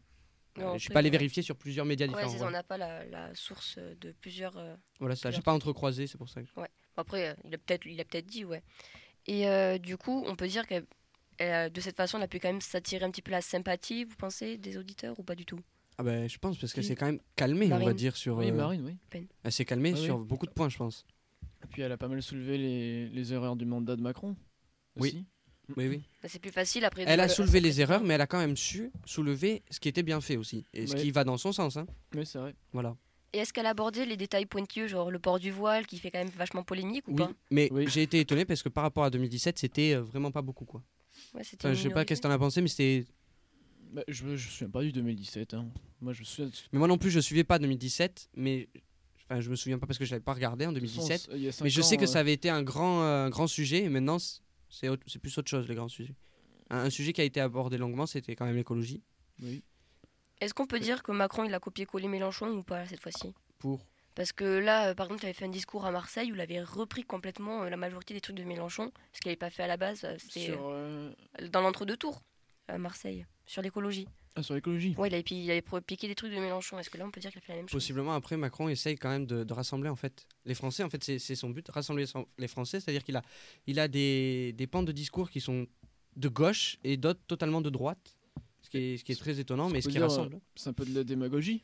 Non, 0.60 0.70
euh, 0.72 0.74
je 0.74 0.80
suis 0.80 0.89
pas 0.89 1.00
allé 1.00 1.10
ouais. 1.10 1.18
vérifier 1.18 1.42
sur 1.44 1.56
plusieurs 1.56 1.86
médias 1.86 2.08
Ouais, 2.08 2.13
différents. 2.13 2.38
ça, 2.38 2.48
on 2.48 2.51
n'a 2.51 2.63
pas 2.63 2.78
la, 2.78 3.06
la 3.06 3.34
source 3.36 3.75
euh, 3.78 3.96
de 4.00 4.12
plusieurs. 4.12 4.58
euh, 4.58 4.75
Voilà 5.00 5.16
ça, 5.16 5.32
j'ai 5.32 5.42
pas 5.42 5.54
entrecroisé, 5.54 6.08
c'est 6.08 6.18
pour 6.18 6.30
ça. 6.30 6.42
que- 6.42 6.48
Après, 6.98 7.30
euh, 7.30 7.34
il 7.46 7.54
a 7.54 7.58
peut-être, 7.58 7.86
il 7.86 8.00
a 8.00 8.04
peut-être 8.06 8.25
dit, 8.28 8.46
ouais. 8.46 8.62
Et 9.25 9.48
euh, 9.48 9.78
du 9.78 9.98
coup, 9.98 10.24
on 10.28 10.36
peut 10.36 10.48
dire 10.48 10.68
que 10.68 10.84
euh, 11.42 11.70
de 11.70 11.82
cette 11.82 11.96
façon, 11.96 12.18
elle 12.18 12.24
a 12.24 12.28
pu 12.28 12.39
quand 12.39 12.50
même 12.50 12.62
s'attirer 12.62 13.06
un 13.06 13.12
petit 13.12 13.22
peu 13.22 13.32
la 13.32 13.42
sympathie, 13.42 14.04
vous 14.04 14.16
pensez, 14.18 14.58
des 14.58 14.78
auditeurs 14.78 15.18
ou 15.20 15.24
pas 15.24 15.36
du 15.36 15.46
tout? 15.46 15.60
Ah 15.98 16.04
ben, 16.04 16.28
je 16.30 16.38
pense 16.38 16.58
parce 16.58 16.74
qu'elle 16.74 16.84
s'est 16.84 16.96
quand 16.96 17.06
même 17.08 17.20
calmée, 17.36 17.72
on 17.74 17.80
va 17.80 17.94
dire 17.94 18.16
sur. 18.16 18.38
Oui, 18.38 18.51
Marine, 18.51 18.98
oui. 19.13 19.28
Elle 19.44 19.51
s'est 19.51 19.66
calmée 19.66 19.94
Ouais, 19.94 20.00
sur 20.00 20.18
oui. 20.20 20.25
beaucoup 20.25 20.46
de 20.46 20.51
points, 20.51 20.70
je 20.70 20.78
pense. 20.78 21.06
Et 21.63 21.68
puis 21.68 21.82
elle 21.82 21.92
a 21.92 21.98
pas 21.98 22.08
mal 22.08 22.22
soulevé 22.24 22.58
les, 22.58 23.10
les 23.10 23.34
erreurs 23.34 23.56
du 23.58 23.66
mandat 23.66 23.96
de 23.98 24.01
Macron. 24.01 24.36
Aussi. 24.96 25.16
Oui, 25.18 25.25
oui. 25.78 26.02
Bah, 26.22 26.30
C'est 26.32 26.40
plus 26.40 26.52
facile 26.52 26.86
après. 26.86 27.06
de- 27.06 27.10
Elle 27.10 27.20
a 27.20 27.28
soulevé 27.30 27.60
les 27.60 27.82
erreurs, 27.82 28.04
mais 28.04 28.14
elle 28.16 28.22
a 28.22 28.28
quand 28.28 28.40
même 28.40 28.58
su 28.58 28.92
soulever 29.06 29.62
ce 29.70 29.80
qui 29.80 29.90
était 29.90 30.04
bien 30.04 30.22
fait 30.22 30.38
aussi, 30.38 30.66
et 30.74 30.88
ce 30.88 30.94
Ouais. 30.96 31.02
qui 31.02 31.12
va 31.12 31.24
dans 31.24 31.38
son 31.38 31.52
sens. 31.52 31.78
Hein. 31.78 31.86
Oui, 32.16 32.26
c'est 32.26 32.40
vrai. 32.40 32.56
Voilà. 32.74 32.96
Et 33.34 33.38
est-ce 33.40 33.54
qu'elle 33.54 33.68
a 33.68 33.70
abordé 33.70 34.06
les 34.06 34.18
détails 34.18 34.48
pointilleux, 34.48 34.88
genre 34.88 35.12
le 35.12 35.20
port 35.20 35.38
du 35.40 35.52
voile, 35.52 35.86
qui 35.86 36.00
fait 36.00 36.10
quand 36.10 36.18
même 36.18 36.30
vachement 36.36 36.64
polémique 36.64 37.08
ou 37.08 37.12
Oui, 37.12 37.18
pas? 37.18 37.32
mais 37.52 37.70
Oui. 37.72 37.86
j'ai 37.88 38.02
été 38.02 38.20
étonné 38.20 38.44
parce 38.46 38.64
que 38.64 38.70
par 38.70 38.84
rapport 38.84 39.04
à 39.04 39.10
2017, 39.12 39.60
c'était 39.60 39.94
euh, 39.94 40.02
vraiment 40.02 40.32
pas 40.32 40.42
beaucoup 40.42 40.66
quoi. 40.66 40.82
Ouais, 41.36 41.44
c'était 41.44 41.68
Enfin, 41.68 41.74
je 41.76 41.84
sais 41.84 41.90
pas 41.90 42.06
qu'est-ce 42.06 42.22
que 42.22 42.28
t'en 42.28 42.34
as 42.34 42.40
pensé, 42.40 42.62
mais 42.62 42.68
c'était. 42.70 43.06
Bah, 43.92 44.04
je 44.08 44.24
me 44.24 44.38
souviens 44.38 44.70
pas 44.70 44.82
du 44.82 44.92
2017. 44.92 45.54
hein. 45.54 45.68
Moi, 46.02 46.14
je 46.14 46.22
me 46.22 46.26
souviens. 46.26 46.52
Mais 46.72 46.80
moi 46.80 46.88
non 46.88 46.98
plus, 46.98 47.10
je 47.12 47.20
suivais 47.20 47.44
pas 47.44 47.60
2017, 47.60 48.30
mais 48.36 48.68
enfin, 49.30 49.42
je 49.42 49.50
me 49.50 49.56
souviens 49.56 49.78
pas 49.80 49.86
parce 49.86 50.00
que 50.00 50.06
je 50.06 50.12
l'avais 50.12 50.24
pas 50.24 50.34
regardé 50.34 50.66
en 50.66 50.72
de 50.72 50.80
toute 50.80 50.90
façon, 50.90 51.02
2017. 51.08 51.30
il 51.36 51.42
y 51.44 51.48
a 51.48 51.52
cinq 51.52 51.64
Mais 51.66 51.70
je 51.70 51.82
sais 51.82 51.98
que 51.98 52.04
euh, 52.04 52.08
ça 52.08 52.20
avait 52.20 52.34
été 52.34 52.50
un 52.50 52.64
grand, 52.64 53.04
euh, 53.04 53.30
grand 53.30 53.48
sujet, 53.48 53.84
et 53.84 53.90
maintenant 53.90 54.18
c'est 54.70 55.20
plus 55.20 55.38
autre 55.38 55.50
chose 55.50 55.68
les 55.68 55.76
grands 55.76 55.88
sujets. 55.90 56.16
Un, 56.70 56.80
un 56.86 56.90
sujet 56.90 57.14
qui 57.14 57.22
a 57.22 57.24
été 57.24 57.42
abordé 57.42 57.78
longuement, 57.78 58.06
c'était 58.06 58.36
quand 58.36 58.46
même 58.46 58.56
l'écologie. 58.56 59.02
Oui. 59.42 59.64
Est-ce 60.42 60.54
qu'on 60.54 60.68
peut 60.68 60.80
dire 60.80 61.04
que 61.04 61.12
Macron 61.12 61.44
il 61.44 61.54
a 61.54 61.60
copié-collé 61.60 62.08
Mélenchon 62.08 62.50
ou 62.50 62.64
pas 62.64 62.86
cette 62.86 63.00
fois-ci? 63.02 63.34
Pour 63.58 63.86
Parce 64.16 64.32
que 64.32 64.46
là, 64.46 64.90
euh, 64.90 64.96
par 64.96 65.08
exemple, 65.08 65.24
il 65.24 65.26
avait 65.26 65.34
fait 65.34 65.46
un 65.46 65.50
discours 65.50 65.86
à 65.86 65.92
Marseille 65.92 66.32
où 66.32 66.36
il 66.36 66.42
avait 66.42 66.62
repris 66.62 67.04
complètement 67.04 67.64
euh, 67.64 67.70
la 67.70 67.76
majorité 67.78 68.14
des 68.14 68.22
trucs 68.22 68.38
de 68.38 68.44
Mélenchon, 68.44 68.92
ce 69.12 69.20
qu'il 69.20 69.30
n'avait 69.30 69.36
pas 69.38 69.50
fait 69.50 69.64
à 69.64 69.68
la 69.68 69.78
base. 69.78 70.06
euh, 70.06 70.16
C'était 70.18 70.52
euh, 70.52 71.12
euh, 71.42 71.48
dans 71.50 71.62
l'entre-deux 71.62 71.98
tours 71.98 72.22
à 72.68 72.78
Marseille, 72.78 73.26
sur 73.46 73.62
l'écologie. 73.62 74.08
Ah, 74.36 74.44
sur 74.44 74.54
l'écologie. 74.56 74.96
Ouais, 74.98 75.10
il 75.10 75.14
avait, 75.14 75.24
il 75.32 75.52
avait 75.52 75.64
piqué 75.86 76.08
des 76.08 76.16
trucs 76.16 76.32
de 76.32 76.38
Mélenchon. 76.40 76.80
Est-ce 76.80 76.90
que 76.90 76.98
là, 76.98 77.06
on 77.06 77.12
peut 77.12 77.20
dire 77.20 77.32
qu'il 77.32 77.40
a 77.40 77.42
fait 77.42 77.52
la 77.54 77.58
même 77.58 77.68
chose? 77.68 77.74
Possiblement 77.82 78.14
après 78.14 78.38
Macron 78.38 78.70
essaye 78.70 78.96
quand 78.96 79.10
même 79.10 79.26
de, 79.26 79.44
de 79.44 79.54
rassembler 79.54 79.90
en 79.90 79.96
fait 79.96 80.26
les 80.46 80.54
Français. 80.56 80.84
En 80.84 80.90
fait, 80.90 81.04
c'est 81.04 81.36
son 81.36 81.50
but, 81.50 81.68
rassembler 81.70 82.06
les 82.38 82.48
Français, 82.48 82.80
c'est-à-dire 82.80 83.04
qu'il 83.04 83.16
a, 83.16 83.22
il 83.68 83.80
a 83.80 83.88
des, 83.88 84.54
des 84.54 84.68
pans 84.68 84.84
de 84.84 84.92
discours 84.92 85.30
qui 85.30 85.42
sont 85.42 85.68
de 86.16 86.28
gauche 86.28 86.78
et 86.84 86.98
d'autres 86.98 87.22
totalement 87.28 87.62
de 87.62 87.70
droite, 87.70 88.18
ce 88.62 88.70
qui 88.70 88.78
est, 88.78 88.98
ce 88.98 89.04
qui 89.04 89.12
est 89.14 89.16
très 89.16 89.40
étonnant, 89.40 89.70
mais 89.70 89.82
ce 89.82 89.88
qui 89.88 89.94
dire, 89.94 90.04
rassemble. 90.04 90.40
C'est 90.56 90.70
un 90.70 90.74
peu 90.74 90.86
de 90.86 90.94
la 90.94 91.04
démagogie. 91.04 91.64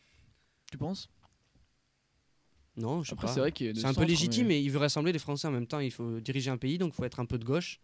Tu 0.71 0.77
penses? 0.77 1.09
Non, 2.77 3.03
je 3.03 3.07
sais 3.09 3.13
Après, 3.13 3.27
pas. 3.27 3.33
c'est 3.33 3.85
un 3.85 3.93
peu 3.93 4.03
légitime, 4.03 4.47
mais- 4.47 4.55
mais 4.55 4.63
il 4.63 4.69
veut 4.69 4.79
rassembler 4.79 5.13
les 5.13 5.19
Français 5.19 5.47
en 5.47 5.51
même 5.51 5.67
temps. 5.67 5.79
Il 5.79 5.91
faut 5.91 6.19
diriger 6.19 6.49
un 6.51 6.57
pays, 6.57 6.77
donc 6.77 6.93
il 6.93 6.95
faut 6.95 7.05
être 7.05 7.19
un 7.21 7.25
peu 7.25 7.37
de 7.37 7.45
gauche, 7.45 7.79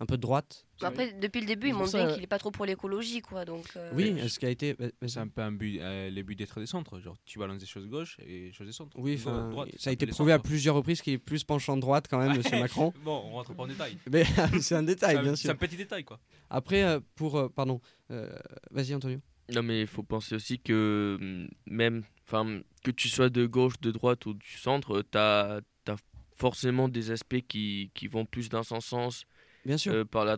un 0.00 0.06
peu 0.06 0.16
de 0.16 0.22
droite. 0.22 0.64
Mais 0.80 0.86
Après, 0.86 1.12
depuis 1.12 1.40
le 1.40 1.46
début, 1.46 1.66
il 1.66 1.70
C'est 1.70 1.72
pour 1.72 1.78
montre 1.80 1.90
ça, 1.90 2.04
bien 2.06 2.14
qu'il 2.14 2.22
est 2.22 2.28
pas 2.28 2.38
trop 2.38 2.50
pour 2.52 2.64
l'écologie, 2.64 3.20
quoi. 3.20 3.44
Donc, 3.44 3.66
euh, 3.76 3.90
Oui, 3.94 4.14
ce 4.28 4.38
qui 4.38 4.46
a 4.46 4.48
été. 4.50 4.74
bah, 4.74 4.86
bah, 5.00 5.08
C'est 5.08 5.18
un 5.18 5.26
peu 5.28 5.40
un 5.42 5.50
but, 5.50 5.80
euh, 5.80 6.08
le 6.10 6.22
but 6.22 6.36
d'être 6.36 6.60
des 6.60 6.66
centres. 6.66 7.00
Genre, 7.00 7.16
tu 7.24 7.38
balances 7.40 7.58
des 7.58 7.66
choses 7.66 7.86
gauche 7.88 8.16
et 8.20 8.46
des 8.48 8.52
choses 8.52 8.66
des 8.68 8.72
centres. 8.72 8.96
Oui, 8.98 9.14
Ou 9.16 9.28
enfin, 9.28 9.48
droite, 9.50 9.68
ça 9.76 9.90
a 9.90 9.92
été 9.92 10.06
les 10.06 10.12
prouvé 10.12 10.32
à 10.32 10.36
centres. 10.36 10.48
plusieurs 10.48 10.76
reprises 10.76 11.02
qu'il 11.02 11.14
est 11.14 11.18
plus 11.18 11.42
penchant 11.42 11.74
de 11.76 11.80
droite 11.80 12.06
quand 12.08 12.18
même, 12.18 12.36
Monsieur 12.36 12.58
Macron. 12.60 12.92
Bon, 13.04 13.22
on 13.26 13.30
rentre 13.32 13.54
pas 13.54 13.62
en 13.64 13.66
détail. 13.66 13.96
Mais 14.10 14.24
c'est 14.60 14.76
un 14.76 14.82
détail, 14.84 15.16
un- 15.16 15.22
bien 15.22 15.34
C'est 15.36 15.42
sûr. 15.42 15.50
un 15.50 15.56
petit 15.56 15.76
détail, 15.76 16.04
quoi. 16.04 16.20
Après, 16.48 16.82
euh, 16.84 17.00
pour. 17.16 17.36
euh, 17.36 17.48
pardon. 17.48 17.80
euh, 18.12 18.30
Vas-y, 18.70 18.94
Antonio. 18.94 19.18
Non, 19.52 19.62
mais 19.62 19.80
il 19.80 19.86
faut 19.86 20.02
penser 20.02 20.34
aussi 20.34 20.58
que 20.58 21.16
hum, 21.20 21.48
même, 21.66 22.02
enfin, 22.26 22.60
que 22.84 22.90
tu 22.90 23.08
sois 23.08 23.30
de 23.30 23.46
gauche, 23.46 23.80
de 23.80 23.90
droite 23.90 24.26
ou 24.26 24.34
du 24.34 24.46
centre, 24.58 25.02
tu 25.10 25.16
as, 25.18 25.60
forcément 26.36 26.88
des 26.88 27.10
aspects 27.10 27.40
qui, 27.48 27.90
qui 27.94 28.06
vont 28.06 28.24
plus 28.24 28.48
dans 28.48 28.62
son 28.62 28.80
sens 28.80 29.24
Bien 29.68 29.76
sûr. 29.78 29.92
euh, 29.92 30.04
par, 30.04 30.24
la, 30.24 30.36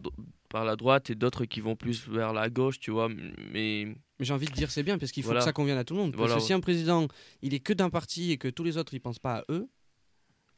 par 0.51 0.65
la 0.67 0.77
droite 0.77 1.09
et 1.09 1.15
d'autres 1.15 1.45
qui 1.47 1.61
vont 1.61 1.77
plus 1.77 2.07
vers 2.09 2.33
la 2.35 2.51
gauche, 2.51 2.79
tu 2.81 2.91
vois. 2.91 3.09
Mais 3.09 3.87
Mais 4.19 4.25
j'ai 4.27 4.35
envie 4.35 4.47
de 4.47 4.53
dire 4.53 4.71
c'est 4.71 4.83
bien 4.83 4.99
parce 4.99 5.13
qu'il 5.13 5.23
faut 5.23 5.29
Voilà. 5.29 5.41
que 5.41 5.45
ça 5.47 5.53
convienne 5.55 5.79
à 5.79 5.85
tout 5.85 5.95
le 5.95 6.01
monde. 6.01 6.11
Parce 6.11 6.19
Voilà, 6.19 6.35
que 6.35 6.41
ouais. 6.41 6.47
si 6.47 6.53
un 6.53 6.61
président 6.61 7.07
il 7.41 7.55
est 7.55 7.61
que 7.61 7.73
d'un 7.73 7.89
parti 7.91 8.33
et 8.33 8.37
que 8.39 8.49
tous 8.49 8.65
les 8.65 8.77
autres 8.77 8.93
ils 8.93 9.01
pensent 9.01 9.19
pas 9.21 9.37
à 9.39 9.45
eux, 9.51 9.69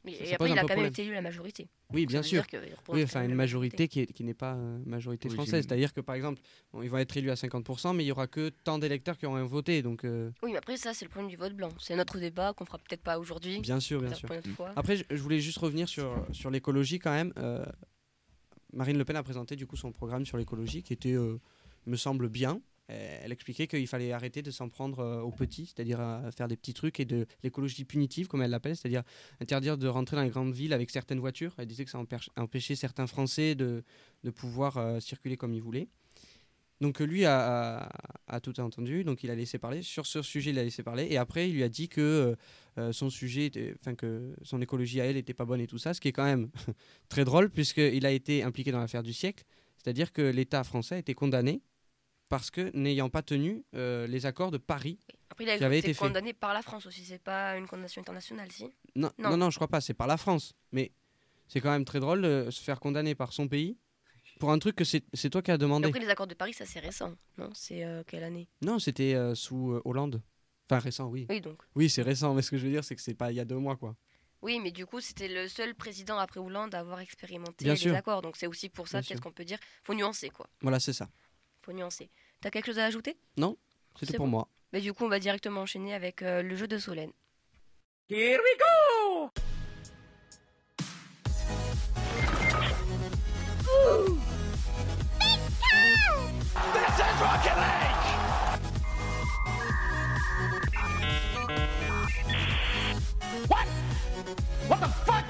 Mais- 0.05 0.15
Ça- 0.15 0.25
Et 0.25 0.27
ça 0.27 0.35
après, 0.35 0.51
il 0.51 0.59
a 0.59 0.63
quand 0.63 0.75
même 0.75 0.87
été 0.87 1.03
élu 1.03 1.13
à 1.13 1.15
la 1.15 1.23
majorité. 1.23 1.69
Oui, 1.95 2.03
Donc, 2.03 2.09
bien 2.11 2.23
sûr. 2.25 2.43
Oui, 2.89 3.05
enfin 3.05 3.23
une 3.25 3.37
majorité 3.37 3.87
qui, 3.87 4.01
est- 4.01 4.13
qui 4.13 4.25
n'est 4.25 4.35
pas 4.35 4.55
euh, 4.55 4.79
majorité 4.85 5.29
Oui, 5.29 5.35
française. 5.35 5.65
C'est-à-dire 5.65 5.93
que 5.95 6.01
par 6.01 6.17
exemple, 6.17 6.41
bon, 6.73 6.83
il 6.83 6.91
va 6.91 7.01
être 7.01 7.17
élu 7.17 7.31
à 7.31 7.37
50%, 7.37 7.95
mais 7.95 8.03
il 8.03 8.09
y 8.09 8.11
aura 8.11 8.27
que 8.27 8.49
tant 8.65 8.79
d'électeurs 8.81 9.17
qui 9.17 9.27
auront 9.27 9.47
voté. 9.47 9.81
Donc, 9.81 10.03
euh, 10.05 10.33
Oui, 10.43 10.51
mais 10.51 10.59
après, 10.59 10.77
ça, 10.77 10.93
c'est 10.93 11.05
le 11.05 11.09
problème 11.11 11.31
du 11.31 11.37
vote 11.37 11.55
blanc. 11.55 11.69
C'est 11.79 11.95
notre 11.95 12.19
débat 12.19 12.53
qu'on 12.53 12.65
fera 12.65 12.79
peut-être 12.79 13.03
pas 13.05 13.21
aujourd'hui. 13.21 13.61
bien 13.61 13.79
sûr, 13.79 14.01
bien 14.03 14.13
sûr. 14.13 14.29
fois. 14.57 14.73
Après, 14.75 14.97
je, 14.97 15.05
je 15.09 15.23
voulais 15.23 15.39
juste 15.39 15.59
revenir 15.59 15.89
sur, 15.89 16.27
sur 16.33 16.51
l'écologie 16.51 16.99
quand 16.99 17.13
même. 17.13 17.33
Euh, 17.39 17.65
Marine 18.73 18.99
Le 18.99 19.05
Pen 19.05 19.17
a 19.17 19.23
présenté 19.23 19.57
du 19.57 19.67
coup 19.67 19.77
son 19.77 19.93
programme 19.93 20.25
sur 20.25 20.37
l'écologie 20.39 20.83
qui 20.83 20.93
était, 20.93 21.13
euh, 21.13 21.39
me 21.87 21.97
semble, 21.97 22.29
bien. 22.29 22.61
Elle 22.89 23.33
expliquait 23.33 23.67
qu'il 23.67 23.87
fallait 23.87 24.13
arrêter 24.13 24.43
de 24.43 24.51
s'en 24.51 24.69
prendre 24.69 24.99
euh, 24.99 25.21
aux 25.21 25.31
petits, 25.31 25.67
c'est-à-dire 25.67 25.99
faire 26.37 26.47
des 26.49 26.57
petits 26.57 26.75
trucs 26.75 27.01
et 27.01 27.07
de 27.07 27.27
l'écologie 27.43 27.85
punitive, 27.85 28.29
comme 28.29 28.43
elle 28.43 28.51
l'appelle, 28.51 28.77
c'est-à-dire 28.77 29.03
interdire 29.41 29.79
de 29.79 29.89
rentrer 29.89 30.17
dans 30.17 30.23
les 30.23 30.31
grandes 30.31 30.53
villes 30.53 30.75
avec 30.75 30.91
certaines 30.91 31.21
voitures. 31.21 31.55
Elle 31.57 31.69
disait 31.69 31.85
que 31.85 31.91
ça 31.91 32.03
empêchait 32.37 32.75
certains 32.75 33.07
Français 33.07 33.55
de, 33.55 33.83
de 34.25 34.31
pouvoir 34.31 34.77
euh, 34.77 35.01
circuler 35.01 35.37
comme 35.37 35.55
ils 35.55 35.63
voulaient. 35.63 35.89
Donc 36.83 37.01
euh, 37.01 37.05
lui 37.05 37.25
a, 37.25 37.85
a- 37.85 37.89
a 38.27 38.41
tout 38.41 38.59
entendu, 38.61 39.05
donc 39.05 39.23
il 39.23 39.31
a 39.31 39.35
laissé 39.35 39.57
parler. 39.59 39.83
Sur 39.83 40.05
ce 40.07 40.21
sujet, 40.21 40.51
il 40.51 40.59
a 40.59 40.65
laissé 40.65 40.83
parler. 40.83 41.07
Et 41.11 41.17
après, 41.17 41.49
il 41.49 41.55
lui 41.55 41.63
a 41.63 41.69
dit 41.69 41.89
que 41.89 42.01
euh, 42.01 42.37
euh, 42.79 42.93
son 42.93 43.09
sujet, 43.09 43.51
enfin 43.81 43.95
que 43.95 44.35
son 44.43 44.61
écologie 44.61 45.01
à 45.01 45.05
elle 45.07 45.15
n'était 45.15 45.33
pas 45.33 45.45
bonne 45.45 45.61
et 45.61 45.67
tout 45.67 45.79
ça, 45.79 45.95
ce 45.95 46.01
qui 46.01 46.09
est 46.09 46.13
quand 46.13 46.25
même 46.25 46.51
très 47.09 47.25
drôle 47.25 47.49
puisqu'il 47.51 48.05
a 48.05 48.11
été 48.11 48.43
impliqué 48.43 48.73
dans 48.73 48.81
l'affaire 48.81 49.03
du 49.03 49.13
siècle. 49.13 49.45
C'est-à-dire 49.79 50.13
que 50.13 50.23
l'État 50.23 50.65
français 50.65 50.97
a 50.97 50.99
été 50.99 51.15
condamné 51.15 51.63
parce 52.29 52.51
que 52.51 52.71
n'ayant 52.77 53.11
pas 53.11 53.23
tenu 53.23 53.65
euh, 53.75 54.07
les 54.07 54.27
accords 54.27 54.51
de 54.51 54.59
Paris. 54.59 54.99
Après, 55.31 55.45
il 55.45 55.51
a 55.51 55.59
qui 55.59 55.65
avait 55.65 55.79
été, 55.79 55.95
fait. 55.95 56.05
condamné 56.07 56.33
par 56.33 56.53
la 56.53 56.63
France 56.63 56.87
aussi. 56.87 57.05
C'est 57.05 57.23
pas 57.23 57.57
une 57.57 57.67
condamnation 57.67 58.01
internationale, 58.01 58.51
si? 58.51 58.65
Non, 58.97 59.11
Non. 59.19 59.31
non, 59.31 59.37
non, 59.37 59.51
je 59.51 59.57
crois 59.57 59.69
pas, 59.69 59.81
c'est 59.81 59.95
par 59.95 60.07
la 60.07 60.17
France. 60.17 60.55
Mais 60.73 60.93
c'est 61.49 61.61
quand 61.61 61.71
même 61.71 61.85
très 61.85 62.01
drôle 62.01 62.23
de 62.23 62.49
se 62.51 62.61
faire 62.63 62.81
condamner 62.81 63.15
par 63.15 63.33
son 63.33 63.47
pays 63.49 63.77
pour 64.43 64.51
un 64.51 64.59
truc 64.59 64.75
que 64.75 64.83
c'est 64.83 65.05
c'est 65.15 65.31
toi 65.31 65.41
qui 65.41 65.53
as 65.53 65.55
Et 65.55 65.59
demandé. 65.59 65.87
Après, 65.87 66.01
les 66.01 66.09
accords 66.09 66.27
de 66.27 66.35
Paris, 66.35 66.53
ça, 66.53 66.67
c'est 66.67 66.81
récent. 66.81 67.15
Non? 67.39 67.51
C'est 67.55 67.85
euh, 67.85 68.03
quelle 68.05 68.25
année? 68.25 68.49
Non, 68.61 68.81
c'était 68.81 69.15
euh, 69.15 69.37
sous 69.37 69.71
euh, 69.71 69.83
Hollande. 69.85 70.21
Enfin, 70.69 70.81
récent, 70.81 71.07
oui. 71.07 71.27
Oui, 71.31 71.41
donc. 71.41 71.63
Oui, 71.77 71.89
c'est 71.89 72.03
récent, 72.03 72.35
mais 72.35 72.43
ce 72.43 72.51
que 72.51 72.57
je 72.59 72.65
veux 72.65 72.73
dire, 72.73 72.83
c'est 72.83 72.97
que 72.97 73.03
c'est 73.03 73.15
pas 73.15 73.31
il 73.31 73.37
y 73.37 73.41
a 73.41 73.45
deux 73.45 73.59
mois, 73.59 73.77
quoi. 73.77 73.95
Oui, 74.43 74.59
mais 74.59 74.73
du 74.73 74.85
coup, 74.85 74.99
c'était 75.01 75.29
le 75.29 75.47
seul 75.47 75.77
président 75.77 76.19
après 76.19 76.41
Hollande 76.41 76.75
à 76.75 76.81
avoir 76.81 76.99
expérimenté 76.99 77.65
Bien 77.65 77.75
les 77.75 77.79
sûr. 77.79 77.95
accords. 77.95 78.21
Donc, 78.21 78.37
c'est 78.37 78.49
aussi 78.49 78.69
pour 78.69 78.89
ça, 78.89 79.01
peut-être 79.01 79.21
qu'on 79.21 79.31
peut 79.31 79.45
dire. 79.45 79.59
Faut 79.85 79.95
nuancer, 79.95 80.31
quoi. 80.31 80.49
Voilà, 80.61 80.81
c'est 80.81 80.93
ça. 80.93 81.09
Faut 81.65 81.73
nuancer. 81.73 82.11
T'as 82.41 82.51
quelque 82.51 82.67
chose 82.67 82.81
à 82.81 82.87
ajouter? 82.87 83.17
C'était 83.37 83.55
C'est 84.01 84.17
pour 84.17 84.27
bon. 84.27 84.33
moi. 84.33 84.49
Mais 84.73 84.81
du 84.81 84.93
coup, 84.93 85.05
on 85.05 85.09
va 85.09 85.21
directement 85.21 85.61
enchaîner 85.61 85.95
avec 85.95 86.21
euh, 86.23 86.43
le 86.43 86.57
jeu 86.57 86.67
de 86.67 86.79
Solène. 86.79 87.13
Here 88.11 88.41
we 88.41 88.59
go! 88.59 88.92
What? 97.23 97.39
What 104.69 104.81
the 104.81 104.89
fuck? 105.07 105.25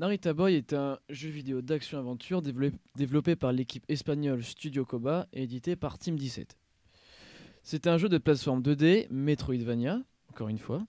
Narita 0.00 0.32
Boy 0.32 0.54
est 0.56 0.72
un 0.72 0.98
jeu 1.08 1.28
vidéo 1.28 1.62
d'action-aventure 1.62 2.42
développé, 2.42 3.36
par 3.36 3.52
l'équipe 3.52 3.84
espagnole 3.88 4.42
Studio 4.42 4.84
Koba 4.84 5.28
et 5.32 5.44
édité 5.44 5.76
par 5.76 5.96
Team 5.96 6.18
17. 6.18 6.56
C'est 7.62 7.86
un 7.86 7.98
jeu 7.98 8.08
de 8.08 8.18
plateforme 8.18 8.62
2D, 8.62 9.06
Metroidvania, 9.10 10.02
encore 10.30 10.48
une 10.48 10.58
fois. 10.58 10.84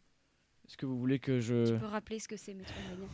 Est-ce 0.67 0.77
que 0.77 0.87
vous 0.87 0.97
voulez 0.97 1.19
que 1.19 1.39
je... 1.39 1.73
Tu 1.73 1.79
peux 1.79 1.85
rappeler 1.85 2.17
ce 2.17 2.27
que 2.27 2.37
c'est 2.37 2.55
Metroidvania? 2.55 3.07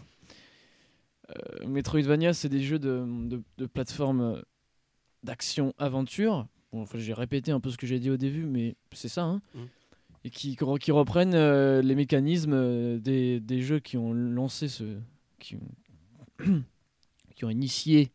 Euh, 1.29 1.67
Metroidvania, 1.67 2.33
c'est 2.33 2.49
des 2.49 2.61
jeux 2.61 2.79
de, 2.79 3.03
de, 3.27 3.41
de 3.57 3.65
plateforme 3.65 4.41
d'action-aventure. 5.23 6.47
Bon, 6.71 6.81
enfin, 6.81 6.97
j'ai 6.99 7.13
répété 7.13 7.51
un 7.51 7.59
peu 7.59 7.69
ce 7.69 7.77
que 7.77 7.87
j'ai 7.87 7.99
dit 7.99 8.09
au 8.09 8.17
début, 8.17 8.45
mais 8.45 8.75
c'est 8.93 9.09
ça. 9.09 9.23
hein. 9.23 9.41
Mm. 9.53 9.59
Et 10.23 10.29
qui, 10.29 10.55
qui 10.79 10.91
reprennent 10.91 11.35
euh, 11.35 11.81
les 11.81 11.95
mécanismes 11.95 12.53
euh, 12.53 12.99
des, 12.99 13.39
des 13.39 13.61
jeux 13.61 13.79
qui 13.79 13.97
ont 13.97 14.13
lancé 14.13 14.67
ce. 14.67 14.97
qui 15.39 15.55
ont, 15.55 16.43
qui 17.35 17.45
ont 17.45 17.49
initié 17.49 18.11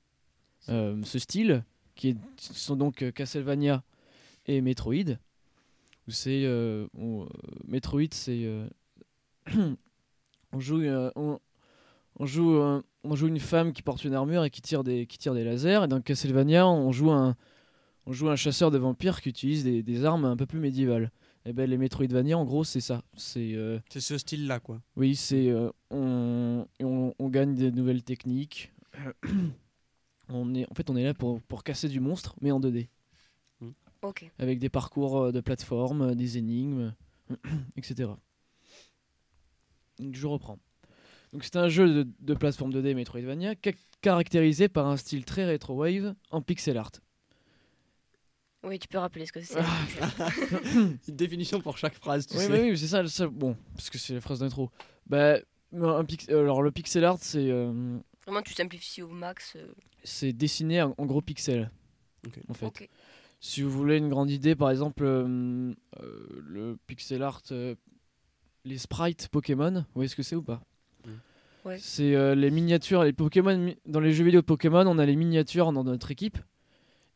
euh, 0.68 1.00
ce 1.04 1.18
style, 1.18 1.64
qui 1.94 2.08
est- 2.10 2.16
sont 2.38 2.76
donc 2.76 3.10
Castlevania 3.12 3.82
et 4.46 4.60
Metroid. 4.60 5.16
Où 6.08 6.10
c'est. 6.10 6.44
on- 6.94 7.24
euh, 7.24 7.26
Metroid, 7.66 8.08
c'est. 8.12 8.46
on 10.52 10.60
joue. 10.60 10.82
on, 11.16 11.38
on 12.18 12.26
joue, 12.26 12.82
on 13.04 13.14
joue 13.14 13.26
une 13.28 13.40
femme 13.40 13.72
qui 13.72 13.82
porte 13.82 14.04
une 14.04 14.14
armure 14.14 14.44
et 14.44 14.50
qui 14.50 14.62
tire 14.62 14.84
des, 14.84 15.06
qui 15.06 15.18
tire 15.18 15.34
des 15.34 15.44
lasers. 15.44 15.84
Et 15.84 15.88
dans 15.88 16.00
Castlevania, 16.00 16.66
on 16.68 16.92
joue 16.92 17.10
un, 17.10 17.36
on 18.06 18.12
joue 18.12 18.28
un 18.28 18.36
chasseur 18.36 18.70
de 18.70 18.78
vampires 18.78 19.20
qui 19.20 19.28
utilise 19.28 19.64
des, 19.64 19.82
des 19.82 20.04
armes 20.04 20.24
un 20.24 20.36
peu 20.36 20.46
plus 20.46 20.60
médiévales. 20.60 21.10
Et 21.44 21.52
ben 21.52 21.68
les 21.68 21.76
Metroidvania, 21.76 22.38
en 22.38 22.44
gros, 22.44 22.62
c'est 22.62 22.80
ça. 22.80 23.02
C'est 23.16 23.54
euh, 23.54 23.80
C'est 23.90 24.00
ce 24.00 24.16
style-là, 24.16 24.60
quoi. 24.60 24.80
oui, 24.96 25.16
c'est 25.16 25.48
euh, 25.50 25.70
on, 25.90 26.66
on, 26.80 27.12
on 27.18 27.28
gagne 27.28 27.54
des 27.56 27.72
nouvelles 27.72 28.04
techniques. 28.04 28.72
on 30.28 30.54
est, 30.54 30.70
en 30.70 30.74
fait, 30.74 30.88
on 30.88 30.96
est 30.96 31.02
là 31.02 31.14
pour, 31.14 31.40
pour 31.42 31.64
casser 31.64 31.88
du 31.88 31.98
monstre, 31.98 32.36
mais 32.40 32.52
en 32.52 32.60
2D, 32.60 32.88
Ok. 34.02 34.30
avec 34.38 34.58
des 34.60 34.68
parcours 34.68 35.18
euh, 35.18 35.32
de 35.32 35.40
plateforme, 35.40 36.14
des 36.14 36.38
énigmes, 36.38 36.94
etc. 37.76 38.10
Donc, 39.98 40.14
je 40.14 40.26
reprends. 40.26 40.58
Donc 41.32 41.44
c'est 41.44 41.56
un 41.56 41.68
jeu 41.68 42.04
de, 42.04 42.10
de 42.20 42.34
plateforme 42.34 42.72
2D 42.72 42.94
Metroidvania 42.94 43.54
ca- 43.62 43.72
caractérisé 44.02 44.68
par 44.68 44.86
un 44.86 44.96
style 44.96 45.24
très 45.24 45.44
rétro-wave 45.44 46.14
en 46.30 46.42
pixel 46.42 46.76
art. 46.76 46.92
Oui, 48.64 48.78
tu 48.78 48.86
peux 48.86 48.98
rappeler 48.98 49.26
ce 49.26 49.32
que 49.32 49.40
c'est. 49.40 49.56
Ah. 49.58 50.28
Une 51.08 51.16
définition 51.16 51.60
pour 51.60 51.76
chaque 51.78 51.94
phrase, 51.94 52.26
tu 52.26 52.36
Oui, 52.36 52.44
sais. 52.44 52.70
oui, 52.70 52.78
c'est 52.78 52.86
ça, 52.86 53.06
ça- 53.08 53.26
Bon, 53.26 53.56
parce 53.74 53.90
que 53.90 53.98
c'est 53.98 54.14
la 54.14 54.20
phrase 54.20 54.38
d'intro. 54.40 54.70
Bah, 55.06 55.38
un 55.72 56.04
pix- 56.04 56.28
alors 56.28 56.62
le 56.62 56.70
pixel 56.70 57.04
art, 57.04 57.18
c'est 57.20 57.50
euh, 57.50 57.98
Vraiment, 58.26 58.42
tu 58.42 58.52
simplifies 58.54 59.02
au 59.02 59.08
max. 59.08 59.54
euh, 59.56 59.66
c'est 60.04 60.32
dessiné 60.32 60.80
en, 60.82 60.94
en 60.96 61.06
gros 61.06 61.22
pixels. 61.22 61.70
Ok. 62.26 62.38
En 62.48 62.54
fait. 62.54 62.66
Ok. 62.66 62.88
Si 63.40 63.62
vous 63.62 63.70
voulez 63.70 63.96
une 63.96 64.08
grande 64.08 64.30
idée, 64.30 64.54
par 64.54 64.70
exemple, 64.70 65.02
euh, 65.02 65.74
euh, 66.00 66.26
le 66.46 66.78
pixel 66.86 67.22
art, 67.24 67.42
euh, 67.50 67.74
les 68.64 68.78
sprites 68.78 69.28
Pokémon, 69.28 69.72
vous 69.72 69.84
voyez 69.94 70.08
ce 70.08 70.14
que 70.14 70.22
c'est 70.22 70.36
ou 70.36 70.42
pas? 70.42 70.62
Ouais. 71.64 71.78
C'est 71.78 72.14
euh, 72.14 72.34
les 72.34 72.50
miniatures, 72.50 73.04
les 73.04 73.12
Pokémon 73.12 73.74
dans 73.86 74.00
les 74.00 74.12
jeux 74.12 74.24
vidéo 74.24 74.40
de 74.40 74.46
Pokémon, 74.46 74.84
on 74.86 74.98
a 74.98 75.06
les 75.06 75.14
miniatures 75.16 75.72
dans 75.72 75.84
notre 75.84 76.10
équipe 76.10 76.38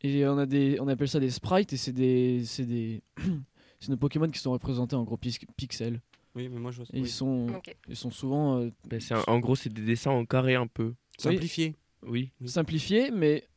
et 0.02 0.26
on 0.26 0.38
a 0.38 0.46
des, 0.46 0.78
on 0.80 0.86
appelle 0.88 1.08
ça 1.08 1.18
des 1.20 1.30
sprites 1.30 1.72
et 1.72 1.76
c'est 1.76 1.92
des, 1.92 2.44
c'est 2.44 2.64
des, 2.66 3.02
c'est 3.80 3.88
nos 3.88 3.96
Pokémon 3.96 4.28
qui 4.28 4.38
sont 4.38 4.52
représentés 4.52 4.94
en 4.94 5.02
gros 5.04 5.16
pix- 5.16 5.38
pixels. 5.56 6.00
Oui, 6.36 6.48
mais 6.48 6.58
moi 6.60 6.70
je 6.70 6.76
vois. 6.76 6.86
Et 6.92 7.00
oui. 7.00 7.08
ils 7.08 7.10
sont, 7.10 7.46
Ok. 7.56 7.74
ils 7.88 7.96
sont 7.96 8.10
souvent 8.10 8.60
euh, 8.60 8.70
Ben, 8.88 9.00
un- 9.10 9.22
en 9.26 9.38
gros, 9.40 9.56
c'est 9.56 9.72
des 9.72 9.82
dessins 9.82 10.10
en 10.12 10.24
carré 10.26 10.54
un 10.54 10.66
peu. 10.66 10.94
Simplifié. 11.18 11.74
Oui. 12.06 12.30
Oui. 12.40 12.48
simplifiés, 12.48 13.10
mais 13.10 13.48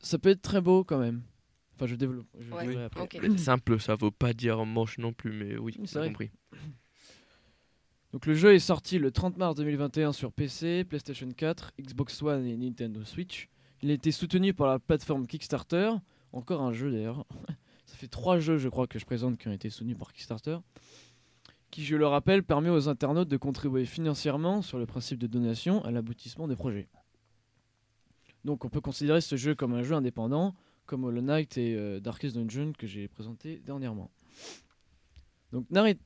ça 0.00 0.18
peut 0.18 0.30
être 0.30 0.42
très 0.42 0.60
beau 0.60 0.84
quand 0.84 0.98
même. 0.98 1.22
Enfin, 1.76 1.86
je 1.86 1.94
développe. 1.94 2.26
Je 2.38 2.50
Ouais, 2.52 2.82
après. 2.82 3.02
ok. 3.02 3.18
Mais 3.22 3.38
Simple, 3.38 3.78
ça 3.80 3.94
vaut 3.94 4.10
pas 4.10 4.32
dire 4.32 4.64
moche 4.66 4.98
non 4.98 5.12
plus, 5.12 5.32
mais 5.32 5.56
oui, 5.58 5.76
j'ai 5.84 6.00
compris. 6.08 6.30
Donc 8.12 8.26
le 8.26 8.34
jeu 8.34 8.54
est 8.54 8.58
sorti 8.58 8.98
le 8.98 9.12
30 9.12 9.36
mars 9.36 9.54
2021 9.54 10.12
sur 10.12 10.32
PC, 10.32 10.84
PlayStation 10.84 11.28
4, 11.30 11.72
Xbox 11.80 12.20
One 12.22 12.44
et 12.44 12.56
Nintendo 12.56 13.04
Switch. 13.04 13.48
Il 13.82 13.90
a 13.90 13.94
été 13.94 14.10
soutenu 14.10 14.52
par 14.52 14.66
la 14.66 14.78
plateforme 14.78 15.26
Kickstarter. 15.26 15.92
Encore 16.32 16.62
un 16.62 16.72
jeu 16.72 16.90
d'ailleurs. 16.90 17.24
Ça 17.86 17.96
fait 17.96 18.08
trois 18.08 18.38
jeux 18.38 18.58
je 18.58 18.68
crois 18.68 18.86
que 18.86 18.98
je 18.98 19.04
présente 19.04 19.38
qui 19.38 19.48
ont 19.48 19.52
été 19.52 19.70
soutenus 19.70 19.96
par 19.96 20.12
Kickstarter. 20.12 20.58
Qui 21.70 21.84
je 21.84 21.94
le 21.94 22.06
rappelle 22.06 22.42
permet 22.42 22.68
aux 22.68 22.88
internautes 22.88 23.28
de 23.28 23.36
contribuer 23.36 23.84
financièrement 23.84 24.60
sur 24.60 24.78
le 24.78 24.86
principe 24.86 25.18
de 25.18 25.28
donation 25.28 25.84
à 25.84 25.92
l'aboutissement 25.92 26.48
des 26.48 26.56
projets. 26.56 26.88
Donc 28.44 28.64
on 28.64 28.70
peut 28.70 28.80
considérer 28.80 29.20
ce 29.20 29.36
jeu 29.36 29.54
comme 29.54 29.74
un 29.74 29.84
jeu 29.84 29.94
indépendant, 29.94 30.56
comme 30.86 31.04
Hollow 31.04 31.22
Knight 31.22 31.58
et 31.58 31.76
euh, 31.76 32.00
Darkest 32.00 32.36
Dungeon 32.36 32.72
que 32.76 32.88
j'ai 32.88 33.06
présenté 33.06 33.60
dernièrement. 33.64 34.10
Donc 35.52 35.70
Narita... 35.70 36.02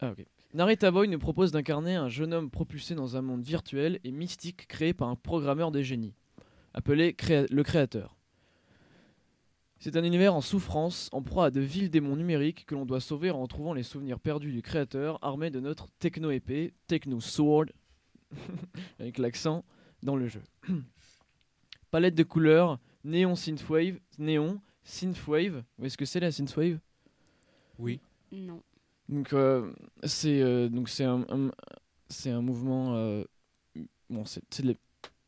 Ah, 0.00 0.12
ok. 0.12 0.26
Narita 0.54 0.90
Boy 0.90 1.08
nous 1.08 1.18
propose 1.18 1.50
d'incarner 1.52 1.94
un 1.94 2.08
jeune 2.08 2.34
homme 2.34 2.50
propulsé 2.50 2.94
dans 2.94 3.16
un 3.16 3.22
monde 3.22 3.42
virtuel 3.42 3.98
et 4.04 4.12
mystique 4.12 4.66
créé 4.68 4.92
par 4.92 5.08
un 5.08 5.16
programmeur 5.16 5.70
de 5.70 5.80
génie, 5.80 6.14
appelé 6.74 7.14
Créa- 7.14 7.46
le 7.50 7.62
Créateur. 7.62 8.16
C'est 9.78 9.96
un 9.96 10.04
univers 10.04 10.34
en 10.34 10.42
souffrance, 10.42 11.08
en 11.12 11.22
proie 11.22 11.46
à 11.46 11.50
de 11.50 11.60
vils 11.60 11.90
démons 11.90 12.16
numériques 12.16 12.66
que 12.66 12.74
l'on 12.74 12.84
doit 12.84 13.00
sauver 13.00 13.30
en 13.30 13.40
retrouvant 13.40 13.72
les 13.72 13.82
souvenirs 13.82 14.20
perdus 14.20 14.52
du 14.52 14.62
Créateur 14.62 15.18
armé 15.22 15.50
de 15.50 15.58
notre 15.58 15.88
techno-épée, 15.98 16.72
Techno-Sword, 16.86 17.66
avec 19.00 19.18
l'accent, 19.18 19.64
dans 20.02 20.16
le 20.16 20.28
jeu. 20.28 20.42
Palette 21.90 22.14
de 22.14 22.22
couleurs, 22.22 22.78
néon 23.04 23.34
synthwave, 23.36 23.98
néon, 24.18 24.60
synthwave. 24.84 25.56
Vous 25.56 25.62
voyez 25.78 25.90
ce 25.90 25.96
que 25.96 26.04
c'est 26.04 26.20
la 26.20 26.30
synthwave? 26.30 26.78
Oui. 27.78 28.00
Non. 28.30 28.62
Donc 29.08 29.32
euh, 29.32 29.72
c'est 30.04 30.40
euh, 30.40 30.68
donc 30.68 30.88
c'est 30.88 31.04
un, 31.04 31.24
un- 31.28 31.50
c'est 32.08 32.30
un 32.30 32.40
mouvement 32.40 32.94
euh, 32.96 33.24
bon 34.08 34.24
c'est 34.24 34.42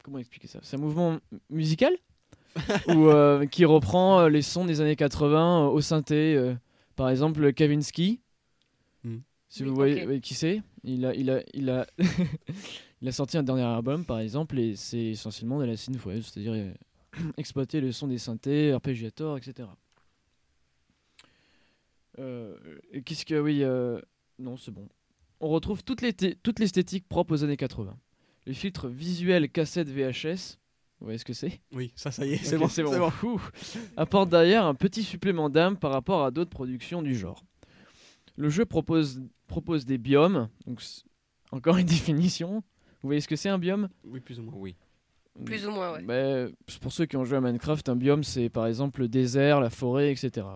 comment 0.03 0.19
expliquer 0.19 0.49
ça? 0.49 0.61
C'est 0.63 0.77
un 0.77 0.81
mouvement 0.81 1.19
musical? 1.51 1.93
Ou 2.89 3.09
euh, 3.09 3.47
qui 3.47 3.65
reprend 3.65 4.21
euh, 4.21 4.29
les 4.29 4.43
sons 4.43 4.65
des 4.65 4.81
années 4.81 4.97
80 4.97 5.65
euh, 5.67 5.69
au 5.71 5.81
synthé 5.81 6.37
euh, 6.37 6.55
par 6.97 7.11
exemple 7.11 7.53
Kavinsky. 7.53 8.21
Hmm. 9.03 9.19
Si 9.49 9.63
Oui, 9.63 9.69
vous 9.69 9.75
voyez 9.75 10.21
qui 10.21 10.35
c'est, 10.35 10.63
il 10.85 11.05
a 11.07 11.15
il 11.15 11.31
a 11.31 11.43
il 11.53 11.71
a 11.71 11.87
il 13.03 13.09
a 13.09 13.13
sorti 13.13 13.37
un 13.39 13.43
dernier 13.43 13.63
album 13.63 14.05
par 14.05 14.21
exemple 14.21 14.59
et 14.59 14.77
c'est 14.77 15.07
essentiellement 15.13 15.59
de 15.59 15.65
la 15.65 15.77
synthwave, 15.77 16.23
c'est-à-dire 16.23 16.53
euh, 16.55 16.73
exploiter 17.37 17.81
le 17.81 17.93
son 17.93 18.09
des 18.09 18.19
synthés, 18.19 18.73
arpégiateurs, 18.73 19.37
etc. 19.37 19.69
Euh, 22.18 22.57
qu'est-ce 23.05 23.24
que 23.24 23.38
oui 23.38 23.62
euh, 23.62 24.00
non 24.38 24.57
c'est 24.57 24.70
bon. 24.70 24.88
On 25.40 25.48
retrouve 25.48 25.83
toute 25.83 26.00
l'esthétique 26.00 27.09
propre 27.09 27.35
aux 27.35 27.44
années 27.44 27.57
80. 27.57 27.96
Les 28.46 28.55
filtres 28.55 28.88
visuels 28.88 29.50
cassette 29.50 29.88
VHS, 29.88 30.59
vous 31.00 31.07
voyez 31.07 31.18
ce 31.18 31.24
que 31.24 31.33
c'est? 31.33 31.61
Oui, 31.72 31.92
ça, 31.96 32.11
ça 32.11 32.24
y 32.24 32.35
est, 32.35 32.44
c'est 32.44 32.57
bon. 32.57 32.68
c'est 32.68 32.83
bon. 32.83 33.11
Apporte 33.96 34.31
d'ailleurs 34.31 34.64
un 34.64 34.74
petit 34.74 35.03
supplément 35.03 35.50
d'âme 35.50 35.77
par 35.77 35.90
rapport 35.90 36.24
à 36.24 36.31
d'autres 36.31 36.50
productions 36.50 37.03
du 37.03 37.14
genre. 37.14 37.44
Le 38.37 38.48
jeu 38.48 38.64
propose, 38.64 39.22
propose 39.46 39.85
des 39.85 39.98
biomes, 39.98 40.48
donc 40.66 40.83
encore 41.53 41.77
une 41.77 41.87
définition. 41.98 42.62
Vous 43.03 43.09
voyez 43.09 43.20
ce 43.20 43.29
que 43.29 43.37
c'est 43.37 43.48
un 43.48 43.59
biome? 43.59 43.88
Oui, 44.05 44.20
plus 44.20 44.38
ou 44.40 44.44
moins. 44.44 44.55
Oui. 44.57 44.77
Plus 45.44 45.66
ou 45.66 45.70
moins, 45.70 45.92
ouais. 45.94 46.03
Bah, 46.03 46.53
Pour 46.81 46.92
ceux 46.92 47.07
qui 47.07 47.16
ont 47.16 47.25
joué 47.25 47.38
à 47.38 47.40
Minecraft, 47.40 47.88
un 47.88 47.97
biome 47.97 48.23
c'est 48.23 48.49
par 48.49 48.66
exemple 48.66 49.01
le 49.01 49.09
désert, 49.09 49.61
la 49.61 49.70
forêt, 49.70 50.12
etc. 50.12 50.47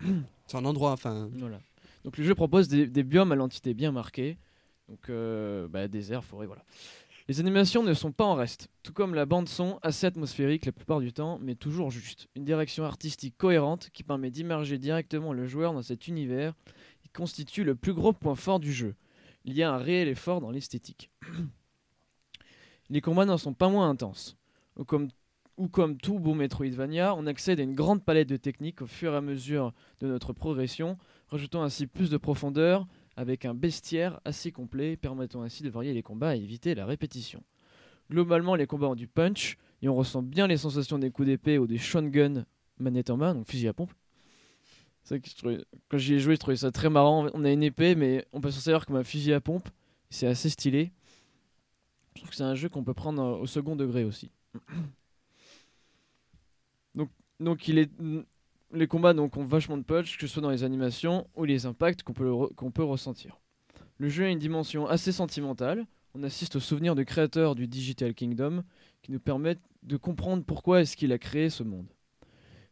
C'est 0.46 0.56
un 0.56 0.64
endroit, 0.64 0.92
enfin. 0.92 1.28
Voilà. 1.32 1.58
Donc 2.04 2.18
le 2.18 2.24
jeu 2.24 2.34
propose 2.34 2.68
des, 2.68 2.86
des 2.86 3.02
biomes 3.02 3.32
à 3.32 3.34
l'entité 3.34 3.74
bien 3.74 3.90
marquée. 3.90 4.36
Donc 4.88 5.08
euh, 5.08 5.66
bah, 5.68 5.88
désert, 5.88 6.24
forêt, 6.24 6.46
voilà. 6.46 6.62
Les 7.28 7.40
animations 7.40 7.82
ne 7.82 7.92
sont 7.92 8.12
pas 8.12 8.24
en 8.24 8.36
reste, 8.36 8.68
tout 8.84 8.92
comme 8.92 9.12
la 9.12 9.26
bande 9.26 9.48
son 9.48 9.80
assez 9.82 10.06
atmosphérique 10.06 10.64
la 10.64 10.70
plupart 10.70 11.00
du 11.00 11.12
temps, 11.12 11.40
mais 11.42 11.56
toujours 11.56 11.90
juste. 11.90 12.28
Une 12.36 12.44
direction 12.44 12.84
artistique 12.84 13.36
cohérente 13.36 13.90
qui 13.92 14.04
permet 14.04 14.30
d'immerger 14.30 14.78
directement 14.78 15.32
le 15.32 15.44
joueur 15.44 15.72
dans 15.72 15.82
cet 15.82 16.06
univers 16.06 16.54
et 17.04 17.08
constitue 17.08 17.64
le 17.64 17.74
plus 17.74 17.94
gros 17.94 18.12
point 18.12 18.36
fort 18.36 18.60
du 18.60 18.72
jeu. 18.72 18.94
Il 19.44 19.54
y 19.54 19.64
a 19.64 19.72
un 19.72 19.78
réel 19.78 20.06
effort 20.06 20.40
dans 20.40 20.50
l'esthétique. 20.52 21.10
Les 22.90 23.00
combats 23.00 23.24
n'en 23.24 23.38
sont 23.38 23.54
pas 23.54 23.68
moins 23.68 23.88
intenses. 23.88 24.36
Ou 24.76 24.84
comme, 24.84 25.08
ou 25.56 25.68
comme 25.68 25.96
tout 25.96 26.18
beau 26.18 26.34
Metroidvania, 26.34 27.14
on 27.14 27.26
accède 27.26 27.60
à 27.60 27.62
une 27.62 27.74
grande 27.74 28.04
palette 28.04 28.28
de 28.28 28.36
techniques 28.36 28.82
au 28.82 28.86
fur 28.86 29.12
et 29.12 29.16
à 29.16 29.20
mesure 29.20 29.72
de 30.00 30.06
notre 30.06 30.32
progression, 30.32 30.98
rajoutant 31.28 31.62
ainsi 31.62 31.86
plus 31.86 32.10
de 32.10 32.16
profondeur 32.16 32.86
avec 33.16 33.44
un 33.44 33.54
bestiaire 33.54 34.20
assez 34.24 34.52
complet, 34.52 34.96
permettant 34.96 35.42
ainsi 35.42 35.62
de 35.62 35.70
varier 35.70 35.94
les 35.94 36.02
combats 36.02 36.36
et 36.36 36.40
éviter 36.40 36.74
la 36.74 36.86
répétition. 36.86 37.42
Globalement, 38.10 38.54
les 38.54 38.66
combats 38.66 38.88
ont 38.88 38.94
du 38.94 39.08
punch 39.08 39.56
et 39.82 39.88
on 39.88 39.94
ressent 39.94 40.22
bien 40.22 40.46
les 40.46 40.58
sensations 40.58 40.98
des 40.98 41.10
coups 41.10 41.26
d'épée 41.26 41.58
ou 41.58 41.66
des 41.66 41.78
shotguns 41.78 42.44
manette 42.78 43.10
en 43.10 43.16
main, 43.16 43.34
donc 43.34 43.46
fusil 43.46 43.68
à 43.68 43.72
pompe. 43.72 43.92
C'est 45.02 45.20
que 45.20 45.64
quand 45.88 45.98
j'y 45.98 46.14
ai 46.14 46.18
joué, 46.18 46.34
je 46.34 46.40
trouvais 46.40 46.56
ça 46.56 46.70
très 46.72 46.90
marrant. 46.90 47.28
On 47.32 47.44
a 47.44 47.50
une 47.50 47.62
épée, 47.62 47.94
mais 47.94 48.26
on 48.32 48.40
peut 48.40 48.50
s'en 48.50 48.60
servir 48.60 48.86
comme 48.86 48.96
un 48.96 49.04
fusil 49.04 49.32
à 49.32 49.40
pompe. 49.40 49.68
C'est 50.10 50.26
assez 50.26 50.50
stylé. 50.50 50.92
Je 52.16 52.22
trouve 52.22 52.30
que 52.30 52.36
c'est 52.36 52.42
un 52.42 52.54
jeu 52.54 52.68
qu'on 52.68 52.82
peut 52.82 52.94
prendre 52.94 53.22
euh, 53.22 53.36
au 53.36 53.46
second 53.46 53.76
degré 53.76 54.04
aussi. 54.04 54.30
donc, 56.94 57.10
donc 57.40 57.68
il 57.68 57.78
est 57.78 57.90
les 58.72 58.88
combats 58.88 59.14
donc, 59.14 59.36
ont 59.36 59.44
vachement 59.44 59.78
de 59.78 59.84
punch, 59.84 60.18
que 60.18 60.26
ce 60.26 60.32
soit 60.32 60.42
dans 60.42 60.50
les 60.50 60.64
animations 60.64 61.28
ou 61.36 61.44
les 61.44 61.66
impacts 61.66 62.02
qu'on 62.02 62.12
peut, 62.12 62.30
peut 62.74 62.84
ressentir. 62.84 63.38
Le 63.98 64.08
jeu 64.08 64.24
a 64.24 64.28
une 64.28 64.38
dimension 64.38 64.88
assez 64.88 65.12
sentimentale. 65.12 65.86
On 66.14 66.22
assiste 66.22 66.56
aux 66.56 66.60
souvenirs 66.60 66.94
du 66.94 67.04
créateur 67.04 67.54
du 67.54 67.68
Digital 67.68 68.12
Kingdom 68.12 68.64
qui 69.02 69.12
nous 69.12 69.20
permettent 69.20 69.62
de 69.82 69.96
comprendre 69.96 70.42
pourquoi 70.44 70.80
est-ce 70.80 70.96
qu'il 70.96 71.12
a 71.12 71.18
créé 71.18 71.48
ce 71.48 71.62
monde. 71.62 71.86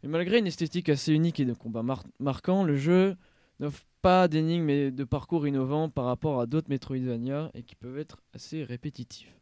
Et 0.02 0.09
malgré 0.09 0.38
une 0.38 0.46
esthétique 0.46 0.88
assez 0.88 1.12
unique 1.12 1.40
et 1.40 1.44
de 1.44 1.54
combats 1.54 1.83
mar- 1.83 2.04
marquants, 2.18 2.64
le 2.64 2.76
jeu 2.76 3.16
n'offre 3.64 3.85
pas 4.03 4.29
d'énigmes 4.29 4.68
et 4.70 4.90
de 4.90 5.05
parcours 5.05 5.46
innovants 5.48 5.88
par 5.88 6.05
rapport 6.05 6.40
à 6.40 6.46
d'autres 6.46 6.68
Metroidvania 6.68 7.50
et 7.55 7.62
qui 7.62 7.74
peuvent 7.74 7.98
être 7.98 8.20
assez 8.33 8.62
répétitifs. 8.64 9.35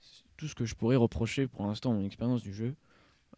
C'est 0.00 0.24
tout 0.36 0.48
ce 0.48 0.54
que 0.54 0.64
je 0.64 0.74
pourrais 0.74 0.96
reprocher 0.96 1.46
pour 1.48 1.66
l'instant 1.66 1.90
à 1.90 1.94
mon 1.94 2.04
expérience 2.04 2.42
du 2.42 2.54
jeu 2.54 2.74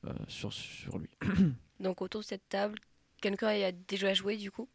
euh, 0.07 0.13
sur, 0.29 0.53
sur 0.53 0.99
lui. 0.99 1.11
Donc 1.81 2.03
autour 2.03 2.21
de 2.21 2.27
cette 2.27 2.49
table, 2.49 2.79
quelqu'un 3.21 3.49
a 3.49 3.73
déjà 3.73 4.13
joué 4.15 4.37
du 4.37 4.51
coup? 4.51 4.69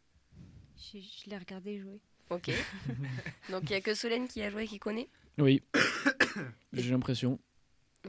Je, 0.76 0.98
je 0.98 1.30
l'ai 1.30 1.38
regardé 1.38 1.78
jouer. 1.78 2.00
Ok. 2.30 2.50
Donc 3.50 3.62
il 3.64 3.70
n'y 3.70 3.74
a 3.74 3.80
que 3.80 3.94
Solène 3.94 4.26
qui 4.28 4.42
a 4.42 4.50
joué, 4.50 4.66
qui 4.66 4.78
connaît? 4.78 5.08
Oui, 5.38 5.62
j'ai 6.72 6.90
l'impression. 6.90 7.38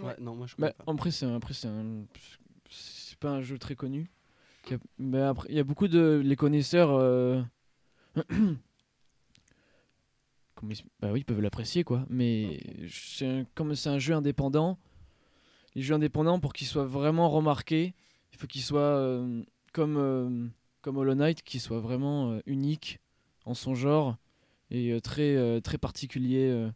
Ouais, 0.02 0.16
non, 0.20 0.36
moi 0.36 0.48
je 0.48 0.56
connais 0.56 0.70
Bah, 0.70 0.84
pas. 0.86 0.92
après, 0.92 1.12
c'est 1.12 1.26
un, 1.26 1.36
après, 1.36 1.54
c'est 1.54 1.68
un, 1.68 2.06
c'est 2.70 3.18
pas 3.20 3.30
un 3.30 3.42
jeu 3.42 3.58
très 3.60 3.76
connu. 3.76 4.10
Après, 5.14 5.48
il 5.50 5.56
y 5.56 5.60
a 5.60 5.64
beaucoup 5.64 5.88
de 5.88 6.22
les 6.24 6.36
connaisseurs. 6.36 6.92
euh, 6.92 7.42
ils- 10.70 10.84
bah 11.00 11.12
oui, 11.12 11.22
ils 11.22 11.26
peuvent 11.26 11.42
l'apprécier 11.42 11.84
quoi. 11.84 12.06
Mais 12.10 12.60
un- 13.22 13.46
comme 13.56 13.76
c'est 13.76 13.90
un 13.90 14.00
jeu 14.00 14.14
indépendant, 14.14 14.78
les 15.76 15.82
jeux 15.82 15.96
indépendants 15.96 16.40
pour 16.40 16.54
qu'ils 16.54 16.68
soient 16.68 16.86
vraiment 16.86 17.30
remarqués, 17.30 17.94
il 18.34 18.38
faut 18.38 18.48
qu'ils 18.48 18.62
soient 18.62 18.80
euh, 18.82 19.44
comme 19.74 19.98
euh, 19.98 20.48
comme 20.82 20.98
Hollow 20.98 21.16
Knight, 21.16 21.44
qu'ils 21.44 21.62
soient 21.62 21.80
vraiment 21.80 22.32
euh, 22.32 22.40
uniques 22.46 23.00
en 23.46 23.54
son 23.54 23.76
genre 23.76 24.18
et 24.70 25.00
très 25.02 25.60
très 25.62 25.78
particulier. 25.78 26.70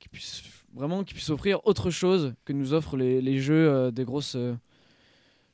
qui 0.00 0.08
puisse 0.08 0.42
vraiment 0.74 1.04
qui 1.04 1.14
puisse 1.14 1.30
offrir 1.30 1.60
autre 1.64 1.90
chose 1.90 2.34
que 2.44 2.52
nous 2.52 2.72
offrent 2.74 2.96
les, 2.96 3.20
les 3.22 3.38
jeux 3.38 3.92
des 3.92 4.04
grosses 4.04 4.36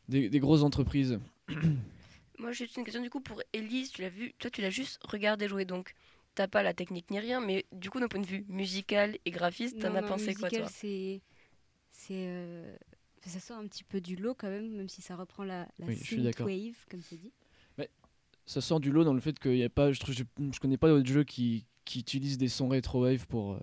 des 0.08 0.40
grosses 0.40 0.62
entreprises. 0.62 1.18
Moi 2.38 2.52
j'ai 2.52 2.64
juste 2.64 2.76
une 2.76 2.84
question 2.84 3.02
du 3.02 3.10
coup 3.10 3.20
pour 3.20 3.42
Elise, 3.52 3.92
tu 3.92 4.02
l'as 4.02 4.08
vu, 4.08 4.32
toi 4.38 4.50
tu 4.50 4.62
l'as 4.62 4.70
juste 4.70 4.98
regardé 5.04 5.48
jouer 5.48 5.64
donc 5.64 5.94
t'as 6.34 6.48
pas 6.48 6.62
la 6.62 6.72
technique 6.72 7.10
ni 7.10 7.18
rien, 7.18 7.40
mais 7.40 7.66
du 7.72 7.90
coup 7.90 8.00
d'un 8.00 8.08
point 8.08 8.20
de 8.20 8.26
vue 8.26 8.44
musical 8.48 9.18
et 9.24 9.30
graphiste, 9.30 9.78
t'en 9.80 9.94
as 9.94 10.02
pensé 10.02 10.34
quoi 10.34 10.50
toi? 10.50 10.66
c'est. 10.68 11.20
c'est 11.92 12.14
euh, 12.14 12.74
Ça 13.26 13.40
sort 13.40 13.58
un 13.58 13.66
petit 13.66 13.84
peu 13.84 14.00
du 14.00 14.16
lot 14.16 14.34
quand 14.34 14.48
même, 14.48 14.70
même 14.70 14.88
si 14.88 15.02
ça 15.02 15.16
reprend 15.16 15.44
la, 15.44 15.68
la 15.78 15.86
Oui, 15.86 15.96
je 16.00 16.04
suis 16.04 16.22
d'accord. 16.22 16.46
synthwave, 16.46 16.76
comme 16.90 17.02
c'est 17.02 17.16
dit. 17.16 17.32
Ça 18.46 18.60
sort 18.60 18.80
du 18.80 18.90
lot 18.90 19.04
dans 19.04 19.14
le 19.14 19.20
fait 19.20 19.38
qu'il 19.38 19.56
y 19.56 19.62
a 19.62 19.68
pas 19.70 19.92
je, 19.92 20.00
je, 20.08 20.24
je 20.52 20.58
connais 20.58 20.76
pas 20.76 20.88
d'autres 20.88 21.06
jeux 21.06 21.22
qui, 21.22 21.66
qui 21.84 22.00
utilisent 22.00 22.38
des 22.38 22.48
sons 22.48 22.68
rétro-wave 22.68 23.26
pour 23.28 23.52
euh, 23.52 23.60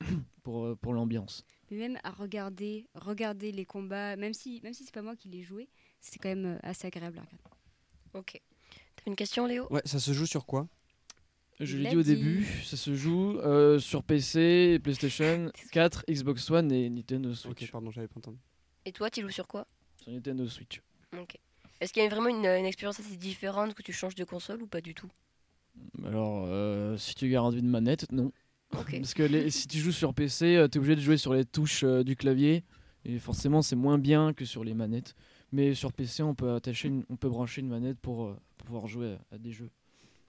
pour, 0.44 0.64
euh, 0.64 0.76
pour 0.76 0.92
l'ambiance. 0.92 1.44
Mais 1.70 1.78
même 1.78 1.98
à 2.04 2.10
regarder, 2.10 2.86
regarder 2.94 3.50
les 3.52 3.64
combats, 3.66 4.16
même 4.16 4.34
si, 4.34 4.60
même 4.62 4.72
si 4.74 4.84
c'est 4.84 4.94
pas 4.94 5.02
moi 5.02 5.16
qui 5.16 5.28
les 5.28 5.42
joué, 5.42 5.68
c'est 6.00 6.18
quand 6.18 6.28
même 6.28 6.46
euh, 6.46 6.58
assez 6.62 6.86
agréable 6.86 7.18
à 7.18 7.22
regarder. 7.22 7.38
Ok. 8.14 8.40
T'as 8.96 9.02
une 9.06 9.16
question 9.16 9.46
Léo? 9.46 9.66
Ouais, 9.70 9.82
ça 9.84 9.98
se 10.00 10.12
joue 10.12 10.26
sur 10.26 10.46
quoi? 10.46 10.68
Je 11.60 11.76
l'ai 11.76 11.84
l'a 11.84 11.90
dit 11.90 11.96
au 11.96 12.02
début, 12.02 12.44
ça 12.64 12.76
se 12.76 12.94
joue 12.94 13.38
euh, 13.38 13.78
sur 13.80 14.04
PC, 14.04 14.78
PlayStation 14.82 15.50
4, 15.72 16.04
Xbox 16.08 16.48
One 16.50 16.70
et 16.70 16.88
Nintendo 16.88 17.34
Switch. 17.34 17.64
Ok, 17.64 17.70
pardon, 17.72 17.90
j'avais 17.90 18.06
pas 18.08 18.18
entendu. 18.18 18.38
Et 18.84 18.92
toi 18.92 19.10
tu 19.10 19.22
joues 19.22 19.30
sur 19.30 19.46
quoi? 19.48 19.66
Sur 20.02 20.12
Nintendo 20.12 20.46
Switch. 20.48 20.80
Ok. 21.20 21.36
Est-ce 21.80 21.92
qu'il 21.92 22.02
y 22.02 22.06
a 22.06 22.08
vraiment 22.08 22.28
une, 22.28 22.46
une 22.46 22.64
expérience 22.66 23.00
assez 23.00 23.16
différente 23.16 23.74
que 23.74 23.82
tu 23.82 23.92
changes 23.92 24.14
de 24.14 24.24
console 24.24 24.62
ou 24.62 24.66
pas 24.66 24.80
du 24.80 24.94
tout? 24.94 25.10
Alors, 26.04 26.44
euh, 26.46 26.96
si 26.96 27.14
tu 27.14 27.28
gardes 27.28 27.54
une 27.54 27.68
manette, 27.68 28.10
non. 28.12 28.32
Ok. 28.76 28.92
Parce 29.00 29.14
que 29.14 29.22
les- 29.22 29.50
si 29.50 29.66
tu 29.68 29.78
joues 29.78 29.92
sur 29.92 30.14
PC, 30.14 30.66
tu 30.70 30.78
es 30.78 30.78
obligé 30.78 30.96
de 30.96 31.00
jouer 31.00 31.16
sur 31.16 31.34
les 31.34 31.44
touches 31.44 31.84
euh, 31.84 32.04
du 32.04 32.16
clavier. 32.16 32.64
Et 33.04 33.18
forcément, 33.18 33.62
c'est 33.62 33.76
moins 33.76 33.98
bien 33.98 34.32
que 34.34 34.44
sur 34.44 34.64
les 34.64 34.74
manettes. 34.74 35.14
Mais 35.52 35.74
sur 35.74 35.92
PC, 35.92 36.22
on 36.22 36.34
peut, 36.34 36.52
attacher 36.54 36.88
une- 36.88 37.04
on 37.08 37.16
peut 37.16 37.28
brancher 37.28 37.60
une 37.62 37.68
manette 37.68 37.98
pour 37.98 38.26
euh, 38.26 38.36
pouvoir 38.58 38.86
jouer 38.86 39.14
à, 39.30 39.34
à 39.36 39.38
des 39.38 39.52
jeux 39.52 39.70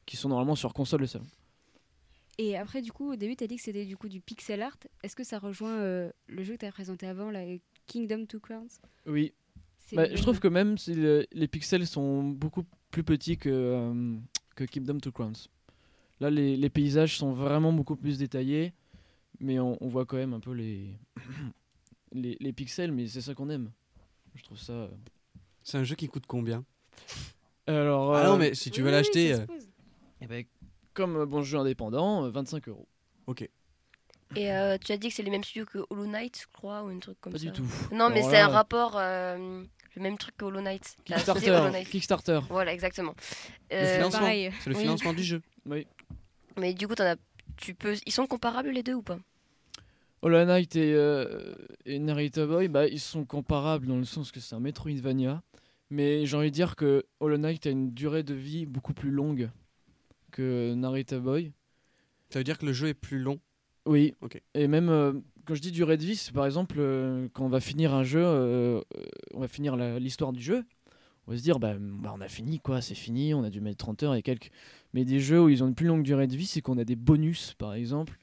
qui 0.05 0.15
sont 0.17 0.29
normalement 0.29 0.55
sur 0.55 0.73
console 0.73 1.01
de 1.01 1.05
salon. 1.05 1.25
Et 2.38 2.55
après, 2.55 2.82
du 2.82 2.91
coup, 2.93 3.12
au 3.12 3.15
début, 3.17 3.36
tu 3.36 3.43
as 3.43 3.47
dit 3.47 3.58
que 3.58 3.62
c'était 3.62 3.86
du 3.86 3.97
coup 3.97 4.08
du 4.08 4.21
pixel 4.21 4.62
art. 4.62 4.77
Est-ce 5.03 5.15
que 5.15 5.25
ça 5.25 5.39
rejoint 5.39 5.77
euh, 5.79 6.10
le 6.27 6.43
jeu 6.43 6.53
que 6.53 6.60
tu 6.60 6.65
as 6.65 6.71
présenté 6.71 7.05
avant, 7.05 7.32
là, 7.32 7.41
Kingdom 7.86 8.25
Two 8.25 8.39
Crowns? 8.39 8.69
Oui. 9.05 9.34
Bah, 9.91 10.08
je 10.15 10.21
trouve 10.21 10.39
que 10.39 10.47
même 10.47 10.77
si 10.77 10.93
le- 10.93 11.25
les 11.34 11.47
pixels 11.47 11.86
sont 11.86 12.23
beaucoup 12.23 12.63
plus 12.91 13.03
petits 13.03 13.38
que, 13.38 13.49
euh, 13.49 14.15
que 14.55 14.63
Kingdom 14.63 14.99
Two 14.99 15.12
Crowns. 15.12 15.36
Là, 16.21 16.29
les, 16.29 16.55
les 16.55 16.69
paysages 16.69 17.17
sont 17.17 17.34
vraiment 17.34 17.73
beaucoup 17.73 17.95
plus 17.97 18.17
détaillés, 18.17 18.71
mais 19.39 19.60
on, 19.60 19.77
on 19.84 19.88
voit 19.88 20.05
quand 20.05 20.17
même 20.17 20.34
un 20.34 20.39
peu 20.39 20.51
les, 20.53 20.93
les, 22.13 22.38
les 22.39 22.53
pixels, 22.53 22.91
mais 22.91 23.08
c'est 23.08 23.21
ça 23.21 23.34
qu'on 23.34 23.49
aime. 23.49 23.71
Je 24.39 24.43
trouve 24.45 24.58
ça. 24.60 24.73
euh, 24.73 24.88
C'est 25.63 25.78
un 25.78 25.84
jeu 25.84 25.95
qui 25.95 26.08
coûte 26.08 26.23
combien? 26.28 26.63
Alors, 27.67 28.15
Ah 28.15 28.23
non, 28.23 28.34
euh, 28.34 28.38
mais 28.38 28.56
si 28.56 28.71
tu 28.71 28.80
Oui, 28.82 28.86
veux 28.86 28.91
oui, 28.91 28.97
l'acheter. 28.97 29.34
euh, 29.34 29.45
eh 30.21 30.28
ben, 30.28 30.43
comme 30.93 31.17
euh, 31.17 31.25
bon 31.25 31.43
jeu 31.43 31.58
indépendant, 31.60 32.25
euh, 32.25 32.30
25 32.30 32.67
euros. 32.69 32.88
Ok. 33.28 33.47
Et 34.36 34.52
euh, 34.52 34.78
tu 34.78 34.91
as 34.91 34.97
dit 34.97 35.10
que 35.10 35.13
c'est 35.15 35.23
les 35.23 35.32
mêmes 35.32 35.43
studios 35.43 35.65
que 35.65 35.80
Hollow 35.89 36.06
Knight, 36.06 36.39
je 36.41 36.47
crois, 36.54 36.84
ou 36.84 36.88
un 36.89 36.99
truc 36.99 37.19
comme 37.19 37.34
Pas 37.34 37.39
ça. 37.39 37.45
du 37.45 37.52
tout. 37.52 37.65
Non, 37.91 38.10
mais 38.10 38.19
Alors 38.19 38.30
c'est 38.32 38.38
un 38.39 38.47
rapport 38.47 38.93
euh, 38.95 39.63
le 39.95 40.02
même 40.02 40.17
truc 40.17 40.38
que 40.38 40.45
Hollow 40.45 40.62
Knight. 40.62 40.95
La 41.08 41.17
société 41.19 41.39
Kickstarter. 41.41 41.62
Hollow 41.62 41.71
Knight. 41.71 41.89
Kickstarter. 41.89 42.39
Voilà, 42.49 42.73
exactement. 42.73 43.15
Le 43.71 43.75
Euh, 43.78 43.95
financement. 43.95 44.19
pareil. 44.19 44.52
C'est 44.62 44.69
le 44.69 44.75
Oui. 44.75 44.82
financement 44.84 45.13
du 45.13 45.23
jeu. 45.23 45.41
Oui. 45.65 45.86
mais 46.58 46.73
du 46.73 46.88
coup, 46.88 46.95
t'en 46.95 47.06
as, 47.06 47.15
tu 47.58 47.73
peux, 47.75 47.95
ils 48.06 48.12
sont 48.12 48.28
comparables 48.28 48.69
les 48.69 48.84
deux 48.84 48.93
ou 48.95 49.02
pas? 49.04 49.17
Hollow 50.21 50.45
Knight 50.45 50.75
et, 50.75 50.93
euh, 50.93 51.55
et 51.86 51.99
Narita 51.99 52.45
Boy, 52.45 52.67
bah, 52.67 52.88
ils 52.88 52.99
sont 52.99 53.25
comparables 53.25 53.88
dans 53.88 53.97
le 53.97 54.03
sens 54.03 54.32
que 54.32 54.39
c'est 54.39 54.55
un 54.55 54.60
Metroidvania. 54.60 55.41
Mais 55.89 56.25
j'ai 56.25 56.38
envie 56.38 56.51
de 56.51 56.55
dire 56.55 56.75
que 56.75 57.05
Hollow 57.19 57.38
Knight 57.38 57.65
a 57.65 57.69
une 57.69 57.93
durée 57.93 58.23
de 58.23 58.34
vie 58.34 58.65
beaucoup 58.65 58.93
plus 58.93 59.12
longue 59.12 59.49
que 60.32 60.73
Narita 60.75 61.19
Boy. 61.19 61.51
Ça 62.29 62.39
veut 62.39 62.43
dire 62.43 62.58
que 62.58 62.65
le 62.65 62.73
jeu 62.73 62.89
est 62.89 62.93
plus 62.93 63.19
long? 63.19 63.39
Oui. 63.86 64.13
Ok. 64.21 64.39
Et 64.53 64.67
même 64.67 64.89
euh, 64.89 65.13
quand 65.45 65.55
je 65.55 65.62
dis 65.62 65.71
durée 65.71 65.97
de 65.97 66.03
vie, 66.03 66.15
c'est 66.15 66.34
par 66.34 66.45
exemple 66.45 66.75
euh, 66.77 67.27
quand 67.34 67.45
on 67.45 67.49
va 67.49 67.60
finir 67.60 67.93
un 67.93 68.03
jeu, 68.03 68.23
on 69.34 69.39
va 69.39 69.47
finir 69.47 69.75
l'histoire 69.77 70.32
du 70.32 70.41
jeu, 70.41 70.63
on 71.25 71.32
va 71.32 71.38
se 71.38 71.43
dire 71.43 71.60
bah, 71.60 71.75
bah, 71.79 72.13
on 72.15 72.21
a 72.21 72.27
fini 72.27 72.60
quoi, 72.60 72.82
c'est 72.82 72.93
fini, 72.93 73.34
on 73.34 73.43
a 73.43 73.49
dû 73.49 73.62
mettre 73.62 73.77
30 73.77 74.03
heures 74.03 74.15
et 74.15 74.21
quelques. 74.21 74.51
Mais 74.93 75.05
des 75.05 75.19
jeux 75.19 75.41
où 75.41 75.49
ils 75.49 75.63
ont 75.63 75.67
une 75.67 75.75
plus 75.75 75.88
longue 75.88 76.03
durée 76.03 76.27
de 76.27 76.36
vie, 76.36 76.45
c'est 76.45 76.62
qu'on 76.62 76.77
a 76.77 76.84
des 76.84 76.95
bonus 76.95 77.55
par 77.58 77.73
exemple, 77.73 78.19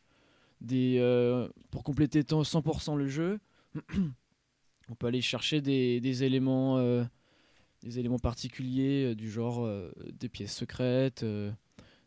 euh, 0.73 1.49
pour 1.71 1.83
compléter 1.83 2.25
tant- 2.25 2.43
100% 2.43 2.97
le 2.97 3.07
jeu, 3.07 3.39
on 4.89 4.95
peut 4.95 5.07
aller 5.07 5.21
chercher 5.21 5.61
des, 5.61 6.25
éléments 6.25 6.79
euh, 6.79 7.05
des 7.83 7.99
éléments 7.99 8.19
particuliers 8.19 9.13
euh, 9.13 9.15
du 9.15 9.31
genre 9.31 9.69
des 10.13 10.29
pièces 10.29 10.55
secrètes, 10.55 11.25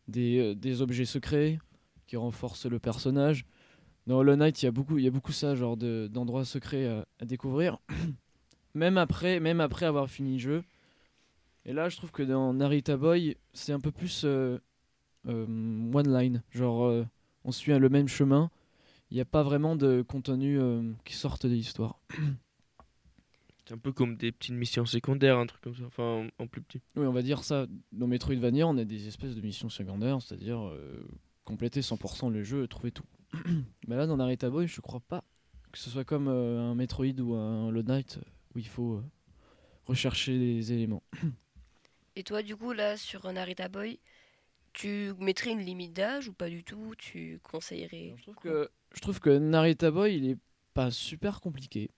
des, 0.08 0.82
objets 0.82 1.04
secrets 1.04 1.58
qui 2.06 2.16
renforcent 2.16 2.66
le 2.66 2.78
personnage. 2.78 3.44
Dans 4.06 4.18
Hollow 4.18 4.36
Knight, 4.36 4.62
il 4.62 4.64
y 4.64 4.68
a 4.68 4.72
beaucoup, 4.72 4.98
il 4.98 5.04
y 5.04 5.08
a 5.08 5.10
beaucoup 5.10 5.32
ça, 5.32 5.54
genre 5.54 5.76
de- 5.76 6.08
d'endroits 6.10 6.44
secrets 6.44 6.86
à, 6.86 7.24
découvrir. 7.24 7.78
même 8.74 8.98
après, 8.98 9.40
même 9.40 9.60
après 9.60 9.86
avoir 9.86 10.08
fini 10.10 10.34
le 10.34 10.38
jeu. 10.38 10.64
Et 11.66 11.72
là, 11.72 11.88
je 11.88 11.96
trouve 11.98 12.10
que 12.10 12.22
dans 12.22 12.54
Narita 12.54 12.96
Boy, 12.96 13.36
c'est 13.52 13.72
un 13.72 13.80
peu 13.80 13.92
plus 13.92 14.24
one 14.24 14.60
line, 16.12 16.42
genre 16.50 17.04
on 17.44 17.52
suit 17.52 17.76
le 17.78 17.88
même 17.88 18.08
chemin. 18.08 18.50
Il 19.10 19.14
n'y 19.14 19.20
a 19.20 19.24
pas 19.26 19.42
vraiment 19.42 19.76
de 19.76 20.02
contenu 20.02 20.60
euh, 20.60 20.92
qui 21.04 21.14
sorte 21.14 21.46
de 21.46 21.54
l'histoire. 21.54 21.98
C'est 23.66 23.74
un 23.74 23.78
peu 23.78 23.92
comme 23.92 24.16
des 24.16 24.32
petites 24.32 24.54
missions 24.54 24.84
secondaires, 24.84 25.38
un 25.38 25.46
truc 25.46 25.60
comme 25.62 25.76
ça, 25.76 25.84
enfin 25.86 26.28
en, 26.38 26.42
en 26.42 26.46
plus 26.48 26.60
petit. 26.60 26.80
Oui, 26.96 27.06
on 27.06 27.12
va 27.12 27.22
dire 27.22 27.44
ça. 27.44 27.66
Dans 27.92 28.08
Metroidvania, 28.08 28.66
on 28.66 28.76
a 28.78 28.84
des 28.84 29.06
espèces 29.06 29.36
de 29.36 29.40
missions 29.40 29.68
secondaires, 29.68 30.20
c'est-à-dire 30.20 30.60
euh, 30.60 31.06
compléter 31.44 31.80
100% 31.80 32.32
le 32.32 32.42
jeu 32.42 32.64
et 32.64 32.68
trouver 32.68 32.90
tout. 32.90 33.04
Mais 33.86 33.96
là, 33.96 34.06
dans 34.06 34.16
Narita 34.16 34.50
Boy, 34.50 34.66
je 34.66 34.80
crois 34.80 35.00
pas 35.00 35.24
que 35.72 35.78
ce 35.78 35.90
soit 35.90 36.04
comme 36.04 36.28
euh, 36.28 36.58
un 36.58 36.74
Metroid 36.74 37.20
ou 37.20 37.34
un 37.34 37.68
Hollow 37.68 37.82
Knight 37.82 38.18
où 38.54 38.58
il 38.58 38.66
faut 38.66 38.94
euh, 38.94 39.04
rechercher 39.86 40.38
des 40.38 40.72
éléments. 40.72 41.02
Et 42.16 42.24
toi, 42.24 42.42
du 42.42 42.56
coup, 42.56 42.72
là, 42.72 42.96
sur 42.96 43.32
Narita 43.32 43.68
Boy, 43.68 44.00
tu 44.72 45.12
mettrais 45.18 45.52
une 45.52 45.60
limite 45.60 45.92
d'âge 45.92 46.28
ou 46.28 46.32
pas 46.32 46.48
du 46.48 46.64
tout? 46.64 46.94
Tu 46.98 47.40
conseillerais 47.42 48.14
Je 48.16 48.22
trouve 48.22 48.36
que, 48.36 48.70
je 48.94 49.00
trouve 49.00 49.20
que 49.20 49.30
Narita 49.38 49.90
Boy, 49.90 50.16
il 50.16 50.30
est 50.30 50.38
pas 50.74 50.90
super 50.90 51.40
compliqué. 51.40 51.90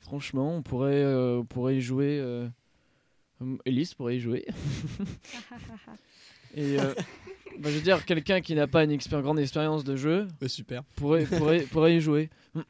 Franchement, 0.00 0.56
on 0.56 0.62
pourrait, 0.62 1.02
euh, 1.02 1.38
on 1.38 1.44
pourrait 1.44 1.76
y 1.76 1.80
jouer. 1.80 2.18
Euh, 2.20 2.48
hum, 3.40 3.58
Elise 3.64 3.94
pourrait 3.94 4.16
y 4.16 4.20
jouer. 4.20 4.44
Et 6.54 6.80
euh, 6.80 6.94
bah, 7.58 7.70
je 7.70 7.76
veux 7.76 7.80
dire, 7.80 8.04
quelqu'un 8.04 8.40
qui 8.40 8.54
n'a 8.54 8.66
pas 8.66 8.84
une 8.84 8.90
expér- 8.90 9.22
grande 9.22 9.38
expérience 9.38 9.84
de 9.84 9.96
jeu 9.96 10.28
Ouais, 10.40 10.48
super. 10.48 10.82
pourrait, 10.96 11.26
pourrait, 11.26 11.60
pourrait 11.70 11.96
y 11.96 12.00
jouer. 12.00 12.30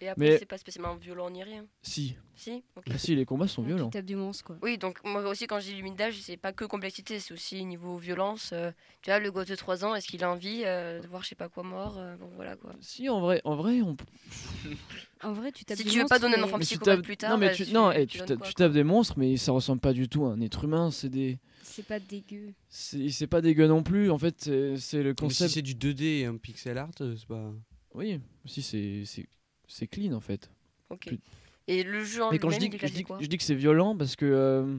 Et 0.00 0.08
après, 0.08 0.24
Mais- 0.30 0.38
c'est 0.38 0.44
pas 0.46 0.58
spécialement 0.58 0.94
violent 0.96 1.30
ni 1.30 1.42
rien. 1.42 1.64
Si. 1.82 2.16
Si 2.34 2.62
Ok. 2.76 2.84
Ah 2.90 2.98
si, 2.98 3.14
les 3.16 3.24
combats 3.24 3.48
sont 3.48 3.62
Tu 3.62 3.68
violents. 3.68 3.88
tapes 3.88 4.04
du 4.04 4.14
monstre, 4.16 4.44
quoi. 4.44 4.58
Oui, 4.62 4.76
donc 4.76 4.98
moi 5.04 5.26
aussi, 5.26 5.46
quand 5.46 5.58
je 5.58 5.66
dis 5.68 5.74
limite 5.74 5.96
d'âge, 5.96 6.18
c'est 6.20 6.36
pas 6.36 6.52
que 6.52 6.66
complexité, 6.66 7.18
c'est 7.18 7.32
aussi 7.32 7.64
niveau 7.64 7.96
violence. 7.96 8.50
euh, 8.52 8.70
tu 9.00 9.08
vois, 9.10 9.18
le 9.20 9.30
gosse 9.30 9.46
de 9.48 9.54
3 9.56 9.84
ans, 9.86 9.94
est-ce 9.94 10.06
qu'il 10.06 10.22
a 10.22 10.30
envie 10.30 10.62
euh, 10.66 11.00
de 11.00 11.06
voir 11.06 11.22
je 11.22 11.28
sais 11.30 11.34
pas 11.34 11.48
quoi 11.48 11.62
mort 11.62 11.96
euh, 11.96 12.14
Bon, 12.16 12.28
voilà 12.34 12.56
quoi. 12.56 12.74
Si, 12.80 13.08
en 13.08 13.20
vrai, 13.20 13.40
en 13.44 13.56
vrai, 13.56 13.80
on. 13.80 13.96
En 15.22 15.32
vrai, 15.32 15.50
tu 15.50 15.64
tapes 15.64 15.78
Si 15.78 15.84
du 15.84 15.90
tu 15.90 15.98
veux 16.00 16.04
pas 16.04 16.18
donner 16.18 16.36
un 16.36 16.42
enfant 16.42 16.58
Mais 16.58 16.64
tu 16.64 16.74
psychopathe 16.74 16.96
tapes- 16.98 17.04
plus 17.04 17.16
tard, 17.16 17.30
non, 17.30 17.38
mais 17.38 17.48
bah, 17.48 17.54
tu, 17.54 17.64
tu- 17.64 17.72
non, 17.72 17.90
eh, 17.90 18.06
tu 18.06 18.18
tu, 18.18 18.24
tapes, 18.26 18.38
quoi, 18.38 18.46
tu 18.48 18.54
tapes 18.54 18.72
des 18.72 18.84
monstres, 18.84 19.14
mais 19.18 19.38
ça 19.38 19.50
ressemble 19.52 19.80
pas 19.80 19.94
du 19.94 20.10
tout 20.10 20.26
à 20.26 20.32
un 20.32 20.40
être 20.42 20.64
humain. 20.64 20.90
C'est 20.90 21.08
des, 21.08 21.38
C'est 21.62 21.86
pas 21.86 21.98
dégueu. 21.98 22.52
c'est 22.68 23.26
pas 23.26 23.40
dégueu 23.40 23.66
non 23.66 23.82
plus. 23.82 24.10
En 24.10 24.18
fait, 24.18 24.42
c'est 24.76 25.02
le 25.02 25.04
Mais 25.04 25.08
si 25.10 25.14
concept. 25.14 25.54
c'est 25.54 25.62
du 25.62 25.74
2D 25.74 26.02
et 26.20 26.24
un 26.26 26.36
pixel 26.36 26.76
art, 26.76 26.90
euh, 27.00 27.14
c'est 27.16 27.26
pas. 27.26 27.50
Oui, 27.94 28.20
si 28.44 28.60
c'est 28.60 29.26
c'est 29.68 29.86
clean 29.86 30.12
en 30.12 30.20
fait. 30.20 30.50
Ok. 30.90 31.06
plus- 31.06 31.20
Et 31.68 31.82
le 31.82 32.04
jeu 32.04 32.22
en 32.22 32.30
Mais 32.30 32.38
quand 32.38 32.50
je 32.50 32.58
dis, 32.58 32.70
je, 32.72 32.86
dis, 32.86 33.04
je 33.20 33.36
que 33.36 33.42
c'est 33.42 33.54
violent 33.54 33.96
parce 33.96 34.16
que. 34.16 34.24
euh, 34.26 34.78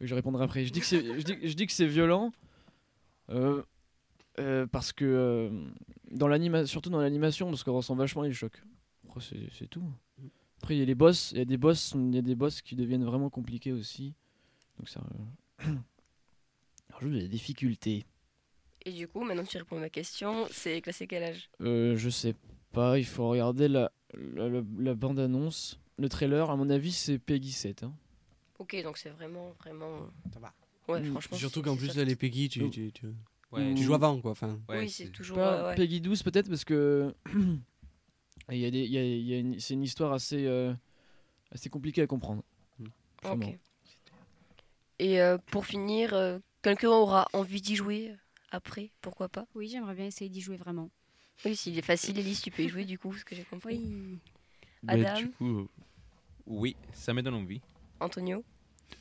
je 0.00 0.14
répondrai 0.14 0.44
après. 0.44 0.64
Je 0.64 0.72
dis 0.72 0.80
que 0.80 0.86
c'est, 0.86 1.02
je 1.20 1.24
dis, 1.24 1.36
je 1.48 1.54
dis 1.54 1.66
que 1.66 1.72
c'est 1.72 1.86
violent 1.86 2.32
euh, 3.30 3.62
euh, 4.38 4.66
parce 4.66 4.92
que. 4.92 5.50
dans 6.10 6.28
l'anima, 6.28 6.66
surtout 6.66 6.90
dans 6.90 7.00
l'animation, 7.00 7.48
parce 7.50 7.64
qu'on 7.64 7.72
ressent 7.74 7.94
vachement 7.96 8.22
les 8.22 8.32
chocs. 8.32 8.62
Après, 9.06 9.20
c'est, 9.20 9.48
c'est 9.58 9.66
tout. 9.68 9.82
Après, 10.58 10.76
il 10.76 10.78
y 10.78 10.82
a 10.82 10.84
les 10.84 10.94
boss, 10.94 11.32
il 11.32 11.38
y 11.38 11.40
a 11.40 11.44
des 11.44 11.56
boss, 11.56 11.92
il 11.96 12.14
y 12.14 12.18
a 12.18 12.22
des 12.22 12.34
boss 12.34 12.60
qui 12.62 12.76
deviennent 12.76 13.04
vraiment 13.04 13.30
compliqués 13.30 13.72
aussi. 13.72 14.14
Donc 14.78 14.88
ça. 14.88 15.00
euh, 15.66 15.74
rajoute 16.90 17.12
des 17.12 17.28
difficultés. 17.28 18.04
Et 18.84 18.92
du 18.92 19.08
coup, 19.08 19.22
maintenant 19.24 19.44
que 19.44 19.48
tu 19.50 19.58
réponds 19.58 19.76
à 19.76 19.80
ma 19.80 19.90
question, 19.90 20.46
c'est 20.50 20.80
classé 20.80 21.06
quel 21.06 21.22
âge? 21.24 21.50
Euh, 21.60 21.96
je 21.96 22.08
sais 22.08 22.34
pas, 22.72 22.98
il 22.98 23.04
faut 23.06 23.28
regarder 23.28 23.68
la, 23.68 23.90
la, 24.14 24.48
la- 24.48 24.62
la 24.78 24.94
bande-annonce. 24.94 25.78
Le 25.98 26.08
trailer, 26.08 26.48
à 26.50 26.56
mon 26.56 26.70
avis, 26.70 26.92
c'est 26.92 27.18
Peggy 27.18 27.52
7. 27.52 27.82
hein. 27.82 27.92
Ok, 28.58 28.76
donc 28.82 28.98
c'est 28.98 29.10
vraiment, 29.10 29.54
vraiment. 29.60 30.08
Ça 30.32 30.40
va. 30.40 30.52
Ouais, 30.88 31.00
Mm. 31.00 31.10
franchement. 31.12 31.36
Surtout 31.38 31.62
qu'en 31.62 31.76
plus, 31.76 31.94
là, 31.96 32.04
les 32.04 32.16
Peggy, 32.16 32.48
tu, 32.48 32.62
Oh. 32.62 32.68
tu, 32.68 32.90
tu, 32.92 33.06
Ouais, 33.52 33.74
tu 33.74 33.82
joues 33.82 33.94
avant, 33.94 34.20
quoi. 34.20 34.30
Enfin, 34.30 34.60
ouais, 34.68 34.80
oui, 34.80 34.90
c'est 34.90 35.08
toujours. 35.10 35.36
Pas 35.36 35.62
ouais, 35.62 35.68
ouais. 35.70 35.74
Peggy 35.74 36.00
12 36.00 36.22
peut-être 36.22 36.48
parce 36.48 36.64
que 36.64 37.12
il 38.50 38.58
y 38.58 38.64
a 38.64 38.70
des, 38.70 38.84
il 38.84 38.92
y 38.92 38.98
a- 38.98 39.04
il 39.04 39.26
y 39.26 39.34
a 39.34 39.38
une- 39.38 39.58
c'est 39.58 39.74
une 39.74 39.82
histoire 39.82 40.12
assez, 40.12 40.46
euh, 40.46 40.72
assez 41.50 41.68
compliquée 41.68 42.02
à 42.02 42.06
comprendre. 42.06 42.42
Vraiment. 43.22 43.46
Ok. 43.48 43.58
Et 44.98 45.20
euh, 45.20 45.38
pour 45.50 45.66
finir, 45.66 46.14
euh, 46.14 46.38
quelqu'un 46.62 46.90
aura 46.90 47.26
envie 47.32 47.60
d'y 47.60 47.74
jouer 47.76 48.14
après, 48.50 48.90
pourquoi 49.00 49.28
pas? 49.28 49.46
Oui, 49.54 49.68
j'aimerais 49.68 49.94
bien 49.94 50.06
essayer 50.06 50.30
d'y 50.30 50.40
jouer 50.40 50.56
vraiment. 50.56 50.90
Oui, 51.44 51.56
s'il 51.56 51.78
est 51.78 51.82
facile, 51.82 52.18
Elise, 52.18 52.42
tu 52.42 52.50
peux 52.50 52.62
y 52.62 52.68
jouer 52.68 52.84
du 52.84 52.98
coup, 52.98 53.12
ce 53.14 53.24
que 53.24 53.34
j'ai 53.34 53.44
compris. 53.44 53.78
Oui. 53.78 54.18
Mais 54.82 55.04
Adam 55.06 55.20
du 55.20 55.30
coup, 55.30 55.58
euh, 55.60 55.68
Oui, 56.46 56.76
ça 56.92 57.14
me 57.14 57.22
donne 57.22 57.34
envie. 57.34 57.60
Antonio 58.00 58.42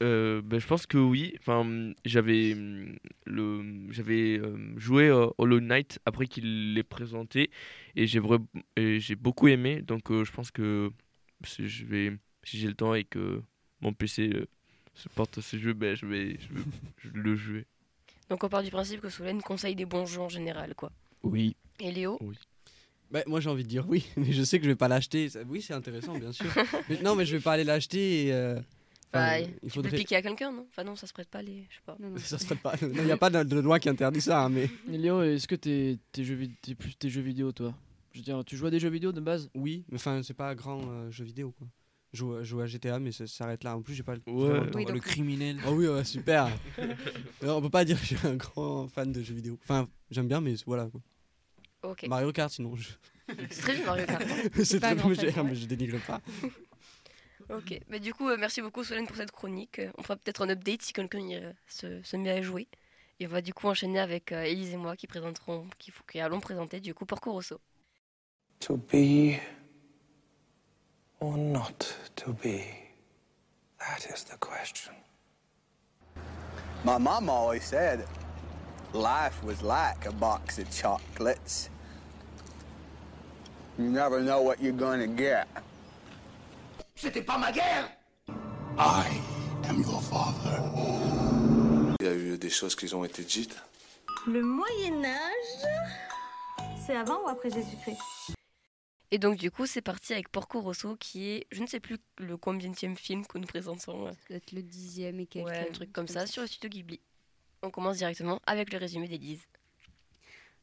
Euh, 0.04 0.41
ben, 0.41 0.60
je 0.60 0.67
pense 0.67 0.86
que 0.86 0.97
oui. 0.97 1.34
Enfin, 1.39 1.93
j'avais 2.06 2.54
hum, 2.54 2.95
le, 3.25 3.91
j'avais 3.91 4.38
euh, 4.39 4.58
joué 4.78 5.10
à 5.10 5.30
Hollow 5.38 5.60
Knight 5.60 5.99
après 6.06 6.28
qu'il 6.28 6.73
l'ait 6.73 6.84
présenté 6.84 7.49
et 7.95 8.08
j'ai 8.08 8.19
vra- 8.19 8.45
j'ai 8.78 9.15
beaucoup 9.15 9.47
aimé. 9.47 9.82
Donc, 9.82 10.10
euh, 10.12 10.23
je 10.23 10.32
pense 10.32 10.52
que 10.52 10.91
si 11.43 11.67
je 11.67 11.86
vais, 11.86 12.17
si 12.43 12.58
j'ai 12.58 12.67
le 12.67 12.75
temps 12.75 12.93
et 12.93 13.04
que 13.04 13.41
mon 13.82 13.93
PC 13.93 14.30
euh, 14.34 14.47
supporte 14.93 15.41
ce 15.41 15.58
jeu, 15.58 15.73
ben 15.73 15.95
je 15.95 16.06
vais, 16.06 16.38
je 16.39 16.54
vais 16.54 16.62
je 16.97 17.10
vais 17.10 17.19
le 17.19 17.36
jouer. 17.36 17.65
Donc 18.30 18.43
on 18.43 18.49
part 18.49 18.63
du 18.63 18.69
principe 18.69 19.02
que 19.02 19.10
Solène 19.10 19.41
conseille 19.41 19.75
des 19.75 19.86
bons 19.86 20.06
jeux 20.06 20.21
en 20.21 20.30
général, 20.30 20.75
quoi. 20.75 20.91
Oui. 21.23 21.56
Et 21.79 21.91
Léo 21.91 22.19
Bah, 23.11 23.21
moi 23.27 23.39
j'ai 23.39 23.49
envie 23.49 23.63
de 23.63 23.69
dire 23.69 23.85
oui, 23.87 24.05
mais 24.17 24.31
je 24.31 24.43
sais 24.43 24.59
que 24.59 24.65
je 24.65 24.69
vais 24.69 24.75
pas 24.75 24.87
l'acheter. 24.87 25.29
Oui, 25.47 25.61
c'est 25.61 25.73
intéressant, 25.73 26.17
bien 26.17 26.31
sûr. 26.31 26.45
mais, 26.89 27.01
non, 27.01 27.15
mais 27.15 27.25
je 27.25 27.35
vais 27.37 27.41
pas 27.41 27.53
aller 27.53 27.63
l'acheter. 27.63 28.27
Et, 28.27 28.33
euh, 28.33 28.55
enfin, 28.55 28.61
Bah, 29.13 29.39
il 29.39 29.45
Tu 29.47 29.51
peux 29.53 29.65
le 29.65 29.69
faudrait. 29.71 29.97
piquer 29.97 30.15
à 30.17 30.21
quelqu'un, 30.21 30.51
non? 30.51 30.65
Enfin 30.69 30.83
non, 30.83 30.95
ça 30.95 31.07
se 31.07 31.13
prête 31.13 31.29
pas 31.29 31.41
les... 31.41 31.65
Je 31.69 31.75
sais 31.75 31.81
pas. 31.85 31.97
Non, 31.99 32.09
non. 32.11 32.17
Ça 32.19 32.37
se 32.37 32.45
ferait 32.45 32.55
pas. 32.59 32.75
Il 32.81 33.03
n'y 33.03 33.11
a 33.11 33.17
pas 33.17 33.29
de, 33.29 33.43
de 33.43 33.59
loi 33.59 33.79
qui 33.79 33.89
interdit 33.89 34.21
ça, 34.21 34.43
hein, 34.43 34.49
mais. 34.49 34.69
Et 34.91 34.97
Léo, 34.97 35.21
est-ce 35.23 35.47
que 35.47 35.55
t'es, 35.55 35.97
t'es 36.11 36.23
jeux, 36.23 36.35
vid- 36.35 36.53
t'es 36.61 36.75
plus 36.75 36.95
tes 36.95 37.09
jeux 37.09 37.21
vidéo 37.21 37.51
toi? 37.51 37.73
Je 38.11 38.19
veux 38.19 38.23
dire, 38.23 38.43
tu 38.45 38.57
joues 38.57 38.65
à 38.67 38.71
des 38.71 38.79
jeux 38.79 38.89
vidéo 38.89 39.11
de 39.11 39.21
base? 39.21 39.49
Oui, 39.55 39.83
mais 39.89 39.95
enfin, 39.97 40.21
c'est 40.23 40.33
pas 40.33 40.49
un 40.49 40.55
grand 40.55 40.81
euh, 40.89 41.09
jeu 41.11 41.23
vidéo, 41.23 41.53
quoi. 41.57 41.67
Je 42.11 42.17
joue, 42.17 42.43
joue 42.43 42.59
à 42.61 42.65
GTA, 42.65 42.97
mais 42.97 43.11
ça 43.11 43.27
s'arrête 43.27 43.63
là. 43.63 43.75
En 43.77 43.81
plus, 43.83 43.93
j'ai 43.93 44.01
pas 44.01 44.15
le. 44.15 44.21
Ouais. 44.25 44.47
vraiment 44.49 44.63
le 44.63 44.71
temps. 44.71 44.77
Oui, 44.79 44.85
le 44.91 44.99
criminel. 44.99 45.57
Oh 45.67 45.71
oui, 45.73 45.87
ouais, 45.87 46.03
super. 46.03 46.47
Non, 47.43 47.57
on 47.57 47.61
peut 47.61 47.69
pas 47.69 47.85
dire 47.85 47.99
que 47.99 48.05
je 48.05 48.15
suis 48.15 48.27
un 48.27 48.35
grand 48.35 48.87
fan 48.87 49.11
de 49.11 49.21
jeux 49.21 49.35
vidéo. 49.35 49.59
Enfin, 49.63 49.87
j'aime 50.09 50.27
bien, 50.27 50.41
mais 50.41 50.55
voilà. 50.65 50.85
Quoi. 50.87 51.01
Mario 52.07 52.31
Kart, 52.31 52.51
sinon. 52.51 52.75
Je... 52.75 52.89
C'est 53.49 53.61
très 53.61 53.75
bien 53.75 53.85
Mario 53.85 54.05
Kart. 54.05 54.23
c'est 54.63 54.79
très 54.79 54.95
bien, 54.95 55.07
mais, 55.07 55.17
ouais. 55.17 55.43
mais 55.43 55.55
je 55.55 55.65
dénigre 55.65 55.99
pas. 56.05 56.21
Ok. 57.49 57.79
Mais 57.87 57.99
du 57.99 58.13
coup, 58.13 58.29
euh, 58.29 58.37
merci 58.37 58.61
beaucoup 58.61 58.83
Solène 58.83 59.07
pour 59.07 59.15
cette 59.15 59.31
chronique. 59.31 59.79
Euh, 59.79 59.89
On 59.97 60.03
fera 60.03 60.15
peut-être 60.15 60.43
un 60.43 60.49
update 60.49 60.83
si 60.83 60.93
quelqu'un 60.93 61.19
euh, 61.31 61.51
se, 61.67 61.99
se 62.03 62.15
met 62.15 62.29
à 62.29 62.43
jouer. 62.43 62.67
Et 63.19 63.25
on 63.25 63.29
va 63.29 63.41
du 63.41 63.53
coup 63.53 63.67
enchaîner 63.67 63.99
avec 63.99 64.31
euh, 64.31 64.43
Élise 64.43 64.73
et 64.73 64.77
moi 64.77 64.95
qui 64.95 65.07
présenteront, 65.07 65.67
qui, 65.79 65.91
qui 66.09 66.19
allons 66.19 66.39
présenter 66.39 66.79
du 66.79 66.93
coup 66.93 67.05
Porco 67.05 67.31
Rosso. 67.31 67.59
To 68.59 68.77
be 68.77 69.39
or 71.19 71.37
not 71.37 71.87
to 72.17 72.33
be? 72.33 72.61
That 73.79 74.05
is 74.13 74.25
the 74.25 74.37
question. 74.39 74.93
My 76.85 76.97
mom 76.97 77.29
always 77.29 77.63
said 77.63 78.05
life 78.93 79.43
was 79.43 79.62
like 79.62 80.06
a 80.06 80.12
box 80.12 80.60
of 80.60 80.69
chocolates. 80.71 81.69
You 83.78 83.86
never 83.86 84.21
know 84.21 84.41
what 84.41 84.62
you're 84.62 84.78
gonna 84.78 85.08
get. 85.08 85.47
C'était 86.95 87.21
pas 87.21 87.38
ma 87.38 87.52
guerre 87.52 87.89
I 88.78 89.21
am 89.69 89.82
your 89.82 90.02
father. 90.02 90.62
Il 91.99 92.06
y 92.06 92.10
a 92.10 92.13
eu 92.13 92.38
des 92.38 92.49
choses 92.49 92.75
qui 92.75 92.93
ont 92.93 93.04
été 93.06 93.23
dites. 93.23 93.56
Le 94.28 94.41
Moyen 94.41 95.04
Âge, 95.06 95.67
c'est 96.86 96.95
avant 96.95 97.23
ou 97.23 97.28
après 97.30 97.49
Jésus-Christ? 97.49 97.99
Et 99.12 99.17
donc 99.17 99.38
du 99.38 99.49
coup, 99.49 99.65
c'est 99.65 99.82
parti 99.82 100.13
avec 100.13 100.30
Porco 100.30 100.62
Rosso, 100.62 100.95
qui 100.97 101.30
est, 101.30 101.47
je 101.52 101.62
ne 101.62 101.67
sais 101.67 101.80
plus 101.80 101.97
le 102.17 102.38
combienième 102.38 102.95
film 102.95 103.25
que 103.25 103.38
nous 103.38 103.47
présentons. 103.47 104.13
Peut-être 104.28 104.52
le 104.52 104.62
dixième 104.62 105.19
et 105.19 105.25
quelques. 105.25 105.47
Ouais, 105.47 105.67
un 105.67 105.71
truc 105.71 105.91
comme 105.91 106.08
ça, 106.08 106.28
sur 106.28 106.41
le 106.41 106.47
studio 106.47 106.69
Ghibli. 106.69 106.99
On 107.62 107.72
commence 107.72 107.98
directement 107.98 108.39
avec 108.45 108.72
le 108.72 108.78
résumé 108.78 109.08
d'Élise. 109.08 109.45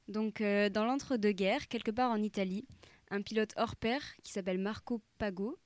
Donc, 0.09 0.41
euh, 0.41 0.69
dans 0.71 0.85
l'entre-deux-guerres, 0.85 1.69
quelque 1.69 1.91
part 1.91 2.11
en 2.11 2.23
Italie, 2.23 2.65
un 3.11 3.23
pilote 3.23 3.53
hors 3.57 3.77
pair 3.77 4.01
qui 4.23 4.33
s'appelle 4.33 4.59
Marco 4.59 5.03
Pago 5.19 5.59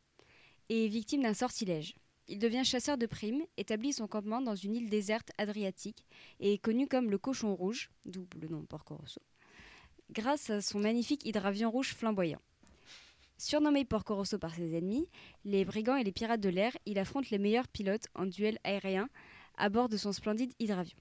est 0.68 0.88
victime 0.88 1.22
d'un 1.22 1.34
sortilège. 1.34 1.94
Il 2.26 2.38
devient 2.38 2.64
chasseur 2.64 2.96
de 2.96 3.06
primes, 3.06 3.42
établit 3.56 3.92
son 3.92 4.06
campement 4.06 4.40
dans 4.40 4.54
une 4.54 4.76
île 4.76 4.88
déserte 4.88 5.30
adriatique 5.36 6.04
et 6.38 6.54
est 6.54 6.58
connu 6.58 6.86
comme 6.86 7.10
le 7.10 7.18
cochon 7.18 7.54
rouge, 7.54 7.90
d'où 8.04 8.26
le 8.40 8.48
nom 8.48 8.64
Porco 8.64 8.96
Rosso, 8.96 9.20
grâce 10.10 10.50
à 10.50 10.60
son 10.60 10.78
magnifique 10.78 11.26
hydravion 11.26 11.70
rouge 11.70 11.94
flamboyant. 11.94 12.40
Surnommé 13.36 13.84
Porco 13.84 14.14
Rosso 14.14 14.38
par 14.38 14.54
ses 14.54 14.76
ennemis, 14.76 15.08
les 15.44 15.64
brigands 15.64 15.96
et 15.96 16.04
les 16.04 16.12
pirates 16.12 16.40
de 16.40 16.50
l'air, 16.50 16.76
il 16.86 16.98
affronte 16.98 17.30
les 17.30 17.38
meilleurs 17.38 17.68
pilotes 17.68 18.06
en 18.14 18.26
duel 18.26 18.58
aérien 18.64 19.08
à 19.56 19.68
bord 19.70 19.88
de 19.88 19.96
son 19.96 20.12
splendide 20.12 20.52
hydravion. 20.58 20.98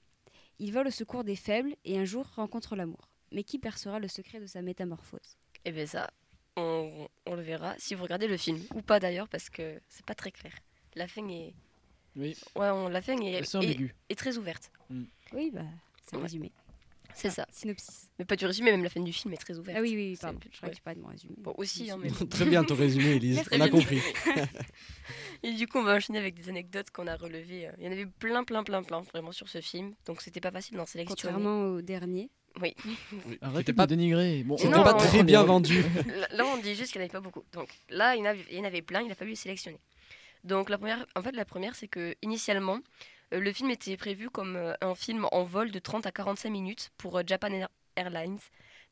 Il 0.60 0.74
vole 0.74 0.88
au 0.88 0.92
secours 0.92 1.24
des 1.24 1.36
faibles 1.36 1.76
et 1.86 1.98
un 1.98 2.06
jour 2.06 2.28
rencontre 2.36 2.76
l'amour. 2.76 3.10
Mais 3.32 3.44
qui 3.44 3.60
percera 3.60 4.00
le 4.00 4.08
secret 4.08 4.40
de 4.40 4.46
sa 4.48 4.62
métamorphose? 4.62 5.38
Et 5.66 5.72
bien 5.72 5.86
ça, 5.86 6.10
on, 6.58 7.08
on 7.26 7.36
le 7.36 7.42
verra 7.42 7.76
si 7.78 7.96
vous 7.96 8.04
regardez 8.04 8.28
le 8.28 8.38
film. 8.38 8.62
Ou 8.76 8.82
pas 8.82 9.00
d'ailleurs, 9.00 9.28
parce 9.30 9.50
que 9.50 9.80
c'est 9.88 10.06
pas 10.06 10.16
très 10.16 10.32
clair. 10.32 10.54
La 10.96 11.08
fin 11.08 11.28
est... 11.30 11.54
Oui. 12.16 12.36
Ouais, 12.56 12.70
on, 12.70 12.90
la 12.90 13.02
fin 13.02 13.16
est, 13.22 13.42
très 14.16 14.38
ouverte. 14.38 14.72
Oui, 15.32 15.52
bah, 15.54 15.62
c'est 16.04 16.18
Ouais. 16.18 16.24
résumé. 16.24 16.52
C'est 17.20 17.30
ça. 17.30 17.46
Synopsis. 17.52 18.10
Mais 18.18 18.26
pas 18.26 18.36
du 18.36 18.46
résumé, 18.46 18.72
même 18.72 18.84
la 18.84 18.90
fin 18.90 19.02
du 19.02 19.12
film 19.14 19.34
est 19.34 19.38
très 19.38 19.58
ouverte. 19.58 19.78
Ah 19.78 19.82
oui, 19.82 19.94
oui, 19.96 20.18
pardon. 20.20 20.40
Je 20.52 20.58
crois 20.58 20.68
ouais. 20.68 20.72
que 20.72 20.78
tu 20.78 20.82
parlais 20.82 20.98
de 20.98 21.02
mon 21.04 21.10
résumé. 21.10 21.34
Bon, 21.38 21.54
aussi, 21.58 21.92
hein, 21.92 21.98
mais... 22.02 22.10
Très 22.30 22.46
bien 22.46 22.64
ton 22.64 22.76
résumé. 22.76 23.20
Très 23.44 23.58
On 23.58 23.62
a 23.62 23.70
compris. 23.70 24.00
Et 25.44 25.54
du 25.54 25.68
coup, 25.68 25.80
on 25.80 25.84
va 25.84 25.96
enchaîner 25.96 26.20
avec 26.20 26.36
des 26.36 26.50
anecdotes 26.50 26.92
qu'on 26.92 27.08
a 27.08 27.16
relevées. 27.16 27.68
euh, 27.68 27.72
Il 27.78 27.86
y 27.86 27.88
en 27.88 27.92
avait 27.92 28.06
plein, 28.06 28.44
plein, 28.44 28.64
plein, 28.64 28.84
plein, 28.84 29.02
vraiment 29.02 29.32
sur 29.32 29.48
ce 29.50 29.62
film. 29.62 29.94
Donc 30.06 30.22
c'était 30.22 30.42
pas 30.42 30.52
facile 30.52 30.78
d'en 30.78 30.86
sélectionner. 30.86 31.34
Contrairement 31.34 31.66
au 31.74 31.82
dernier. 31.82 32.30
Oui. 32.62 32.74
Arrêtez 33.42 33.74
pas- 33.74 33.86
de 33.86 33.96
dénigrer. 33.96 34.44
Bon, 34.44 34.58
C'était 34.58 34.76
on- 34.76 34.84
pas 34.84 34.96
on- 34.96 34.98
très 34.98 35.22
on- 35.22 35.24
bien 35.24 35.44
vendu. 35.44 35.84
Là, 36.32 36.46
on 36.46 36.58
dit 36.58 36.76
juste 36.76 36.92
qu'il 36.92 37.00
n'y 37.00 37.06
en 37.06 37.10
avait 37.10 37.12
pas 37.12 37.22
beaucoup. 37.22 37.44
Donc 37.54 37.70
là, 37.90 38.16
il 38.16 38.20
y 38.20 38.22
en 38.22 38.26
avait, 38.26 38.46
il 38.50 38.58
y 38.58 38.60
en 38.60 38.64
avait 38.64 38.82
plein, 38.82 39.02
il 39.02 39.12
a 39.12 39.16
fallu 39.16 39.32
les 39.32 39.36
sélectionner. 39.36 39.80
Donc 40.44 40.70
la 40.70 40.78
première, 40.78 41.06
en 41.16 41.22
fait, 41.22 41.34
la 41.36 41.46
première, 41.46 41.76
c'est 41.76 41.88
que 41.88 42.16
initialement, 42.22 42.80
le 43.32 43.52
film 43.54 43.70
était 43.72 43.98
prévu 43.98 44.30
comme 44.30 44.56
euh, 44.56 44.74
un 44.82 44.96
film 44.96 45.28
en 45.32 45.44
vol 45.44 45.72
de 45.72 45.80
30 45.80 46.06
à 46.06 46.12
45 46.12 46.50
minutes 46.50 46.90
pour 46.98 47.18
euh, 47.18 47.24
Japan 47.26 47.52
Air- 47.52 47.70
Airlines. 47.96 48.40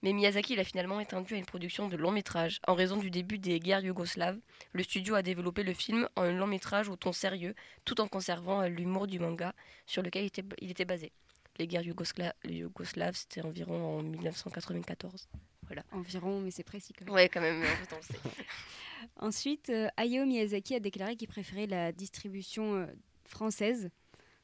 Mais 0.04 0.14
Miyazaki 0.14 0.54
il 0.54 0.60
a 0.60 0.64
finalement 0.64 1.00
étendu 1.00 1.34
à 1.34 1.38
une 1.38 1.46
production 1.46 1.88
de 1.88 1.98
long 1.98 2.12
métrage. 2.12 2.60
En 2.68 2.76
raison 2.76 2.98
du 2.98 3.10
début 3.10 3.40
des 3.40 3.60
guerres 3.60 3.84
yougoslaves, 3.84 4.38
le 4.74 4.84
studio 4.84 5.16
a 5.16 5.24
développé 5.24 5.64
le 5.64 5.74
film 5.74 6.08
en 6.16 6.22
un 6.24 6.32
long 6.34 6.46
métrage 6.46 6.88
au 6.88 6.96
ton 6.96 7.12
sérieux, 7.14 7.56
tout 7.84 8.00
en 8.00 8.08
conservant 8.08 8.62
euh, 8.62 8.68
l'humour 8.68 9.08
du 9.08 9.20
manga 9.20 9.54
sur 9.88 10.04
lequel 10.04 10.24
il 10.24 10.28
était, 10.28 10.44
il 10.62 10.70
était 10.70 10.86
basé. 10.86 11.12
Les 11.58 11.66
guerres 11.66 11.82
yougosla- 11.82 12.34
yougoslaves, 12.48 13.16
c'était 13.16 13.42
environ 13.42 13.98
en 14.00 14.04
1994. 14.04 15.28
Voilà. 15.66 15.84
Environ, 15.92 16.40
mais 16.42 16.52
c'est 16.52 16.64
précis 16.64 16.94
quand 16.94 17.06
même. 17.06 17.14
Ouais, 17.16 17.28
quand 17.28 17.42
même, 17.42 17.62
en 17.64 17.66
fait, 17.66 17.94
on 17.94 17.98
le 17.98 18.02
sait. 18.04 18.20
Ensuite, 19.18 19.70
euh, 19.70 19.88
Hayao 19.98 20.26
Miyazaki 20.26 20.76
a 20.76 20.80
déclaré 20.80 21.16
qu'il 21.16 21.28
préférait 21.28 21.66
la 21.68 21.92
distribution 21.92 22.76
euh, 22.76 22.86
française, 23.26 23.90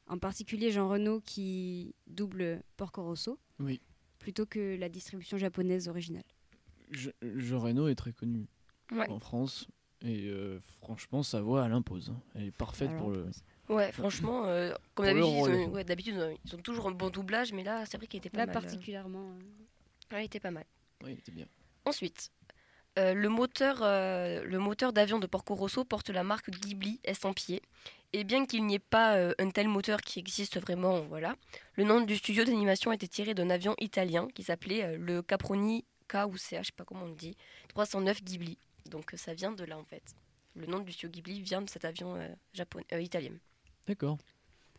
en 0.06 0.18
particulier 0.18 0.70
Jean 0.70 0.88
Renault 0.88 1.20
qui 1.20 1.94
double 2.06 2.62
Porco 2.76 3.02
Rosso, 3.02 3.38
Oui. 3.60 3.80
plutôt 4.18 4.46
que 4.46 4.76
la 4.76 4.88
distribution 4.88 5.36
japonaise 5.38 5.88
originale. 5.88 6.24
Je- 6.90 7.10
Jean 7.36 7.58
Reno 7.60 7.88
est 7.88 7.94
très 7.94 8.12
connu 8.12 8.46
Ouais. 8.92 9.08
en 9.08 9.18
France. 9.18 9.66
Et 10.02 10.26
euh, 10.28 10.60
franchement, 10.82 11.22
sa 11.22 11.40
voix, 11.40 11.64
elle 11.64 11.72
impose. 11.72 12.10
hein. 12.10 12.20
Elle 12.34 12.44
est 12.44 12.50
parfaite 12.56 12.90
Alors, 12.90 13.00
pour 13.04 13.10
le. 13.12 13.26
Ouais, 13.70 13.90
franchement, 13.92 14.44
euh, 14.44 14.74
comme 14.94 15.06
d'habitude, 15.06 15.30
ils, 15.32 15.50
ont- 15.50 15.68
ouais, 15.70 15.84
d'habitude, 15.84 16.36
ils 16.44 16.54
ont 16.54 16.58
toujours 16.58 16.88
un 16.88 16.90
bon 16.90 17.08
doublage, 17.08 17.54
mais 17.54 17.64
là, 17.64 17.86
c'est 17.86 17.96
vrai 17.96 18.06
qu'il 18.06 18.18
était 18.18 18.28
pas 18.28 18.38
Là, 18.38 18.46
mal. 18.46 18.56
euh. 18.56 18.60
particulièrement. 18.60 19.30
euh, 19.30 20.14
Ouais, 20.14 20.22
il 20.22 20.26
était 20.26 20.40
pas 20.40 20.50
mal. 20.50 20.66
Oui, 21.02 21.12
il 21.12 21.18
était 21.18 21.32
bien. 21.32 21.46
Ensuite, 21.86 22.30
euh, 22.98 23.14
le 23.14 23.28
moteur, 23.30 23.78
euh, 23.80 24.44
le 24.44 24.58
moteur 24.58 24.92
d'avion 24.92 25.18
de 25.18 25.26
Porco 25.26 25.54
Rosso 25.54 25.84
porte 25.86 26.10
la 26.10 26.22
marque 26.22 26.50
Ghibli 26.50 27.00
estampillé. 27.04 27.62
Et 28.16 28.22
bien 28.22 28.46
qu'il 28.46 28.64
n'y 28.64 28.76
ait 28.76 28.78
pas 28.78 29.16
euh, 29.16 29.32
un 29.40 29.50
tel 29.50 29.66
moteur 29.66 30.00
qui 30.00 30.20
existe 30.20 30.60
vraiment, 30.60 31.00
voilà, 31.02 31.34
le 31.74 31.82
nom 31.82 32.00
du 32.00 32.16
studio 32.16 32.44
d'animation 32.44 32.92
a 32.92 32.94
été 32.94 33.08
tiré 33.08 33.34
d'un 33.34 33.50
avion 33.50 33.74
italien 33.80 34.28
qui 34.34 34.44
s'appelait 34.44 34.84
euh, 34.84 34.96
le 34.96 35.20
Caproni 35.20 35.84
K 36.06 36.18
ou 36.28 36.36
CA, 36.36 36.62
je 36.62 36.66
sais 36.66 36.72
pas 36.76 36.84
comment 36.84 37.04
on 37.06 37.08
le 37.08 37.16
dit, 37.16 37.36
309 37.68 38.22
Ghibli. 38.22 38.56
Donc 38.88 39.12
euh, 39.12 39.16
ça 39.16 39.34
vient 39.34 39.50
de 39.50 39.64
là 39.64 39.76
en 39.76 39.84
fait. 39.84 40.14
Le 40.54 40.66
nom 40.66 40.78
du 40.78 40.92
studio 40.92 41.10
Ghibli 41.10 41.40
vient 41.40 41.62
de 41.62 41.68
cet 41.68 41.84
avion 41.84 42.14
euh, 42.14 42.28
japonais, 42.52 42.86
euh, 42.92 43.00
italien. 43.00 43.32
D'accord. 43.88 44.18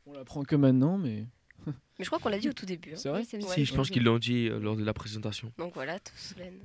On 0.05 0.13
l'apprend 0.13 0.43
que 0.43 0.55
maintenant, 0.55 0.97
mais. 0.97 1.25
Mais 1.65 2.03
je 2.03 2.05
crois 2.05 2.19
qu'on 2.19 2.29
l'a 2.29 2.39
dit 2.39 2.49
au 2.49 2.53
tout 2.53 2.65
début. 2.65 2.91
hein. 2.93 2.97
C'est 2.97 3.09
vrai 3.09 3.23
Oui. 3.33 3.43
Si, 3.47 3.65
je 3.65 3.73
pense 3.73 3.89
qu'ils 3.89 4.03
l'ont 4.03 4.17
dit 4.19 4.47
euh, 4.47 4.59
lors 4.59 4.75
de 4.75 4.83
la 4.83 4.93
présentation. 4.93 5.51
Donc 5.57 5.73
voilà, 5.73 5.99
tout 5.99 6.13
Solène. 6.15 6.59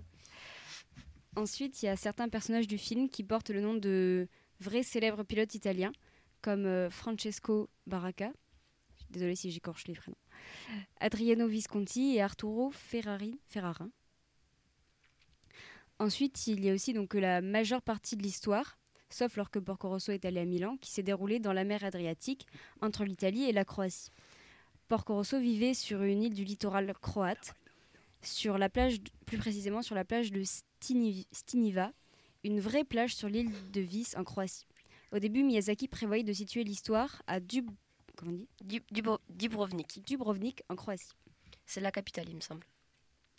Ensuite, 1.36 1.82
il 1.82 1.86
y 1.86 1.88
a 1.88 1.96
certains 1.96 2.28
personnages 2.28 2.66
du 2.66 2.78
film 2.78 3.08
qui 3.08 3.22
portent 3.24 3.50
le 3.50 3.60
nom 3.60 3.74
de 3.74 4.28
vrais 4.60 4.82
célèbres 4.82 5.22
pilotes 5.22 5.54
italiens, 5.54 5.92
comme 6.42 6.66
euh, 6.66 6.90
Francesco 6.90 7.68
Baracca, 7.86 8.32
si 9.34 9.50
j'écorche 9.50 9.86
les 9.86 9.94
prénoms, 9.94 10.16
Adriano 11.00 11.46
Visconti 11.48 12.14
et 12.14 12.22
Arturo 12.22 12.70
Ferrari, 12.70 13.40
Ferrarin. 13.46 13.90
Ensuite, 15.98 16.46
il 16.46 16.64
y 16.64 16.70
a 16.70 16.74
aussi 16.74 16.92
donc 16.92 17.14
la 17.14 17.40
majeure 17.40 17.82
partie 17.82 18.16
de 18.16 18.22
l'histoire, 18.22 18.78
sauf 19.10 19.36
lorsque 19.36 19.60
Porco 19.60 19.88
Rosso 19.88 20.12
est 20.12 20.24
allé 20.24 20.40
à 20.40 20.44
Milan, 20.44 20.76
qui 20.80 20.90
s'est 20.90 21.02
déroulée 21.02 21.40
dans 21.40 21.52
la 21.52 21.64
mer 21.64 21.84
Adriatique 21.84 22.46
entre 22.80 23.04
l'Italie 23.04 23.44
et 23.44 23.52
la 23.52 23.64
Croatie. 23.64 24.10
Porco 24.88 25.14
Rosso 25.14 25.38
vivait 25.38 25.74
sur 25.74 26.02
une 26.02 26.22
île 26.22 26.34
du 26.34 26.44
littoral 26.44 26.94
croate, 27.00 27.54
plus 29.26 29.38
précisément 29.38 29.82
sur 29.82 29.94
la 29.94 30.04
plage 30.04 30.30
de 30.30 30.42
Stini- 30.42 31.26
Stiniva, 31.32 31.92
une 32.44 32.60
vraie 32.60 32.84
plage 32.84 33.14
sur 33.14 33.28
l'île 33.28 33.50
de 33.72 33.80
Vis 33.80 34.16
en 34.16 34.24
Croatie. 34.24 34.66
Au 35.12 35.18
début, 35.18 35.42
Miyazaki 35.42 35.88
prévoyait 35.88 36.24
de 36.24 36.32
situer 36.32 36.64
l'histoire 36.64 37.22
à 37.26 37.40
Dub... 37.40 37.70
comment 38.16 38.32
on 38.32 38.34
dit? 38.34 38.48
Dub- 38.62 38.84
Dubro- 38.92 39.20
Dubrovnik. 39.28 40.02
Dubrovnik 40.06 40.62
en 40.68 40.76
Croatie. 40.76 41.12
C'est 41.66 41.80
la 41.80 41.90
capitale, 41.90 42.28
il 42.28 42.36
me 42.36 42.40
semble. 42.40 42.64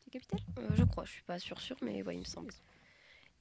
La 0.08 0.12
capitale? 0.12 0.40
Euh, 0.60 0.68
je 0.76 0.84
crois, 0.84 1.06
je 1.06 1.12
suis 1.12 1.24
pas 1.24 1.40
sûre, 1.40 1.62
sûre, 1.62 1.78
mais 1.82 2.04
ouais, 2.04 2.16
il 2.16 2.20
me 2.20 2.26
semble. 2.26 2.54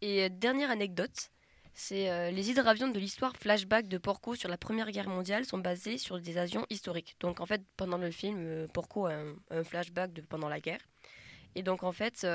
Et 0.01 0.25
euh, 0.25 0.29
dernière 0.29 0.71
anecdote, 0.71 1.31
c'est 1.75 2.11
euh, 2.11 2.31
les 2.31 2.51
hydravions 2.51 2.89
de 2.89 2.99
l'histoire 2.99 3.37
flashback 3.37 3.89
de 3.89 3.99
Porco 3.99 4.35
sur 4.35 4.49
la 4.49 4.59
Première 4.59 4.91
Guerre 4.91 5.09
mondiale 5.09 5.45
sont 5.45 5.59
basés 5.59 5.99
sur 5.99 6.21
des 6.21 6.39
avions 6.39 6.67
historiques. 6.71 7.17
Donc 7.21 7.41
en 7.41 7.47
fait, 7.47 7.63
pendant 7.77 7.99
le 7.99 8.11
film, 8.11 8.69
Porco 8.73 9.07
a 9.07 9.15
un, 9.15 9.35
un 9.51 9.65
flashback 9.65 10.13
de 10.13 10.21
pendant 10.23 10.49
la 10.49 10.61
guerre. 10.61 10.81
Et 11.57 11.63
donc 11.63 11.83
en 11.83 11.93
fait, 11.93 12.27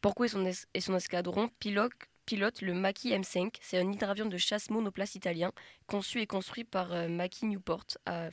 Porco 0.00 0.24
et 0.24 0.28
son, 0.28 0.44
es- 0.46 0.66
et 0.74 0.80
son 0.80 0.94
escadron 0.94 1.48
pilotent, 1.58 1.92
pilotent 2.26 2.62
le 2.62 2.74
Macchi 2.74 3.10
M5. 3.10 3.54
C'est 3.60 3.78
un 3.78 3.90
hydravion 3.92 4.26
de 4.26 4.36
chasse 4.36 4.70
monoplace 4.70 5.14
italien 5.14 5.52
conçu 5.86 6.20
et 6.20 6.26
construit 6.26 6.64
par 6.64 6.92
euh, 6.92 7.08
Newport, 7.42 7.86
à- 8.06 8.28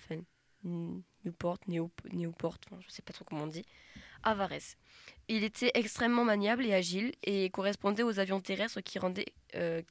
N- 0.63 1.01
Newport, 1.25 1.57
Néo- 1.67 1.91
Newport, 2.13 2.57
enfin, 2.67 2.79
je 2.85 2.89
sais 2.91 3.01
pas 3.01 3.13
trop 3.13 3.25
comment 3.25 3.43
on 3.43 3.47
dit, 3.47 3.65
à 4.23 4.33
Varese. 4.35 4.75
Il 5.27 5.43
était 5.43 5.71
extrêmement 5.73 6.23
maniable 6.25 6.65
et 6.65 6.73
agile 6.73 7.13
et 7.23 7.49
correspondait 7.49 8.03
aux 8.03 8.19
avions 8.19 8.39
terrestres 8.41 8.81
qui 8.81 8.99
rendaient, 8.99 9.33
euh, 9.55 9.81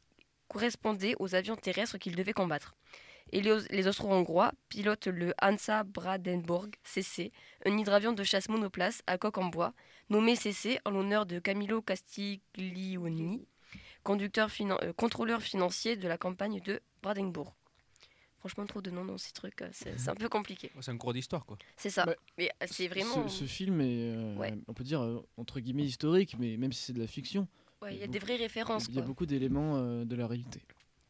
correspondait 0.49 1.15
aux 1.19 1.35
avions 1.35 1.57
terrestres 1.57 1.99
qu'il 1.99 2.15
devait 2.17 2.33
combattre. 2.33 2.77
Et 3.33 3.43
les, 3.43 3.59
les 3.71 3.87
Austro-Hongrois 3.87 4.53
pilotent 4.69 5.07
le 5.07 5.33
Hansa 5.41 5.85
Brandenburg 5.85 6.71
CC, 6.83 7.31
un 7.65 7.79
hydravion 7.79 8.13
de 8.13 8.25
chasse 8.25 8.49
monoplace 8.49 9.03
à 9.07 9.19
coque 9.19 9.39
en 9.39 9.45
bois, 9.45 9.73
nommé 10.09 10.35
CC 10.35 10.81
en 10.85 10.91
l'honneur 10.91 11.27
de 11.27 11.39
Camillo 11.39 11.81
Castiglioni, 11.81 13.47
conducteur 14.03 14.49
finan- 14.51 14.79
euh, 14.83 14.93
contrôleur 14.93 15.43
financier 15.43 15.97
de 15.97 16.09
la 16.09 16.19
campagne 16.19 16.61
de 16.61 16.81
Brandenburg. 17.03 17.53
Franchement, 18.39 18.65
trop 18.65 18.81
de 18.81 18.91
noms 18.91 19.05
dans 19.05 19.19
ces 19.19 19.33
trucs, 19.33 19.61
euh, 19.61 19.69
c'est 19.73 20.09
un 20.09 20.15
peu 20.15 20.29
compliqué. 20.31 20.71
C'est 20.81 20.91
un 20.91 20.97
cours 20.97 21.13
d'histoire, 21.13 21.45
quoi. 21.45 21.59
C'est 21.77 21.91
ça. 21.91 22.07
Bah, 22.07 22.15
Mais 22.39 22.51
euh, 22.63 22.67
c'est 22.71 22.89
vraiment. 22.89 23.29
Ce, 23.29 23.41
ce 23.41 23.45
film 23.45 23.83
est, 23.83 24.15
euh, 24.17 24.35
Ouais. 24.37 24.55
on 24.67 24.73
peut 24.73 24.85
dire, 24.85 25.03
euh, 25.03 25.23
entre 25.37 25.61
guillemets 25.61 25.85
historique, 25.85 26.37
mais 26.39 26.57
même 26.57 26.73
si 26.73 26.83
c'est 26.85 26.93
de 26.95 27.01
la 27.01 27.07
fiction. 27.07 27.47
Ouais, 27.83 27.95
il 27.95 27.99
y 27.99 28.03
a 28.03 28.07
beaucoup- 28.07 28.13
des 28.13 28.19
vraies 28.19 28.37
références. 28.37 28.87
Il 28.89 28.95
y 28.95 28.99
a 28.99 29.03
quoi. 29.03 29.09
beaucoup 29.09 29.27
d'éléments 29.27 29.77
euh, 29.77 30.05
de 30.07 30.17
la 30.17 30.27
réalité. 30.27 30.63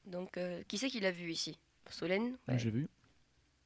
Donc, 0.07 0.37
euh, 0.39 0.63
qui 0.67 0.77
c'est 0.79 0.89
qui 0.89 0.99
l'a 0.99 1.13
vu 1.13 1.31
ici? 1.31 1.57
Solène 1.89 2.31
Moi, 2.31 2.39
ouais. 2.49 2.59
J'ai 2.59 2.71
vu. 2.71 2.89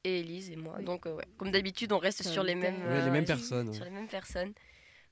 et 0.03 0.19
Elise 0.19 0.51
et 0.51 0.55
moi. 0.55 0.79
Donc, 0.83 1.07
euh, 1.07 1.15
ouais. 1.15 1.25
comme 1.37 1.49
d'habitude, 1.49 1.91
on 1.91 1.97
reste 1.97 2.21
sur 2.23 2.43
les 2.43 2.53
me 2.53 2.61
mêmes, 2.61 2.83
les 3.05 3.09
mêmes 3.09 3.25
personnes, 3.25 3.73
Sur 3.73 3.85
les 3.85 3.89
mêmes 3.91 4.07
personnes. 4.07 4.53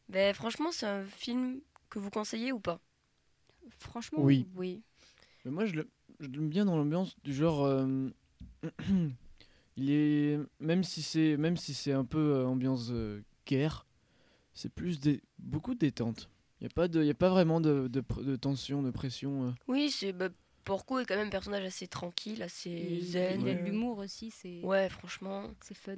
Ben, 0.09 0.31
franchement, 0.35 0.71
c'est 0.71 0.85
un 0.85 1.05
film 1.05 1.59
que 1.89 1.97
vous 1.97 2.11
conseillez 2.11 2.51
ou 2.51 2.59
pas? 2.59 2.79
Franchement, 3.69 4.19
Oui. 4.21 4.47
oui. 4.55 4.81
Mais 5.45 5.51
moi, 5.51 5.65
je 5.65 5.73
le- 5.75 5.89
je 6.19 6.27
l'aime 6.27 6.49
bien 6.49 6.65
dans 6.65 6.77
l'ambiance 6.77 7.15
du 7.23 7.33
genre. 7.33 7.65
euh, 7.65 8.09
il 9.77 9.91
est 9.91 10.39
même 10.59 10.83
si 10.83 11.01
c'est 11.01 11.37
même 11.37 11.57
si 11.57 11.73
c'est 11.73 11.91
un 11.93 12.05
peu 12.05 12.35
euh, 12.35 12.45
ambiance 12.45 12.89
euh, 12.91 13.21
guerre, 13.45 13.85
c'est 14.53 14.69
plus 14.71 14.99
des 14.99 15.21
beaucoup 15.39 15.73
de 15.73 15.79
détente. 15.79 16.29
Il 16.61 16.65
y 16.65 16.67
a 16.67 16.69
pas 16.69 16.87
de 16.87 17.03
y 17.03 17.09
a 17.09 17.13
pas 17.15 17.29
vraiment 17.29 17.59
de, 17.59 17.87
de, 17.89 18.35
tension, 18.35 18.81
de 18.83 18.91
pression. 18.91 19.47
euh. 19.47 19.51
Oui, 19.67 19.89
c'est 19.91 20.13
bah, 20.13 20.29
Porco 20.63 20.99
est 20.99 21.05
quand 21.05 21.15
même 21.17 21.27
un 21.27 21.31
personnage 21.31 21.65
assez 21.65 21.87
tranquille, 21.87 22.41
assez 22.41 22.69
Et 22.69 23.01
zen. 23.01 23.41
Il 23.41 23.47
y 23.47 23.49
a 23.49 23.55
de 23.55 23.63
l'humour 23.65 23.97
aussi, 23.97 24.31
c'est 24.31 24.61
Ouais, 24.63 24.87
franchement. 24.87 25.51
c'est 25.61 25.75
fun. 25.75 25.95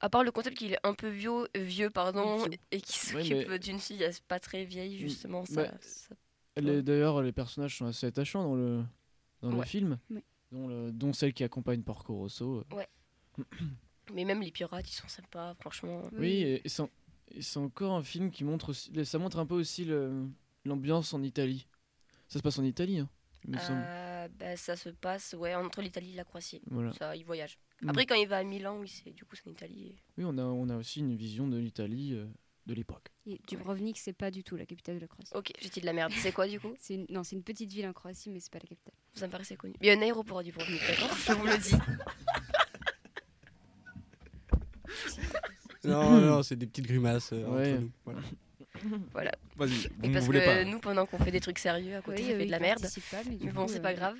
À 0.00 0.08
part 0.10 0.22
le 0.22 0.30
concept 0.30 0.56
qu'il 0.56 0.72
est 0.74 0.78
un 0.86 0.94
peu 0.94 1.08
vieux, 1.08 1.48
vieux 1.56 1.90
pardon, 1.90 2.36
Vieux. 2.44 2.52
et 2.70 2.80
qu'il 2.80 3.16
Ouais, 3.16 3.22
s'occupe 3.24 3.48
mais- 3.48 3.58
d'une 3.58 3.78
fille 3.80 4.04
pas 4.28 4.38
très 4.38 4.64
vieille, 4.64 4.96
justement. 4.98 5.44
Ça, 5.44 5.64
Bah, 5.64 5.74
ça- 5.80 6.08
Les- 6.10 6.16
D'ailleurs, 6.56 7.22
les 7.22 7.32
personnages 7.32 7.76
sont 7.78 7.86
assez 7.86 8.06
attachants 8.06 8.42
dans 8.44 8.54
le 8.54 8.84
dans 9.42 9.50
le 9.50 9.62
film, 9.64 9.98
Ouais. 10.10 10.24
dont, 10.52 10.68
le- 10.68 10.90
dont 10.92 11.12
celle 11.12 11.34
qui 11.34 11.44
accompagne 11.44 11.82
Porco 11.82 12.14
Rosso. 12.14 12.64
euh. 12.70 12.74
Ouais. 12.76 12.88
Mais 14.14 14.24
même 14.24 14.40
les 14.40 14.50
pirates, 14.50 14.88
ils 14.88 14.94
sont 14.94 15.08
sympas, 15.08 15.54
franchement. 15.60 16.02
Oui, 16.12 16.28
et, 16.32 16.62
et 16.64 16.68
c'est 16.68 16.82
en- 16.82 16.90
et 17.30 17.42
c'est 17.42 17.58
encore 17.58 17.92
un 17.94 18.02
film 18.02 18.30
qui 18.30 18.44
montre 18.44 18.70
aussi, 18.70 19.04
ça 19.04 19.18
montre 19.18 19.38
un 19.38 19.46
peu 19.46 19.54
aussi 19.54 19.86
l'ambiance 20.64 21.12
en 21.14 21.22
Italie. 21.22 21.66
Ça 22.28 22.38
se 22.38 22.42
passe 22.42 22.58
en 22.58 22.64
Italie, 22.64 22.98
hein, 23.00 23.08
il 23.44 23.50
me 23.52 23.58
semble. 23.58 23.82
Euh, 23.84 24.28
bah, 24.38 24.56
ça 24.56 24.76
se 24.76 24.88
passe 24.90 25.34
ouais, 25.38 25.54
entre 25.54 25.82
l'Italie 25.82 26.12
et 26.12 26.16
la 26.16 26.24
Croatie. 26.24 26.60
Voilà. 26.70 26.92
Ça, 26.92 27.16
il 27.16 27.24
voyage. 27.24 27.58
Mm. 27.82 27.88
Après, 27.90 28.06
quand 28.06 28.14
il 28.14 28.28
va 28.28 28.38
à 28.38 28.44
Milan, 28.44 28.78
oui, 28.78 28.88
c'est 28.88 29.10
du 29.10 29.24
coup, 29.24 29.36
c'est 29.36 29.46
en 29.48 29.52
Italie. 29.52 29.88
et- 29.88 29.94
Oui, 30.18 30.24
on 30.26 30.38
a, 30.38 30.42
on 30.44 30.68
a 30.70 30.76
aussi 30.76 31.00
une 31.00 31.16
vision 31.16 31.48
de 31.48 31.56
l'Italie 31.58 32.12
euh, 32.14 32.26
de 32.66 32.74
l'époque. 32.74 33.08
Et 33.26 33.38
Dubrovnik, 33.48 33.98
c'est 33.98 34.12
pas 34.12 34.30
du 34.30 34.42
tout 34.44 34.56
la 34.56 34.64
capitale 34.66 34.96
de 34.96 35.00
la 35.00 35.06
Croatie. 35.06 35.32
Ok, 35.34 35.52
j'ai 35.60 35.68
dit 35.68 35.80
de 35.80 35.86
la 35.86 35.92
merde. 35.92 36.12
C'est 36.16 36.32
quoi 36.32 36.46
du 36.48 36.58
coup 36.60 36.74
C'est 36.80 36.94
une... 36.94 37.06
Non, 37.10 37.22
c'est 37.24 37.36
une 37.36 37.42
petite 37.42 37.70
ville 37.72 37.86
en 37.86 37.92
Croatie, 37.92 38.30
mais 38.30 38.40
c'est 38.40 38.50
pas 38.52 38.58
la 38.58 38.66
capitale. 38.68 38.94
Ça 39.14 39.26
me 39.26 39.32
paraissait 39.32 39.56
connu. 39.56 39.74
Il 39.80 39.86
y 39.86 39.90
a 39.90 39.94
un 39.94 40.00
aéroport 40.02 40.38
à 40.38 40.42
Dubrovnik, 40.42 40.80
d'accord 40.88 41.16
Je 41.26 41.32
vous 41.32 41.46
le 41.46 41.58
dis. 41.58 41.74
Non, 45.84 46.20
non, 46.20 46.42
c'est 46.42 46.56
des 46.56 46.66
petites 46.66 46.86
grimaces 46.86 47.30
euh, 47.32 47.44
Ouais. 47.46 47.72
entre 47.74 47.84
nous. 47.84 47.90
Voilà. 48.04 48.20
Voilà. 49.12 49.32
Vas-y, 49.56 49.84
Et 49.84 49.88
vous 50.00 50.08
me 50.08 50.12
parce 50.14 50.24
voulez 50.26 50.40
que 50.40 50.44
pas. 50.46 50.64
nous, 50.64 50.78
pendant 50.80 51.06
qu'on 51.06 51.18
fait 51.18 51.30
des 51.30 51.40
trucs 51.40 51.58
sérieux 51.58 51.96
à 51.96 52.00
côté, 52.02 52.22
Oui, 52.22 52.28
ça 52.28 52.34
euh, 52.34 52.38
fait 52.38 52.46
de 52.46 52.50
la 52.50 52.58
merde. 52.58 52.80
pas, 53.10 53.22
mais 53.28 53.36
du 53.36 53.46
mais 53.46 53.52
bon, 53.52 53.66
coup, 53.66 53.72
c'est 53.72 53.78
euh, 53.78 53.82
pas 53.82 53.94
grave. 53.94 54.16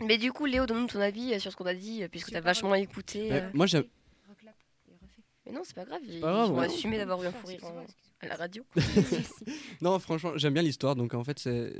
Mais 0.00 0.18
du 0.18 0.30
coup, 0.32 0.44
Léo, 0.46 0.66
donne-nous 0.66 0.86
ton 0.86 1.00
avis 1.00 1.32
euh, 1.34 1.38
sur 1.38 1.50
ce 1.50 1.56
qu'on 1.56 1.66
a 1.66 1.74
dit, 1.74 2.02
euh, 2.04 2.08
puisque 2.08 2.30
t'as 2.30 2.40
vachement 2.40 2.74
écouté. 2.74 3.30
Ouais, 3.30 3.42
euh. 3.42 3.50
moi, 3.54 3.66
j'aime. 3.66 3.84
Reclape 4.28 4.54
et 4.88 4.92
refais. 4.94 5.22
Mais 5.48 5.54
non, 5.54 5.62
c'est 5.64 5.74
pas 5.74 5.84
grave. 5.84 6.00
Ils 6.06 6.20
pas 6.20 6.30
grave, 6.32 6.46
ils 6.48 6.52
vont 6.52 6.58
ouais. 6.60 6.66
assumer 6.66 6.98
d'avoir 6.98 7.22
eu 7.22 7.26
un 7.26 7.32
fou 7.32 7.46
rire 7.46 7.60
à 8.20 8.26
la 8.26 8.36
radio. 8.36 8.64
Non, 9.80 9.98
franchement, 9.98 10.32
j'aime 10.36 10.54
bien 10.54 10.62
l'histoire. 10.62 10.94
Donc, 10.96 11.14
en 11.14 11.24
fait, 11.24 11.38
c'est 11.38 11.72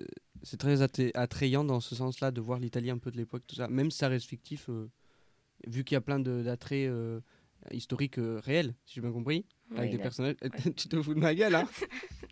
c'est 0.42 0.56
très 0.56 0.76
attra- 0.82 1.10
attrayant 1.14 1.64
dans 1.64 1.80
ce 1.80 1.94
sens-là 1.94 2.30
de 2.30 2.40
voir 2.40 2.58
l'Italie 2.60 2.90
un 2.90 2.98
peu 2.98 3.10
de 3.10 3.16
l'époque, 3.16 3.42
tout 3.46 3.56
ça. 3.56 3.68
Même 3.68 3.90
si 3.90 3.98
ça 3.98 4.08
reste 4.08 4.26
fictif, 4.26 4.68
euh, 4.68 4.88
vu 5.66 5.84
qu'il 5.84 5.94
y 5.94 5.96
a 5.96 6.00
plein 6.00 6.20
de- 6.20 6.42
d'attraits 6.42 6.88
euh, 6.88 7.20
historiques 7.72 8.18
euh, 8.18 8.40
réels, 8.44 8.74
si 8.86 8.94
j'ai 8.96 9.00
bien 9.00 9.12
compris, 9.12 9.44
Ouais, 9.70 9.80
avec 9.80 9.90
des 9.90 9.98
personnages. 9.98 10.36
tu 10.76 10.88
te 10.88 11.02
fous 11.02 11.12
de 11.12 11.18
ma 11.20 11.34
gueule, 11.34 11.54
hein 11.54 11.68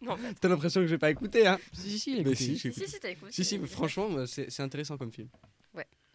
Non, 0.01 0.17
T'as 0.41 0.49
l'impression 0.49 0.81
que 0.81 0.87
j'ai 0.87 0.97
pas 0.99 1.11
écouté, 1.11 1.47
hein 1.47 1.59
Si, 1.75 1.99
si, 1.99 2.15
écoutez. 2.15 2.35
si, 2.35 2.59
Si, 2.59 2.69
écouté. 2.69 2.87
si, 2.87 3.01
t'as 3.01 3.11
écouté. 3.11 3.33
Si, 3.33 3.45
si, 3.45 3.59
euh, 3.59 3.67
franchement, 3.67 4.09
moi, 4.09 4.27
c'est 4.27 4.51
c'est 4.51 4.63
intéressant 4.63 4.97
comme 4.97 5.13
film. 5.13 5.29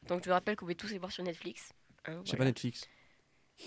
Donc, 0.07 0.22
je 0.24 0.30
vous 0.30 0.34
rappelle 0.34 0.55
que 0.55 0.61
vous 0.61 0.65
pouvez 0.65 0.76
tous 0.76 0.88
les 0.89 0.97
voir 0.97 1.11
sur 1.11 1.24
Netflix. 1.24 1.69
hein, 2.05 2.22
J'ai 2.26 2.32
pas 2.32 2.38
voilà. 2.38 2.49
Netflix. 2.49 2.88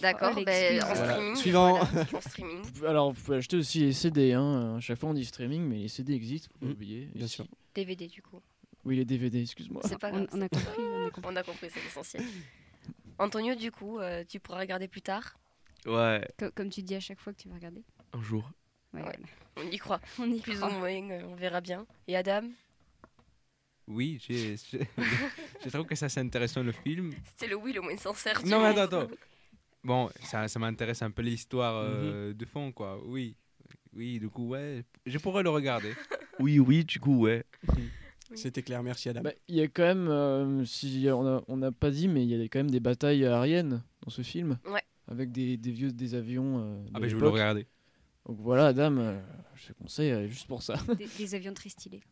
D'accord, 0.01 0.35
Oh, 0.37 0.43
ben, 0.45 0.83
en 0.83 0.87
Voilà. 0.95 1.13
streaming. 1.13 1.37
Suivant. 1.37 1.85
voilà, 1.85 2.07
en 2.15 2.21
streaming. 2.21 2.63
Vous 2.63 2.73
pouvez- 2.73 2.89
Alors, 2.89 3.13
vous 3.13 3.21
pouvez 3.23 3.37
acheter 3.39 3.57
aussi 3.57 3.81
les 3.81 3.93
CD. 3.93 4.33
Hein. 4.33 4.77
À 4.77 4.81
chaque 4.81 4.99
fois, 4.99 5.11
on 5.11 5.15
dit 5.15 5.25
streaming, 5.25 5.63
mais 5.63 5.79
les 5.79 5.89
CD 5.89 6.15
existent, 6.15 6.49
faut 6.53 6.59
pas 6.59 6.67
Mm, 6.67 6.71
oublier. 6.73 7.09
bien 7.15 7.27
sûr. 7.29 7.47
DVD, 7.75 8.07
du 8.09 8.21
coup. 8.23 8.41
Oui, 8.85 8.97
les 8.97 9.05
DVD, 9.05 9.41
excuse-moi. 9.43 9.83
C'est 9.85 9.99
pas 9.99 10.11
grave. 10.11 10.27
On, 10.33 10.39
on 10.39 10.43
a 10.43 10.49
compris, 10.49 10.69
on 10.79 11.07
a 11.07 11.11
compris. 11.11 11.31
On 11.33 11.37
a 11.37 11.43
compris, 11.43 11.69
c'est 11.73 11.83
l'essentiel. 11.83 12.25
Antonio, 13.19 13.55
du 13.55 13.71
coup, 13.71 13.99
euh, 14.01 14.25
tu 14.29 14.41
pourras 14.41 14.59
regarder 14.59 14.89
plus 14.89 15.03
tard. 15.03 15.37
Ouais, 15.87 16.27
Co- 16.39 16.51
Comme 16.55 16.71
tu 16.71 16.83
dis 16.83 16.95
à 16.97 17.01
chaque 17.01 17.21
fois 17.21 17.33
que 17.33 17.41
tu 17.41 17.49
vas 17.49 17.55
regarder. 17.55 17.83
un 18.13 18.23
jour. 18.23 18.51
Ouais. 18.93 19.03
On 19.57 19.63
y 19.71 19.79
croit. 19.79 20.01
On 20.19 20.31
y 20.31 20.41
Plus 20.41 20.57
croit. 20.57 20.69
ou 20.71 20.79
moins, 20.79 21.11
euh, 21.11 21.23
on 21.29 21.35
verra 21.37 21.61
bien. 21.61 21.87
Et 22.09 22.17
Adam? 22.17 22.43
Oui, 23.87 24.19
j'ai 24.27 24.57
trouve 25.71 25.85
que 25.87 25.95
ça 25.95 26.09
c'est 26.09 26.21
intéressant 26.21 26.63
le 26.63 26.73
film. 26.73 27.13
C'était 27.27 27.49
le 27.49 27.57
oui 27.57 27.73
le 27.73 27.81
moins 27.83 27.97
sincère. 27.97 28.43
du 28.43 28.49
Non, 28.51 28.61
mais 28.61 28.69
monde. 28.71 28.79
attends, 28.79 29.01
attends. 29.03 29.15
Bon, 29.85 30.09
ça, 30.23 30.49
ça 30.49 30.59
m'intéresse 30.59 31.03
un 31.03 31.11
peu 31.11 31.23
l'histoire 31.23 31.77
euh, 31.77 32.29
Mhm. 32.31 32.35
de 32.35 32.45
fond, 32.47 32.73
quoi. 32.73 33.01
Oui. 33.07 33.37
Oui, 33.95 34.19
du 34.19 34.29
coup, 34.29 34.49
ouais, 34.49 34.85
je 35.07 35.19
pourrais 35.19 35.43
le 35.43 35.51
regarder. 35.51 35.93
Oui, 36.41 36.59
oui, 36.59 36.85
du 36.85 36.99
coup, 36.99 37.21
ouais. 37.21 37.45
C'était 38.35 38.63
clair, 38.63 38.83
merci 38.83 39.09
Adam. 39.09 39.21
Bah, 39.23 39.31
Il 39.47 39.55
y 39.55 39.61
a 39.61 39.69
quand 39.69 39.85
même, 39.85 40.09
euh, 40.09 40.65
si 40.65 41.07
on 41.09 41.25
a- 41.25 41.45
on 41.47 41.57
n'a 41.59 41.71
pas 41.71 41.91
dit, 41.93 42.09
mais 42.09 42.25
il 42.25 42.31
y 42.37 42.41
a 42.43 42.45
quand 42.49 42.59
même 42.59 42.71
des 42.73 42.81
batailles 42.81 43.25
aériennes 43.25 43.85
dans 44.03 44.11
ce 44.11 44.23
film. 44.23 44.59
Ouais. 44.67 44.83
Avec 45.07 45.31
des, 45.31 45.57
des 45.57 45.71
vieux 45.71 45.93
des 45.93 46.15
avions. 46.17 46.59
euh, 46.59 46.83
de 46.85 46.91
Ah, 46.95 46.99
ben 47.01 47.09
je 47.09 47.15
vais 47.15 47.21
le 47.21 47.27
l'époque. 47.27 47.35
regarder. 47.35 47.67
Donc 48.27 48.39
voilà, 48.41 48.67
Adam, 48.69 48.97
euh, 48.99 49.21
je 49.55 49.69
te 49.69 49.73
conseille 49.75 50.11
euh, 50.11 50.27
juste 50.27 50.49
pour 50.49 50.63
ça. 50.63 50.75
Des, 50.99 51.07
des 51.07 51.35
avions 51.37 51.55
très 51.55 51.69
stylés. 51.69 52.03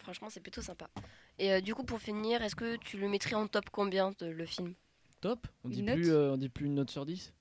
Franchement, 0.00 0.28
c'est 0.30 0.40
plutôt 0.40 0.60
sympa. 0.62 0.90
Et 1.38 1.52
euh, 1.52 1.60
du 1.62 1.74
coup, 1.74 1.84
pour 1.84 2.00
finir, 2.00 2.42
est-ce 2.42 2.56
que 2.56 2.76
tu 2.76 2.98
le 2.98 3.08
mettrais 3.08 3.34
en 3.36 3.46
top 3.46 3.70
combien 3.70 4.10
de, 4.18 4.26
le 4.26 4.44
film? 4.44 4.74
Top. 5.20 5.46
On 5.64 5.68
dit 5.68 5.82
plus, 5.82 6.10
euh, 6.10 6.32
on 6.32 6.36
dit 6.36 6.48
plus 6.48 6.66
une 6.66 6.74
note 6.74 6.90
sur 6.90 7.04
10. 7.06 7.32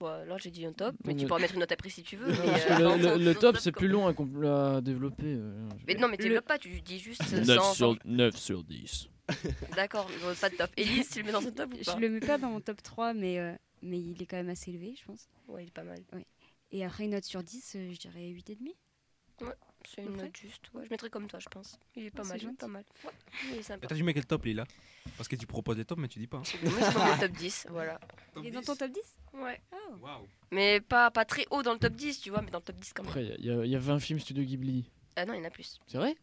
Bon, 0.00 0.06
Là, 0.26 0.36
j'ai 0.38 0.50
dit 0.50 0.66
un 0.66 0.72
top, 0.72 0.94
mais 1.04 1.14
tu 1.14 1.26
pourras 1.26 1.40
mettre 1.40 1.54
une 1.54 1.60
note 1.60 1.72
après 1.72 1.88
si 1.88 2.02
tu 2.02 2.16
veux. 2.16 2.26
mais, 2.26 2.36
Parce 2.36 2.64
euh, 2.70 2.76
que 2.76 2.82
dans 2.82 2.96
le, 2.96 3.02
ton- 3.02 3.16
le- 3.18 3.24
le 3.24 3.34
ton 3.34 3.40
top, 3.40 3.56
c'est 3.58 3.72
plus 3.72 3.88
long 3.88 4.06
à, 4.08 4.76
à 4.76 4.80
développer. 4.80 5.24
euh, 5.26 5.68
Mais 5.86 5.94
non, 5.94 6.08
mais 6.08 6.16
Le- 6.16 6.22
développe 6.24 6.46
pas, 6.46 6.58
tu 6.58 6.80
dis 6.80 6.98
juste 6.98 7.20
9 7.32 7.46
100. 7.60 7.74
sur, 7.74 7.96
9 8.04 8.36
sur 8.36 8.64
10. 8.64 9.08
D'accord, 9.76 10.08
pas 10.40 10.50
de 10.50 10.56
top. 10.56 10.70
Elise, 10.76 11.08
tu 11.10 11.20
le 11.20 11.26
mets 11.26 11.32
dans 11.32 11.46
un 11.46 11.50
top 11.50 11.72
ou 11.72 11.76
pas 11.84 11.94
Je 11.94 11.98
le 12.00 12.10
mets 12.10 12.20
pas 12.20 12.38
dans 12.38 12.50
mon 12.50 12.60
top 12.60 12.82
3, 12.82 13.14
mais, 13.14 13.38
euh, 13.38 13.54
mais 13.82 13.98
il 14.00 14.20
est 14.22 14.26
quand 14.26 14.36
même 14.36 14.50
assez 14.50 14.70
élevé, 14.70 14.94
je 15.00 15.04
pense. 15.06 15.28
Ouais, 15.48 15.64
il 15.64 15.68
est 15.68 15.70
pas 15.70 15.84
mal. 15.84 15.98
Et 16.72 16.84
après, 16.84 17.04
une 17.04 17.12
note 17.12 17.24
sur 17.24 17.42
10, 17.42 17.76
euh, 17.76 17.92
je 17.92 17.98
dirais 17.98 18.28
8,5. 18.28 18.74
C'est 19.86 20.02
une 20.02 20.16
note 20.16 20.36
juste. 20.36 20.70
Ouais, 20.74 20.84
je 20.84 20.90
mettrais 20.90 21.10
comme 21.10 21.26
toi, 21.26 21.38
je 21.38 21.48
pense. 21.48 21.78
Il 21.96 22.04
est 22.06 22.10
pas 22.10 22.22
Ah, 22.24 22.28
mal, 22.28 22.38
il 22.42 22.48
est 22.48 22.52
pas 22.58 22.66
mal. 22.66 22.84
Ouais, 23.04 23.10
il 23.52 23.58
est 23.58 23.62
sympa. 23.62 23.86
Et 23.92 23.96
tu 23.96 24.02
mets 24.02 24.14
quel 24.14 24.26
top, 24.26 24.44
Lila 24.44 24.64
Parce 25.16 25.28
que 25.28 25.36
tu 25.36 25.46
proposes 25.46 25.76
les 25.76 25.84
tops, 25.84 26.00
mais 26.00 26.08
tu 26.08 26.18
dis 26.18 26.26
pas. 26.26 26.38
hein. 26.38 26.42
Moi, 26.62 26.90
dans 26.92 27.12
le 27.14 27.20
top 27.20 27.32
10, 27.32 27.66
voilà. 27.70 28.00
Il 28.38 28.46
est 28.46 28.50
dans 28.50 28.62
ton 28.62 28.76
top 28.76 28.90
10 28.90 29.00
Ouais. 29.34 29.60
Oh. 29.72 29.94
Waouh. 30.00 30.26
Mais 30.50 30.80
pas, 30.80 31.10
pas 31.10 31.24
très 31.24 31.46
haut 31.50 31.62
dans 31.62 31.72
le 31.72 31.78
top 31.78 31.94
10, 31.94 32.20
tu 32.20 32.30
vois, 32.30 32.40
mais 32.42 32.50
dans 32.50 32.58
le 32.58 32.64
top 32.64 32.76
10 32.76 32.92
quand 32.92 33.02
même. 33.02 33.10
Après, 33.10 33.24
il 33.38 33.44
y, 33.44 33.50
a- 33.50 33.64
il 33.64 33.70
y 33.70 33.76
a 33.76 33.78
20 33.78 33.98
films 33.98 34.20
Studio 34.20 34.42
Ghibli. 34.44 34.90
Ah 35.16 35.24
non, 35.26 35.34
il 35.34 35.38
y 35.38 35.40
en 35.40 35.44
a 35.44 35.50
plus. 35.50 35.78
C'est 35.86 35.98
vrai? 35.98 36.14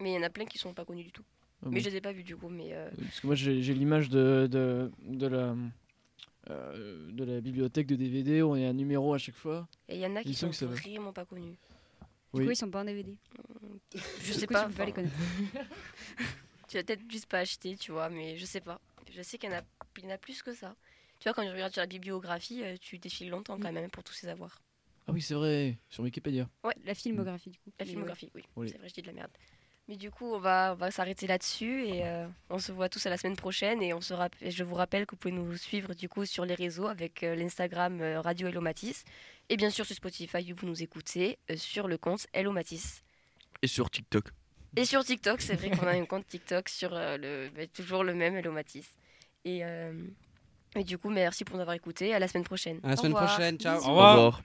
Mais 0.00 0.12
il 0.12 0.14
y 0.14 0.18
en 0.18 0.22
a 0.22 0.30
plein 0.30 0.44
qui 0.44 0.58
sont 0.58 0.74
pas 0.74 0.84
connus 0.84 1.04
du 1.04 1.12
tout. 1.12 1.24
Ah 1.62 1.68
Mais 1.70 1.76
bon. 1.78 1.84
je 1.84 1.88
les 1.90 1.96
ai 1.96 2.00
pas 2.02 2.12
vus 2.12 2.22
du 2.24 2.36
coup, 2.36 2.48
mais. 2.50 2.74
euh, 2.74 2.90
Parce 2.98 3.20
que 3.20 3.26
moi, 3.26 3.34
j'ai 3.36 3.62
j'ai 3.62 3.72
l'image 3.72 4.08
de, 4.10 4.46
de, 4.50 4.90
de, 5.04 5.26
la, 5.26 5.54
euh, 6.50 7.10
de 7.12 7.24
la 7.24 7.40
bibliothèque 7.40 7.86
de 7.86 7.96
DVD 7.96 8.42
où 8.42 8.56
il 8.56 8.62
y 8.62 8.66
a 8.66 8.68
un 8.68 8.72
numéro 8.74 9.14
à 9.14 9.18
chaque 9.18 9.34
fois. 9.36 9.66
Et 9.88 9.94
il 9.96 10.00
y 10.00 10.06
en 10.06 10.14
a 10.16 10.22
qui 10.22 10.34
sont 10.34 10.50
vraiment 10.50 11.12
pas 11.12 11.24
connus. 11.24 11.56
Du 12.36 12.40
Oui. 12.42 12.46
coup, 12.48 12.52
ils 12.52 12.56
sont 12.56 12.70
pas 12.70 12.82
en 12.82 12.84
DVD. 12.84 13.16
Je 13.94 13.98
Du 13.98 14.32
sais 14.34 14.46
coup, 14.46 14.52
pas. 14.52 14.64
Tu 14.64 14.68
peux 14.70 14.74
pas 14.76 14.84
les 14.84 14.92
connaître. 14.92 15.14
Tu 16.68 16.76
vas 16.76 16.82
peut-être 16.82 17.08
juste 17.10 17.26
pas 17.26 17.38
acheter, 17.38 17.76
tu 17.76 17.92
vois, 17.92 18.08
mais 18.10 18.36
je 18.36 18.44
sais 18.44 18.60
pas. 18.60 18.80
Je 19.12 19.22
sais 19.22 19.38
qu'il 19.38 19.48
y 19.50 19.54
en 19.54 19.58
a, 19.58 19.62
il 19.98 20.04
y 20.04 20.06
en 20.08 20.10
a 20.10 20.18
plus 20.18 20.42
que 20.42 20.52
ça. 20.52 20.74
Tu 21.20 21.24
vois, 21.28 21.32
quand 21.32 21.44
je 21.46 21.52
regarde 21.52 21.72
sur 21.72 21.80
la 21.80 21.86
bibliographie, 21.86 22.62
euh, 22.64 22.76
tu 22.80 22.98
défiles 22.98 23.30
longtemps 23.30 23.56
quand 23.58 23.72
même 23.72 23.88
pour 23.88 24.02
tous 24.02 24.12
ces 24.12 24.26
avoirs. 24.26 24.60
Ah 25.06 25.12
oui, 25.12 25.22
c'est 25.22 25.34
vrai, 25.34 25.78
sur 25.88 26.02
Wikipédia. 26.02 26.50
La 26.84 26.94
filmographie, 26.94 27.50
du 27.50 27.58
coup. 27.60 27.70
La 27.78 27.86
filmographie, 27.86 28.30
oui. 28.34 28.42
Oui. 28.56 28.68
C'est 28.68 28.78
vrai, 28.78 28.88
je 28.88 28.94
dis 28.94 29.02
de 29.02 29.06
la 29.06 29.12
merde. 29.12 29.30
Mais 29.88 29.96
du 29.96 30.10
coup, 30.10 30.26
on 30.34 30.38
va, 30.40 30.72
on 30.72 30.76
va 30.76 30.90
s'arrêter 30.90 31.28
là-dessus 31.28 31.86
et 31.86 32.04
euh, 32.04 32.26
on 32.50 32.58
se 32.58 32.72
voit 32.72 32.88
tous 32.88 33.06
à 33.06 33.10
la 33.10 33.16
semaine 33.16 33.36
prochaine. 33.36 33.80
Et 33.82 33.94
on 33.94 34.00
se 34.00 34.14
et 34.40 34.50
je 34.50 34.64
vous 34.64 34.74
rappelle 34.74 35.06
que 35.06 35.12
vous 35.14 35.18
pouvez 35.18 35.32
nous 35.34 35.56
suivre 35.56 35.94
du 35.94 36.08
coup 36.08 36.24
sur 36.24 36.44
les 36.44 36.54
réseaux 36.54 36.86
avec 36.88 37.22
euh, 37.22 37.36
l'Instagram 37.36 38.00
euh, 38.00 38.20
Radio 38.20 38.48
Hello 38.48 38.60
Matisse. 38.60 39.04
Et 39.48 39.56
bien 39.56 39.70
sûr 39.70 39.86
sur 39.86 39.94
Spotify, 39.94 40.52
où 40.52 40.56
vous 40.56 40.66
nous 40.66 40.82
écoutez 40.82 41.38
euh, 41.50 41.56
sur 41.56 41.86
le 41.86 41.98
compte 41.98 42.26
Hello 42.32 42.50
Matisse. 42.50 43.04
Et 43.62 43.68
sur 43.68 43.88
TikTok. 43.88 44.30
Et 44.74 44.84
sur 44.84 45.04
TikTok, 45.04 45.40
c'est 45.40 45.54
vrai 45.54 45.70
qu'on 45.70 45.86
a 45.86 45.92
un 45.92 46.04
compte 46.04 46.26
TikTok 46.26 46.68
sur 46.68 46.92
euh, 46.92 47.16
le, 47.16 47.50
bah, 47.54 47.66
toujours 47.68 48.02
le 48.02 48.14
même 48.14 48.36
Hello 48.36 48.50
Matisse. 48.50 48.90
Et, 49.44 49.64
euh, 49.64 49.92
et 50.74 50.82
du 50.82 50.98
coup, 50.98 51.10
merci 51.10 51.44
pour 51.44 51.54
nous 51.54 51.62
avoir 51.62 51.76
écoutés. 51.76 52.12
À 52.12 52.18
la 52.18 52.26
semaine 52.26 52.44
prochaine. 52.44 52.80
À 52.82 52.88
la 52.88 52.94
Au 52.94 52.96
semaine 52.96 53.12
revoir. 53.12 53.32
prochaine, 53.32 53.56
ciao. 53.56 53.78
Au 53.78 53.88
revoir. 53.90 54.42